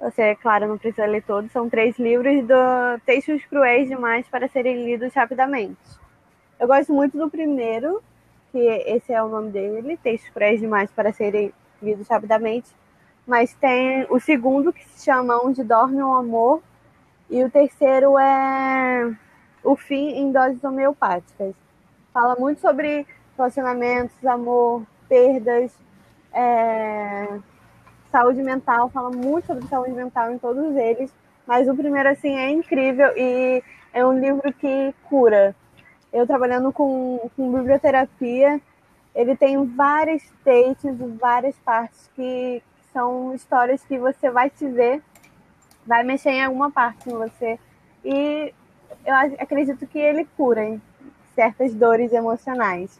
Você, 0.00 0.22
é 0.22 0.34
claro, 0.34 0.66
não 0.66 0.76
precisa 0.76 1.06
ler 1.06 1.22
todos. 1.22 1.52
São 1.52 1.70
três 1.70 1.96
livros 1.96 2.44
do 2.44 3.00
Textos 3.06 3.44
Cruéis 3.44 3.88
Demais 3.88 4.26
para 4.26 4.48
serem 4.48 4.84
lidos 4.84 5.14
rapidamente. 5.14 5.78
Eu 6.58 6.66
gosto 6.66 6.92
muito 6.92 7.16
do 7.16 7.30
primeiro, 7.30 8.02
que 8.50 8.58
esse 8.58 9.12
é 9.12 9.22
o 9.22 9.28
nome 9.28 9.52
dele, 9.52 9.96
Textos 10.02 10.30
Cruéis 10.30 10.60
Demais 10.60 10.90
para 10.90 11.12
serem 11.12 11.52
lidos 11.80 12.08
rapidamente 12.08 12.68
mas 13.26 13.54
tem 13.54 14.06
o 14.10 14.20
segundo 14.20 14.72
que 14.72 14.84
se 14.88 15.04
chama 15.04 15.40
Onde 15.44 15.62
Dorme 15.62 16.02
o 16.02 16.12
Amor, 16.14 16.62
e 17.30 17.42
o 17.42 17.50
terceiro 17.50 18.18
é 18.18 19.14
O 19.62 19.74
Fim 19.76 20.10
em 20.10 20.30
Doses 20.30 20.62
Homeopáticas. 20.62 21.54
Fala 22.12 22.36
muito 22.36 22.60
sobre 22.60 23.06
relacionamentos, 23.36 24.24
amor, 24.24 24.82
perdas, 25.08 25.76
é... 26.32 27.38
saúde 28.10 28.42
mental, 28.42 28.88
fala 28.90 29.10
muito 29.10 29.46
sobre 29.46 29.66
saúde 29.66 29.92
mental 29.92 30.30
em 30.30 30.38
todos 30.38 30.76
eles, 30.76 31.12
mas 31.46 31.68
o 31.68 31.74
primeiro, 31.74 32.08
assim, 32.08 32.36
é 32.36 32.50
incrível 32.50 33.12
e 33.16 33.62
é 33.92 34.04
um 34.04 34.18
livro 34.18 34.52
que 34.52 34.94
cura. 35.08 35.54
Eu 36.12 36.26
trabalhando 36.26 36.72
com, 36.72 37.28
com 37.36 37.52
biblioterapia, 37.52 38.60
ele 39.14 39.36
tem 39.36 39.64
várias 39.64 40.22
takes, 40.44 40.96
várias 41.20 41.56
partes 41.58 42.10
que, 42.14 42.62
são 42.94 43.34
histórias 43.34 43.84
que 43.84 43.98
você 43.98 44.30
vai 44.30 44.48
te 44.48 44.66
ver, 44.68 45.02
vai 45.84 46.04
mexer 46.04 46.30
em 46.30 46.44
alguma 46.44 46.70
parte 46.70 47.10
em 47.10 47.12
você. 47.12 47.58
E 48.04 48.54
eu 49.04 49.14
acredito 49.40 49.84
que 49.86 49.98
ele 49.98 50.24
cura 50.36 50.80
certas 51.34 51.74
dores 51.74 52.12
emocionais. 52.12 52.98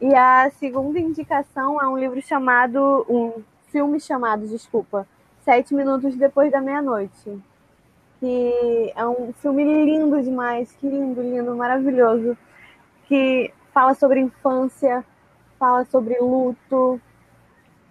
E 0.00 0.12
a 0.14 0.50
segunda 0.58 0.98
indicação 0.98 1.80
é 1.80 1.86
um 1.86 1.96
livro 1.96 2.20
chamado, 2.20 3.06
um 3.08 3.42
filme 3.68 4.00
chamado, 4.00 4.48
desculpa, 4.48 5.06
Sete 5.44 5.72
Minutos 5.72 6.16
Depois 6.16 6.50
da 6.50 6.60
Meia-Noite. 6.60 7.38
Que 8.18 8.92
é 8.96 9.06
um 9.06 9.32
filme 9.34 9.64
lindo 9.84 10.20
demais, 10.20 10.72
que 10.72 10.88
lindo, 10.88 11.22
lindo, 11.22 11.56
maravilhoso. 11.56 12.36
Que 13.06 13.52
fala 13.72 13.94
sobre 13.94 14.20
infância, 14.20 15.04
fala 15.58 15.84
sobre 15.84 16.18
luto, 16.18 17.00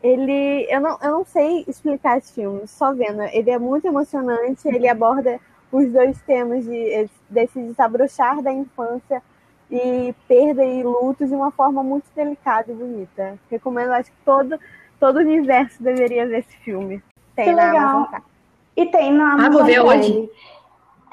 ele 0.01 0.65
eu 0.69 0.79
não, 0.79 0.97
eu 1.01 1.11
não 1.11 1.25
sei 1.25 1.63
explicar 1.67 2.17
esse 2.17 2.33
filme, 2.33 2.67
só 2.67 2.93
vendo. 2.93 3.21
Ele 3.23 3.51
é 3.51 3.59
muito 3.59 3.85
emocionante, 3.85 4.67
ele 4.67 4.87
aborda 4.87 5.39
os 5.71 5.91
dois 5.91 6.19
temas 6.21 6.63
de, 6.63 7.09
desse 7.29 7.59
desabrochar 7.61 8.41
da 8.41 8.51
infância 8.51 9.21
e 9.69 10.15
perda 10.27 10.63
e 10.65 10.81
luto 10.81 11.27
de 11.27 11.33
uma 11.33 11.51
forma 11.51 11.83
muito 11.83 12.05
delicada 12.15 12.71
e 12.71 12.75
bonita. 12.75 13.37
Recomendo, 13.51 13.91
acho 13.91 14.09
que 14.09 14.17
todo, 14.25 14.59
todo 14.99 15.17
o 15.17 15.19
universo 15.19 15.81
deveria 15.81 16.27
ver 16.27 16.39
esse 16.39 16.57
filme. 16.57 17.03
Tem 17.35 17.45
que 17.45 17.51
na 17.51 17.71
legal. 17.71 17.97
Amazon. 17.97 18.21
E 18.75 18.85
tem 18.87 19.13
na 19.13 19.33
Amazon. 19.33 19.45
Ah, 19.45 19.49
vou 19.49 19.65
ver 19.65 19.79
hoje. 19.79 20.29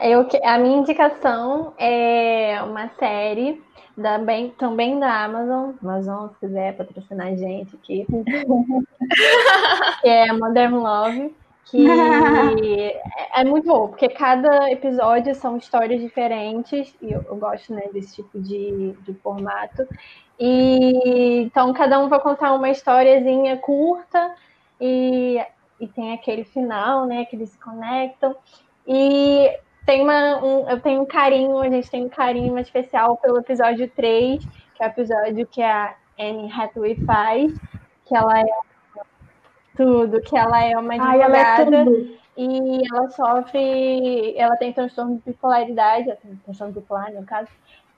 Eu, 0.01 0.26
a 0.44 0.59
minha 0.59 0.78
indicação 0.78 1.72
é 1.78 2.61
uma 2.62 2.88
série 2.99 3.62
da, 3.97 4.18
bem, 4.18 4.51
também 4.51 4.99
da 4.99 5.24
Amazon. 5.24 5.72
Amazon, 5.82 6.28
se 6.28 6.40
quiser 6.40 6.76
patrocinar 6.76 7.28
a 7.28 7.36
gente 7.36 7.74
aqui. 7.76 8.07
que 10.03 10.09
é 10.09 10.32
Modern 10.32 10.74
Love. 10.74 11.34
Que 11.64 11.84
é 13.34 13.44
muito 13.44 13.66
bom, 13.66 13.88
porque 13.88 14.09
cada 14.09 14.70
episódio 14.70 15.34
são 15.34 15.57
histórias 15.57 16.01
diferentes, 16.01 16.94
e 17.03 17.11
eu, 17.12 17.22
eu 17.22 17.36
gosto 17.36 17.74
né, 17.74 17.88
desse 17.92 18.22
tipo 18.22 18.38
de, 18.40 18.92
de 18.92 19.14
formato. 19.14 19.84
E 20.38 21.42
então 21.42 21.72
cada 21.72 21.99
um 21.99 22.09
vai 22.09 22.20
contar 22.20 22.53
uma 22.53 22.70
historiazinha 22.70 23.57
curta 23.57 24.32
e, 24.80 25.42
e 25.80 25.88
tem 25.88 26.12
aquele 26.12 26.44
final, 26.44 27.05
né? 27.05 27.24
Que 27.24 27.34
eles 27.34 27.51
se 27.51 27.59
conectam. 27.59 28.36
E 28.86 29.51
tem 29.87 30.03
uma, 30.03 30.45
um, 30.45 30.68
eu 30.68 30.80
tenho 30.80 31.03
um 31.03 31.07
carinho, 31.07 31.59
a 31.59 31.70
gente 31.70 31.89
tem 31.89 32.05
um 32.05 32.09
carinho 32.09 32.59
especial 32.59 33.16
pelo 33.18 33.39
episódio 33.39 33.89
3, 33.89 34.45
que 34.74 34.82
é 34.82 34.87
o 34.87 34.91
episódio 34.91 35.47
que 35.47 35.62
a 35.62 35.95
Anne 36.18 36.53
Hathaway 36.53 36.97
faz, 37.07 37.55
que 38.05 38.16
ela 38.16 38.41
é 38.41 38.47
tudo, 39.76 40.20
que 40.20 40.37
ela 40.37 40.62
é 40.62 40.76
uma 40.76 40.95
advogada 40.95 41.76
ela 41.76 41.91
é 41.91 42.26
e 42.37 42.82
ela 42.93 43.09
sofre, 43.11 44.34
ela 44.37 44.57
tem 44.57 44.72
transtorno 44.72 45.16
de 45.16 45.22
bipolaridade, 45.26 46.12
transtorno 46.45 46.74
bipolar 46.74 47.12
no 47.12 47.24
caso, 47.24 47.49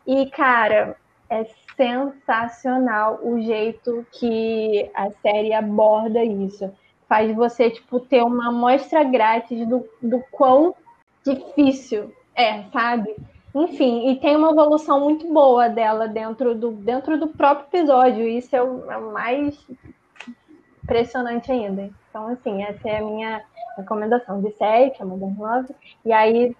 e 0.06 0.26
cara, 0.26 0.94
é 1.30 1.46
sensacional 1.74 3.18
o 3.22 3.40
jeito 3.40 4.06
que 4.12 4.90
a 4.94 5.10
série 5.22 5.52
aborda 5.52 6.22
isso. 6.22 6.70
Faz 7.08 7.34
você, 7.34 7.70
tipo, 7.70 8.00
ter 8.00 8.22
uma 8.22 8.48
amostra 8.48 9.02
grátis 9.02 9.66
do, 9.66 9.88
do 10.02 10.22
quão 10.30 10.74
difícil, 11.34 12.12
é, 12.34 12.62
sabe? 12.72 13.14
Enfim, 13.54 14.10
e 14.10 14.16
tem 14.16 14.36
uma 14.36 14.50
evolução 14.50 15.00
muito 15.00 15.26
boa 15.32 15.68
dela 15.68 16.06
dentro 16.06 16.54
do, 16.54 16.70
dentro 16.70 17.18
do 17.18 17.28
próprio 17.28 17.66
episódio. 17.68 18.28
Isso 18.28 18.54
é 18.54 18.62
o, 18.62 18.90
é 18.90 18.96
o 18.96 19.12
mais 19.12 19.58
impressionante 20.82 21.50
ainda. 21.50 21.90
Então, 22.08 22.28
assim, 22.28 22.62
essa 22.62 22.88
é 22.88 22.98
a 22.98 23.04
minha 23.04 23.42
recomendação 23.76 24.40
de 24.40 24.50
série, 24.52 24.90
que 24.90 25.02
é 25.02 25.04
Modern 25.04 25.36
Love. 25.38 25.74
E 26.04 26.12
aí, 26.12 26.54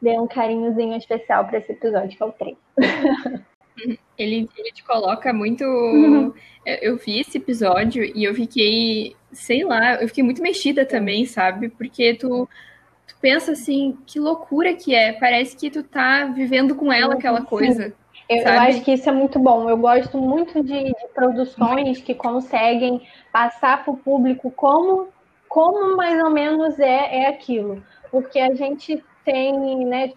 dê 0.00 0.18
um 0.18 0.26
carinhozinho 0.26 0.96
especial 0.96 1.46
para 1.46 1.58
esse 1.58 1.72
episódio, 1.72 2.16
que 2.16 2.22
é 2.22 2.26
o 2.26 2.32
3. 2.32 2.56
Ele, 4.16 4.48
ele 4.56 4.70
te 4.72 4.84
coloca 4.84 5.32
muito. 5.32 5.64
Uhum. 5.64 6.32
Eu 6.64 6.96
vi 6.96 7.18
esse 7.18 7.38
episódio 7.38 8.04
e 8.04 8.22
eu 8.22 8.32
fiquei, 8.32 9.16
sei 9.32 9.64
lá, 9.64 10.00
eu 10.00 10.06
fiquei 10.06 10.22
muito 10.22 10.40
mexida 10.40 10.86
também, 10.86 11.26
sabe? 11.26 11.68
Porque 11.68 12.14
tu 12.14 12.48
tu 13.06 13.16
pensa 13.20 13.52
assim, 13.52 13.98
que 14.06 14.18
loucura 14.18 14.74
que 14.74 14.94
é. 14.94 15.12
Parece 15.12 15.56
que 15.56 15.70
tu 15.70 15.82
tá 15.82 16.26
vivendo 16.26 16.74
com 16.74 16.92
ela 16.92 17.14
aquela 17.14 17.42
coisa. 17.42 17.92
Eu, 18.28 18.38
eu, 18.38 18.60
acho 18.60 18.82
que 18.82 18.92
isso 18.92 19.08
é 19.08 19.12
muito 19.12 19.38
bom. 19.38 19.68
Eu 19.68 19.76
gosto 19.76 20.16
muito 20.18 20.62
de, 20.62 20.84
de 20.84 21.08
produções 21.14 22.00
que 22.00 22.14
conseguem 22.14 23.02
passar 23.32 23.84
para 23.84 23.92
o 23.92 23.96
público 23.96 24.50
como, 24.50 25.08
como 25.48 25.96
mais 25.96 26.22
ou 26.22 26.30
menos 26.30 26.78
é, 26.78 27.22
é 27.22 27.26
aquilo. 27.28 27.82
Porque 28.10 28.38
a 28.38 28.54
gente 28.54 29.02
tem, 29.24 29.84
né, 29.84 30.12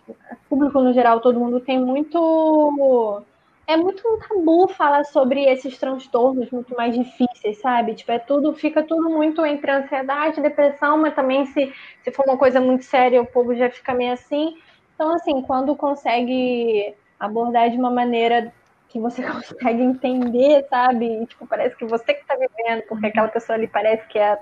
público 0.50 0.80
no 0.82 0.94
geral, 0.94 1.20
todo 1.20 1.40
mundo 1.40 1.60
tem 1.60 1.80
muito 1.80 3.24
é 3.68 3.76
muito 3.76 4.02
um 4.08 4.18
tabu 4.18 4.68
falar 4.70 5.04
sobre 5.04 5.44
esses 5.44 5.78
transtornos 5.78 6.50
muito 6.50 6.74
mais 6.74 6.96
difíceis, 6.96 7.60
sabe? 7.60 7.96
Tipo, 7.96 8.14
é 8.14 8.20
tudo, 8.20 8.54
fica 8.54 8.82
tudo 8.82 9.10
muito 9.10 9.46
entre 9.46 9.70
ansiedade, 9.70 10.42
depressão, 10.42 10.98
mas 10.98 11.14
também 11.14 11.46
se, 11.48 11.74
se 12.02 12.12
for 12.12 12.26
uma 12.26 12.38
coisa 12.38 12.62
muito 12.62 12.86
séria, 12.86 13.22
o 13.22 13.26
povo 13.26 13.54
já 13.54 13.70
fica 13.70 13.94
meio 13.94 14.14
assim. 14.14 14.58
Então, 14.96 15.14
assim, 15.14 15.42
quando 15.42 15.76
consegue 15.76 16.96
abordar 17.20 17.70
de 17.70 17.78
uma 17.78 17.92
maneira 17.92 18.54
que 18.88 19.02
você 19.02 19.22
consegue 19.22 19.84
entender, 19.84 20.66
sabe? 20.70 21.24
E, 21.24 21.26
tipo, 21.26 21.46
parece 21.46 21.76
que 21.76 21.86
você 21.86 22.14
que 22.14 22.22
está 22.22 22.36
vivendo, 22.36 22.84
porque 22.88 23.06
uhum. 23.06 23.10
aquela 23.10 23.28
pessoa 23.28 23.58
ali 23.58 23.68
parece 23.68 24.08
que 24.08 24.18
é 24.18 24.40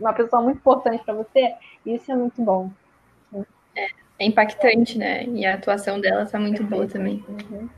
uma 0.00 0.14
pessoa 0.14 0.40
muito 0.40 0.56
importante 0.56 1.04
para 1.04 1.12
você, 1.12 1.54
isso 1.84 2.10
é 2.10 2.16
muito 2.16 2.40
bom. 2.40 2.70
É, 3.74 3.86
é, 4.18 4.24
impactante, 4.24 4.96
né? 4.96 5.24
E 5.24 5.44
a 5.44 5.56
atuação 5.56 6.00
dela 6.00 6.22
está 6.22 6.38
muito 6.38 6.64
Perfeito. 6.64 6.70
boa 6.70 6.86
também. 6.86 7.22
Uhum. 7.28 7.68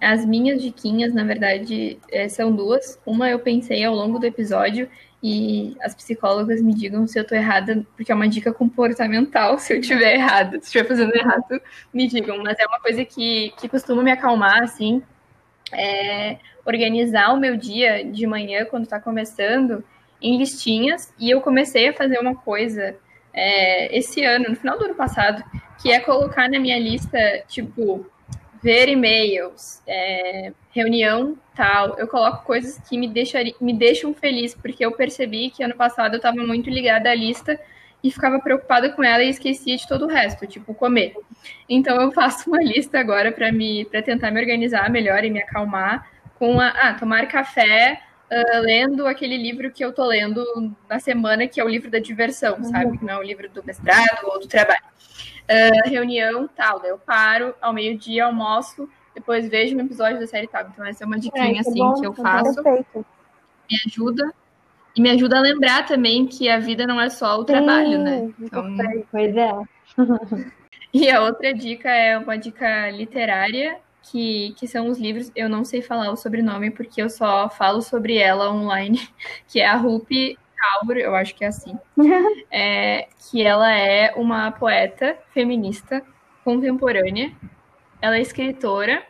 As 0.00 0.24
minhas 0.24 0.60
diquinhas, 0.60 1.14
na 1.14 1.22
verdade, 1.22 1.98
é, 2.10 2.28
são 2.28 2.50
duas. 2.50 2.98
Uma 3.06 3.30
eu 3.30 3.38
pensei 3.38 3.84
ao 3.84 3.94
longo 3.94 4.18
do 4.18 4.26
episódio 4.26 4.88
e 5.22 5.76
as 5.82 5.94
psicólogas 5.94 6.60
me 6.60 6.74
digam 6.74 7.06
se 7.06 7.18
eu 7.18 7.24
tô 7.24 7.34
errada, 7.34 7.86
porque 7.94 8.10
é 8.10 8.14
uma 8.14 8.28
dica 8.28 8.52
comportamental. 8.52 9.58
Se 9.58 9.74
eu 9.74 9.80
tiver 9.80 10.14
errado, 10.14 10.52
se 10.54 10.66
estiver 10.66 10.84
fazendo 10.84 11.14
errado, 11.14 11.60
me 11.94 12.08
digam. 12.08 12.42
Mas 12.42 12.58
é 12.58 12.66
uma 12.66 12.80
coisa 12.80 13.04
que, 13.04 13.52
que 13.56 13.68
costuma 13.68 14.02
me 14.02 14.10
acalmar, 14.10 14.62
assim. 14.62 15.02
É 15.72 16.38
organizar 16.64 17.32
o 17.32 17.38
meu 17.38 17.56
dia 17.56 18.04
de 18.04 18.26
manhã, 18.26 18.64
quando 18.64 18.86
tá 18.86 18.98
começando, 18.98 19.84
em 20.20 20.38
listinhas. 20.38 21.12
E 21.18 21.30
eu 21.30 21.40
comecei 21.40 21.88
a 21.88 21.92
fazer 21.92 22.18
uma 22.18 22.34
coisa 22.34 22.96
é, 23.32 23.96
esse 23.96 24.24
ano, 24.24 24.48
no 24.48 24.56
final 24.56 24.78
do 24.78 24.86
ano 24.86 24.94
passado, 24.94 25.42
que 25.80 25.92
é 25.92 26.00
colocar 26.00 26.48
na 26.48 26.58
minha 26.58 26.78
lista, 26.78 27.18
tipo, 27.48 28.06
ver 28.62 28.88
e-mails, 28.88 29.82
é, 29.86 30.52
reunião 30.70 31.36
tal. 31.54 31.98
Eu 31.98 32.06
coloco 32.06 32.44
coisas 32.44 32.78
que 32.88 32.96
me, 32.98 33.08
deixari, 33.08 33.54
me 33.60 33.72
deixam 33.72 34.14
feliz, 34.14 34.54
porque 34.54 34.84
eu 34.84 34.92
percebi 34.92 35.50
que 35.50 35.62
ano 35.62 35.74
passado 35.74 36.14
eu 36.14 36.18
estava 36.18 36.36
muito 36.44 36.68
ligada 36.70 37.10
à 37.10 37.14
lista 37.14 37.58
e 38.02 38.10
ficava 38.10 38.40
preocupada 38.40 38.90
com 38.90 39.04
ela 39.04 39.22
e 39.22 39.28
esquecia 39.28 39.76
de 39.76 39.86
todo 39.86 40.06
o 40.06 40.08
resto, 40.08 40.46
tipo 40.46 40.74
comer. 40.74 41.14
Então 41.68 42.00
eu 42.00 42.12
faço 42.12 42.48
uma 42.48 42.62
lista 42.62 42.98
agora 42.98 43.32
para 43.32 43.52
me 43.52 43.84
para 43.84 44.02
tentar 44.02 44.30
me 44.30 44.40
organizar 44.40 44.88
melhor 44.90 45.24
e 45.24 45.30
me 45.30 45.40
acalmar 45.40 46.08
com 46.38 46.58
a 46.60 46.68
ah, 46.68 46.94
tomar 46.94 47.26
café 47.26 48.00
uh, 48.30 48.60
lendo 48.62 49.06
aquele 49.06 49.36
livro 49.36 49.70
que 49.70 49.84
eu 49.84 49.92
tô 49.92 50.06
lendo 50.06 50.44
na 50.88 50.98
semana, 50.98 51.46
que 51.46 51.60
é 51.60 51.64
o 51.64 51.68
livro 51.68 51.90
da 51.90 51.98
diversão, 51.98 52.56
uhum. 52.56 52.64
sabe? 52.64 52.98
Que 52.98 53.04
não 53.04 53.14
é 53.14 53.18
o 53.18 53.22
livro 53.22 53.48
do 53.50 53.62
mestrado 53.64 54.24
ou 54.24 54.40
do 54.40 54.46
trabalho 54.46 54.82
uh, 55.50 55.88
reunião, 55.88 56.48
tal. 56.48 56.80
Daí 56.80 56.90
eu 56.90 56.98
paro, 56.98 57.54
ao 57.60 57.72
meio-dia 57.72 58.26
almoço, 58.26 58.88
depois 59.14 59.48
vejo 59.48 59.76
um 59.76 59.80
episódio 59.80 60.20
da 60.20 60.26
série 60.26 60.46
tal. 60.46 60.62
Então 60.62 60.84
essa 60.84 61.04
é 61.04 61.06
uma 61.06 61.18
diquinha, 61.18 61.58
é, 61.58 61.60
assim, 61.60 61.78
bom, 61.78 62.00
que 62.00 62.06
eu 62.06 62.14
faço. 62.14 62.62
Perfeito. 62.62 63.04
Me 63.70 63.78
ajuda. 63.86 64.32
E 64.96 65.00
me 65.00 65.10
ajuda 65.10 65.38
a 65.38 65.40
lembrar 65.40 65.86
também 65.86 66.26
que 66.26 66.48
a 66.48 66.58
vida 66.58 66.86
não 66.86 67.00
é 67.00 67.08
só 67.08 67.36
o 67.36 67.40
Sim, 67.40 67.46
trabalho, 67.46 67.98
né? 67.98 68.30
Então, 68.40 68.64
pois 69.10 69.36
é. 69.36 69.52
e 70.92 71.08
a 71.08 71.22
outra 71.22 71.54
dica 71.54 71.88
é 71.88 72.18
uma 72.18 72.36
dica 72.36 72.90
literária, 72.90 73.78
que, 74.02 74.52
que 74.58 74.66
são 74.66 74.88
os 74.88 74.98
livros, 74.98 75.30
eu 75.36 75.48
não 75.48 75.64
sei 75.64 75.80
falar 75.82 76.10
o 76.10 76.16
sobrenome 76.16 76.70
porque 76.70 77.00
eu 77.00 77.08
só 77.08 77.48
falo 77.48 77.80
sobre 77.82 78.16
ela 78.16 78.50
online, 78.50 78.98
que 79.46 79.60
é 79.60 79.66
a 79.66 79.76
Rupi 79.76 80.36
Kaur, 80.60 80.96
eu 80.96 81.14
acho 81.14 81.34
que 81.34 81.44
é 81.44 81.48
assim, 81.48 81.78
é, 82.50 83.08
que 83.18 83.42
ela 83.42 83.72
é 83.72 84.12
uma 84.14 84.52
poeta 84.52 85.16
feminista 85.32 86.02
contemporânea. 86.44 87.32
Ela 88.00 88.16
é 88.16 88.20
escritora 88.20 89.02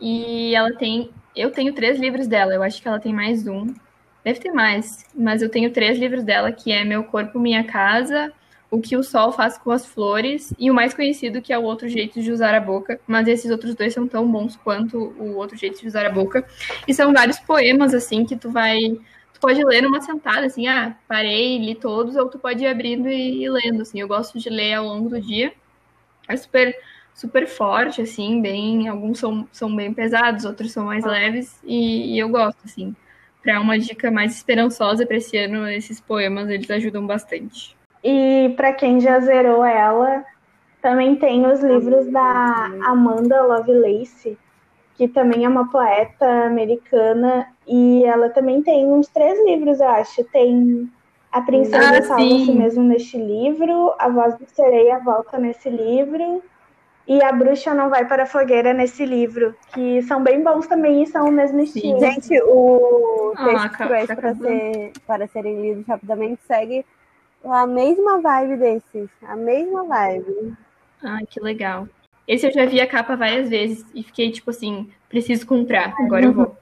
e 0.00 0.54
ela 0.54 0.72
tem. 0.76 1.10
Eu 1.34 1.50
tenho 1.50 1.72
três 1.72 1.98
livros 1.98 2.26
dela, 2.26 2.54
eu 2.54 2.62
acho 2.62 2.80
que 2.80 2.86
ela 2.86 3.00
tem 3.00 3.12
mais 3.12 3.46
um. 3.46 3.74
Deve 4.22 4.40
ter 4.40 4.52
mais, 4.52 5.04
mas 5.14 5.42
eu 5.42 5.50
tenho 5.50 5.70
três 5.70 5.98
livros 5.98 6.22
dela, 6.22 6.50
que 6.50 6.72
é 6.72 6.84
Meu 6.84 7.04
Corpo, 7.04 7.38
Minha 7.38 7.64
Casa, 7.64 8.32
O 8.70 8.80
que 8.80 8.96
o 8.96 9.02
Sol 9.02 9.32
Faz 9.32 9.58
com 9.58 9.70
as 9.70 9.84
Flores 9.84 10.54
e 10.58 10.70
o 10.70 10.74
mais 10.74 10.94
conhecido, 10.94 11.42
que 11.42 11.52
é 11.52 11.58
O 11.58 11.62
Outro 11.62 11.88
Jeito 11.88 12.22
de 12.22 12.32
Usar 12.32 12.54
a 12.54 12.60
Boca. 12.60 12.98
Mas 13.06 13.28
esses 13.28 13.50
outros 13.50 13.74
dois 13.74 13.92
são 13.92 14.08
tão 14.08 14.30
bons 14.30 14.56
quanto 14.56 14.96
O 15.18 15.36
Outro 15.36 15.58
Jeito 15.58 15.80
de 15.80 15.86
Usar 15.86 16.06
a 16.06 16.10
Boca. 16.10 16.46
E 16.88 16.94
são 16.94 17.12
vários 17.12 17.38
poemas, 17.40 17.92
assim, 17.92 18.24
que 18.24 18.34
tu 18.34 18.50
vai 18.50 18.98
tu 19.34 19.40
pode 19.40 19.62
ler 19.62 19.82
numa 19.82 20.00
sentada, 20.00 20.46
assim, 20.46 20.66
ah, 20.66 20.96
parei, 21.06 21.58
li 21.58 21.74
todos, 21.74 22.16
ou 22.16 22.28
tu 22.28 22.38
pode 22.38 22.64
ir 22.64 22.68
abrindo 22.68 23.08
e, 23.08 23.44
e 23.44 23.50
lendo, 23.50 23.82
assim. 23.82 24.00
Eu 24.00 24.08
gosto 24.08 24.38
de 24.38 24.48
ler 24.48 24.74
ao 24.74 24.86
longo 24.86 25.10
do 25.10 25.20
dia. 25.20 25.52
É 26.26 26.36
super 26.36 26.74
super 27.14 27.46
forte, 27.46 28.02
assim, 28.02 28.40
bem. 28.40 28.88
Alguns 28.88 29.18
são, 29.18 29.48
são 29.52 29.74
bem 29.74 29.92
pesados, 29.92 30.44
outros 30.44 30.72
são 30.72 30.86
mais 30.86 31.04
leves, 31.04 31.60
e, 31.64 32.14
e 32.14 32.18
eu 32.18 32.28
gosto, 32.28 32.58
assim. 32.64 32.94
Para 33.42 33.60
uma 33.60 33.78
dica 33.78 34.10
mais 34.10 34.34
esperançosa 34.34 35.06
para 35.06 35.18
esse 35.18 35.36
ano, 35.36 35.68
esses 35.68 36.00
poemas 36.00 36.48
eles 36.48 36.70
ajudam 36.70 37.06
bastante. 37.06 37.76
E 38.02 38.52
para 38.56 38.72
quem 38.72 39.00
já 39.00 39.20
zerou 39.20 39.64
ela, 39.64 40.24
também 40.82 41.16
tem 41.16 41.46
os 41.46 41.62
livros 41.62 42.10
da 42.10 42.70
Amanda 42.84 43.42
Lovelace, 43.42 44.38
que 44.96 45.08
também 45.08 45.44
é 45.44 45.48
uma 45.48 45.70
poeta 45.70 46.46
americana, 46.46 47.48
e 47.66 48.04
ela 48.04 48.30
também 48.30 48.62
tem 48.62 48.86
uns 48.86 49.08
três 49.08 49.38
livros, 49.44 49.80
eu 49.80 49.88
acho. 49.88 50.24
Tem 50.24 50.90
A 51.32 51.40
Princesa 51.40 51.98
ah, 51.98 52.02
Salva-se 52.02 52.52
mesmo 52.52 52.82
neste 52.84 53.18
livro, 53.18 53.92
A 53.98 54.08
Voz 54.08 54.36
do 54.38 54.46
Sereia 54.46 54.98
volta 55.00 55.38
nesse 55.38 55.68
livro, 55.68 56.42
e 57.06 57.22
A 57.22 57.32
Bruxa 57.32 57.74
Não 57.74 57.90
Vai 57.90 58.06
para 58.06 58.22
a 58.22 58.26
Fogueira 58.26 58.72
nesse 58.72 59.04
livro, 59.04 59.54
que 59.72 60.00
são 60.02 60.22
bem 60.22 60.42
bons 60.42 60.66
também 60.66 61.02
e 61.02 61.06
são 61.06 61.28
o 61.28 61.32
mesmo 61.32 61.60
estilo. 61.60 61.98
Gente, 61.98 62.40
o 62.42 63.32
ah, 63.36 63.44
texto 63.44 64.16
para, 64.16 64.34
ser, 64.34 64.92
para 65.06 65.26
serem 65.26 65.60
lidos 65.60 65.86
rapidamente 65.86 66.40
segue 66.46 66.84
a 67.44 67.66
mesma 67.66 68.20
vibe 68.20 68.56
desses, 68.56 69.10
a 69.22 69.36
mesma 69.36 69.84
vibe. 69.84 70.54
Ah, 71.02 71.18
que 71.28 71.40
legal. 71.40 71.86
Esse 72.26 72.46
eu 72.46 72.52
já 72.52 72.64
vi 72.64 72.80
a 72.80 72.86
capa 72.86 73.16
várias 73.16 73.48
vezes 73.48 73.84
e 73.94 74.02
fiquei 74.02 74.30
tipo 74.30 74.50
assim, 74.50 74.90
preciso 75.08 75.46
comprar, 75.46 75.94
agora 75.98 76.24
eu 76.24 76.32
vou. 76.32 76.56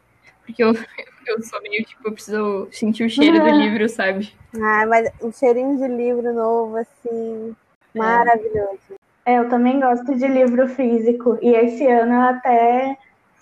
Porque 0.45 0.63
eu, 0.63 0.73
eu 1.27 1.43
sou 1.43 1.63
meio 1.63 1.85
tipo, 1.85 2.09
eu 2.09 2.13
preciso 2.13 2.69
sentir 2.71 3.05
o 3.05 3.11
cheiro 3.11 3.41
do 3.41 3.51
livro, 3.57 3.89
sabe? 3.89 4.33
Ah, 4.57 4.85
mas 4.87 5.09
o 5.21 5.33
cheirinho 5.33 5.79
de 5.79 5.87
livro 5.89 6.33
novo, 6.33 6.77
assim, 6.77 7.55
é. 7.95 7.99
maravilhoso. 7.99 9.01
É, 9.25 9.39
eu 9.39 9.49
também 9.49 9.81
gosto 9.81 10.15
de 10.17 10.27
livro 10.27 10.69
físico. 10.69 11.39
E 11.41 11.55
esse 11.55 11.87
ano 11.87 12.21
até. 12.21 12.97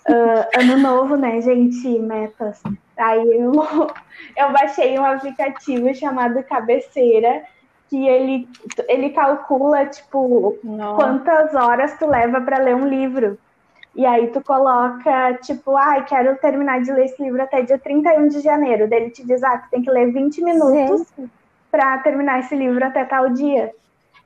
Uh, 0.07 0.59
ano 0.59 0.77
novo, 0.77 1.15
né, 1.15 1.41
gente? 1.41 1.87
Metas. 1.99 2.61
Aí 2.97 3.39
eu, 3.39 3.51
eu 4.37 4.51
baixei 4.51 4.97
um 4.97 5.05
aplicativo 5.05 5.93
chamado 5.93 6.43
Cabeceira 6.43 7.43
que 7.91 8.07
ele, 8.07 8.47
ele 8.87 9.09
calcula, 9.09 9.85
tipo, 9.85 10.57
Nossa. 10.63 10.95
quantas 10.95 11.53
horas 11.53 11.93
tu 11.99 12.07
leva 12.07 12.39
para 12.39 12.57
ler 12.57 12.73
um 12.73 12.87
livro. 12.87 13.37
E 13.93 14.05
aí 14.05 14.27
tu 14.27 14.41
coloca, 14.41 15.33
tipo, 15.41 15.75
ai, 15.75 15.99
ah, 15.99 16.03
quero 16.03 16.37
terminar 16.37 16.81
de 16.81 16.89
ler 16.93 17.03
esse 17.03 17.21
livro 17.21 17.41
até 17.41 17.61
dia 17.61 17.77
31 17.77 18.29
de 18.29 18.39
janeiro. 18.39 18.89
Daí 18.89 19.01
ele 19.01 19.09
te 19.09 19.27
diz, 19.27 19.43
ah, 19.43 19.57
tu 19.57 19.69
tem 19.71 19.81
que 19.81 19.91
ler 19.91 20.09
20 20.09 20.41
minutos 20.41 21.05
para 21.69 21.97
terminar 21.97 22.39
esse 22.39 22.55
livro 22.55 22.81
até 22.85 23.03
tal 23.03 23.27
dia. 23.27 23.73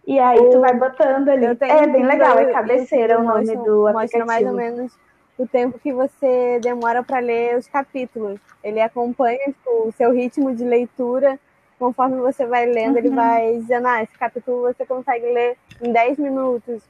E 0.06 0.20
aí 0.20 0.52
tu 0.52 0.60
vai 0.60 0.76
botando 0.76 1.30
ali. 1.30 1.46
É 1.62 1.88
bem 1.88 2.06
legal, 2.06 2.38
é 2.38 2.52
cabeceira 2.52 3.20
o 3.20 3.24
nome 3.24 3.48
mostra, 3.48 3.58
do 3.58 3.88
aplicativo. 3.88 4.20
Mostra 4.20 4.26
mais 4.26 4.46
ou 4.46 4.54
menos 4.54 4.92
o 5.40 5.48
tempo 5.48 5.80
que 5.80 5.92
você 5.92 6.60
demora 6.62 7.02
para 7.02 7.18
ler 7.18 7.58
os 7.58 7.68
capítulos. 7.68 8.40
Ele 8.64 8.80
acompanha 8.80 9.44
tipo, 9.46 9.88
o 9.88 9.92
seu 9.98 10.12
ritmo 10.12 10.54
de 10.54 10.64
leitura 10.64 11.40
conforme 11.78 12.18
você 12.18 12.46
vai 12.46 12.66
lendo, 12.66 12.94
uhum. 12.94 12.98
ele 12.98 13.10
vai 13.10 13.58
dizendo, 13.58 13.88
ah, 13.88 14.04
esse 14.04 14.18
capítulo 14.18 14.62
você 14.62 14.86
consegue 14.86 15.26
ler 15.26 15.58
em 15.82 15.92
10 15.92 16.20
minutos, 16.20 16.82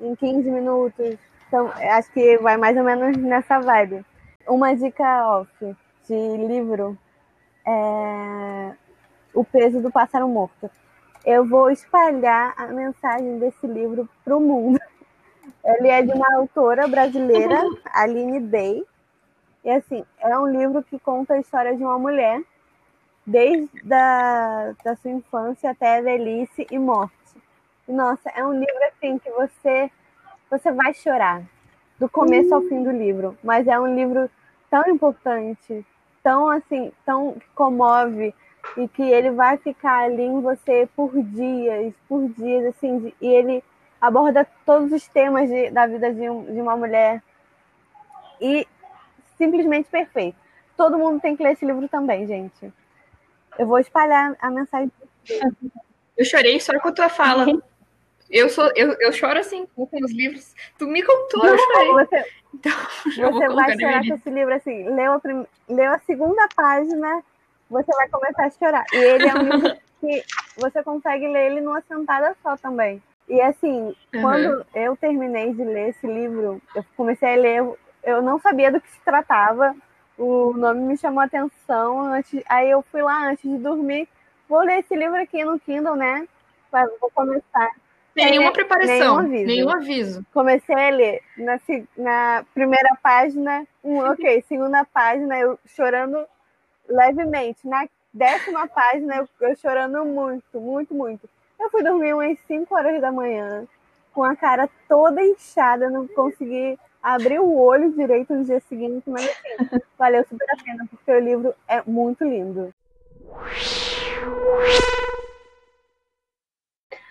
em 0.00 0.14
15 0.14 0.50
minutos. 0.50 1.16
Então, 1.48 1.70
acho 1.76 2.10
que 2.12 2.38
vai 2.38 2.56
mais 2.56 2.76
ou 2.76 2.84
menos 2.84 3.16
nessa 3.16 3.60
vibe. 3.60 4.04
Uma 4.46 4.74
dica 4.74 5.26
off 5.28 5.76
de 6.06 6.36
livro 6.46 6.98
é 7.66 8.72
O 9.32 9.44
Peso 9.44 9.80
do 9.80 9.90
Pássaro 9.90 10.28
Morto. 10.28 10.70
Eu 11.24 11.48
vou 11.48 11.70
espalhar 11.70 12.52
a 12.56 12.66
mensagem 12.66 13.38
desse 13.38 13.66
livro 13.66 14.08
para 14.22 14.36
o 14.36 14.40
mundo. 14.40 14.78
Ele 15.64 15.88
é 15.88 16.02
de 16.02 16.12
uma 16.12 16.36
autora 16.36 16.86
brasileira, 16.86 17.62
Aline 17.92 18.40
Day. 18.40 18.84
E 19.64 19.70
assim, 19.70 20.04
é 20.20 20.38
um 20.38 20.46
livro 20.46 20.82
que 20.82 20.98
conta 20.98 21.34
a 21.34 21.40
história 21.40 21.74
de 21.74 21.82
uma 21.82 21.98
mulher 21.98 22.42
desde 23.26 23.92
a 23.92 24.74
da 24.84 24.96
sua 24.96 25.10
infância 25.10 25.70
até 25.70 25.98
a 25.98 26.02
velhice 26.02 26.66
e 26.70 26.78
morte. 26.78 27.14
Nossa, 27.88 28.30
é 28.30 28.44
um 28.44 28.52
livro 28.52 28.84
assim 28.88 29.18
que 29.18 29.30
você 29.30 29.90
você 30.50 30.70
vai 30.70 30.94
chorar 30.94 31.42
do 31.98 32.08
começo 32.08 32.54
ao 32.54 32.62
fim 32.62 32.82
do 32.82 32.90
livro, 32.90 33.36
mas 33.42 33.66
é 33.66 33.78
um 33.78 33.94
livro 33.94 34.30
tão 34.70 34.88
importante, 34.88 35.84
tão 36.22 36.48
assim, 36.48 36.92
tão 37.04 37.36
comove 37.54 38.34
e 38.76 38.88
que 38.88 39.02
ele 39.02 39.30
vai 39.30 39.56
ficar 39.56 40.04
ali 40.04 40.22
em 40.22 40.40
você 40.40 40.88
por 40.96 41.12
dias, 41.22 41.94
por 42.08 42.28
dias 42.28 42.66
assim, 42.66 43.12
e 43.20 43.26
ele 43.26 43.62
aborda 44.00 44.46
todos 44.66 44.92
os 44.92 45.06
temas 45.08 45.48
de, 45.48 45.70
da 45.70 45.86
vida 45.86 46.12
de, 46.12 46.28
um, 46.28 46.44
de 46.44 46.60
uma 46.60 46.76
mulher 46.76 47.22
e 48.40 48.66
simplesmente 49.38 49.88
perfeito. 49.88 50.36
Todo 50.76 50.98
mundo 50.98 51.20
tem 51.20 51.36
que 51.36 51.42
ler 51.42 51.52
esse 51.52 51.64
livro 51.64 51.88
também, 51.88 52.26
gente. 52.26 52.72
Eu 53.58 53.66
vou 53.66 53.78
espalhar 53.78 54.36
a 54.40 54.50
mensagem. 54.50 54.90
Eu 56.16 56.24
chorei 56.24 56.60
só 56.60 56.78
com 56.78 56.88
a 56.88 56.92
tua 56.92 57.08
fala. 57.08 57.46
Eu, 58.30 58.48
sou, 58.48 58.70
eu, 58.74 58.96
eu 59.00 59.12
choro 59.12 59.38
assim 59.38 59.66
com 59.74 59.88
os 59.92 60.12
livros. 60.12 60.54
Tu 60.78 60.86
me 60.86 61.02
contou, 61.02 61.46
eu 61.46 61.58
chorei. 61.58 61.92
Você, 61.92 62.24
então, 62.54 62.72
você 63.04 63.48
vai 63.48 63.78
chorar 63.78 64.06
com 64.06 64.14
esse 64.14 64.30
livro 64.30 64.54
assim. 64.54 64.88
Leu 64.88 65.12
a, 65.12 65.20
prim... 65.20 65.46
leu 65.68 65.92
a 65.92 65.98
segunda 66.00 66.48
página, 66.54 67.22
você 67.68 67.92
vai 67.92 68.08
começar 68.08 68.46
a 68.46 68.50
chorar. 68.50 68.84
E 68.92 68.96
ele 68.96 69.28
é 69.28 69.34
um 69.34 69.42
livro 69.42 69.76
que 70.00 70.24
você 70.56 70.82
consegue 70.82 71.28
ler 71.28 71.52
ele 71.52 71.60
numa 71.60 71.80
sentada 71.82 72.36
só 72.42 72.56
também. 72.56 73.02
E 73.28 73.40
assim, 73.40 73.94
uhum. 74.14 74.20
quando 74.20 74.66
eu 74.74 74.96
terminei 74.96 75.52
de 75.52 75.64
ler 75.64 75.90
esse 75.90 76.06
livro, 76.06 76.60
eu 76.74 76.84
comecei 76.96 77.34
a 77.34 77.36
ler, 77.36 77.74
eu 78.02 78.22
não 78.22 78.38
sabia 78.38 78.70
do 78.70 78.80
que 78.80 78.90
se 78.90 79.00
tratava. 79.00 79.74
O 80.16 80.52
nome 80.52 80.80
me 80.82 80.96
chamou 80.96 81.20
a 81.20 81.24
atenção. 81.24 82.00
Antes, 82.00 82.42
aí 82.48 82.70
eu 82.70 82.82
fui 82.82 83.02
lá 83.02 83.28
antes 83.28 83.50
de 83.50 83.58
dormir. 83.58 84.08
Vou 84.48 84.60
ler 84.60 84.80
esse 84.80 84.94
livro 84.94 85.16
aqui 85.16 85.44
no 85.44 85.58
Kindle, 85.58 85.96
né? 85.96 86.26
Vou 87.00 87.10
começar. 87.10 87.70
Nenhuma 88.14 88.52
preparação, 88.52 88.96
nenhum 88.96 89.18
aviso. 89.18 89.46
nenhum 89.46 89.70
aviso. 89.70 90.26
Comecei 90.32 90.74
a 90.74 90.90
ler 90.90 91.20
na, 91.36 91.60
na 91.96 92.44
primeira 92.54 92.96
página, 93.02 93.66
um, 93.82 93.98
ok, 94.08 94.44
segunda 94.48 94.84
página, 94.84 95.36
eu 95.38 95.58
chorando 95.66 96.24
levemente. 96.88 97.66
Na 97.66 97.88
décima 98.12 98.68
página, 98.68 99.16
eu, 99.16 99.28
eu 99.40 99.56
chorando 99.56 100.04
muito, 100.04 100.60
muito, 100.60 100.94
muito. 100.94 101.28
Eu 101.58 101.70
fui 101.70 101.82
dormir 101.82 102.14
umas 102.14 102.38
5 102.46 102.72
horas 102.74 103.00
da 103.00 103.10
manhã, 103.10 103.66
com 104.12 104.22
a 104.22 104.36
cara 104.36 104.68
toda 104.88 105.20
inchada, 105.22 105.90
não 105.90 106.06
consegui 106.06 106.78
abrir 107.04 107.38
o 107.38 107.54
olho 107.54 107.92
direito 107.92 108.34
no 108.34 108.44
dia 108.44 108.60
seguinte, 108.60 109.02
mas 109.06 109.22
assim, 109.22 109.80
valeu 109.98 110.24
super 110.26 110.46
a 110.50 110.56
pena, 110.64 110.86
porque 110.88 111.12
o 111.12 111.20
livro 111.20 111.54
é 111.68 111.82
muito 111.86 112.24
lindo. 112.24 112.74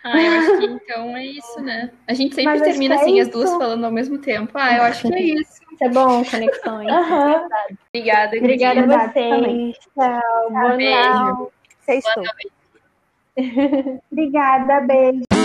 Ah, 0.04 0.22
eu 0.22 0.32
acho 0.34 0.58
que 0.58 0.66
então 0.66 1.16
é 1.16 1.26
isso, 1.28 1.62
né? 1.62 1.92
A 2.08 2.14
gente 2.14 2.36
sempre 2.36 2.60
Mas 2.60 2.62
termina 2.64 2.96
assim, 2.96 3.20
é 3.20 3.22
as 3.22 3.30
duas 3.30 3.52
falando 3.52 3.86
ao 3.86 3.92
mesmo 3.92 4.18
tempo. 4.18 4.52
Ah, 4.56 4.78
eu 4.78 4.84
acho 4.84 5.08
que 5.08 5.14
é 5.14 5.22
isso. 5.22 5.62
Isso 5.72 5.84
é 5.84 5.90
bom, 5.90 6.26
conexões. 6.26 6.92
Uhum. 6.92 7.48
Obrigada, 7.94 8.38
Obrigada 8.38 8.82
a 8.82 9.08
vocês. 9.08 9.78
Tchau. 9.94 10.50
Boa 10.50 10.76
beijo. 10.76 11.52
Boa 11.88 12.16
noite. 12.18 12.52
Obrigada, 14.12 14.82
beijo. 14.82 15.43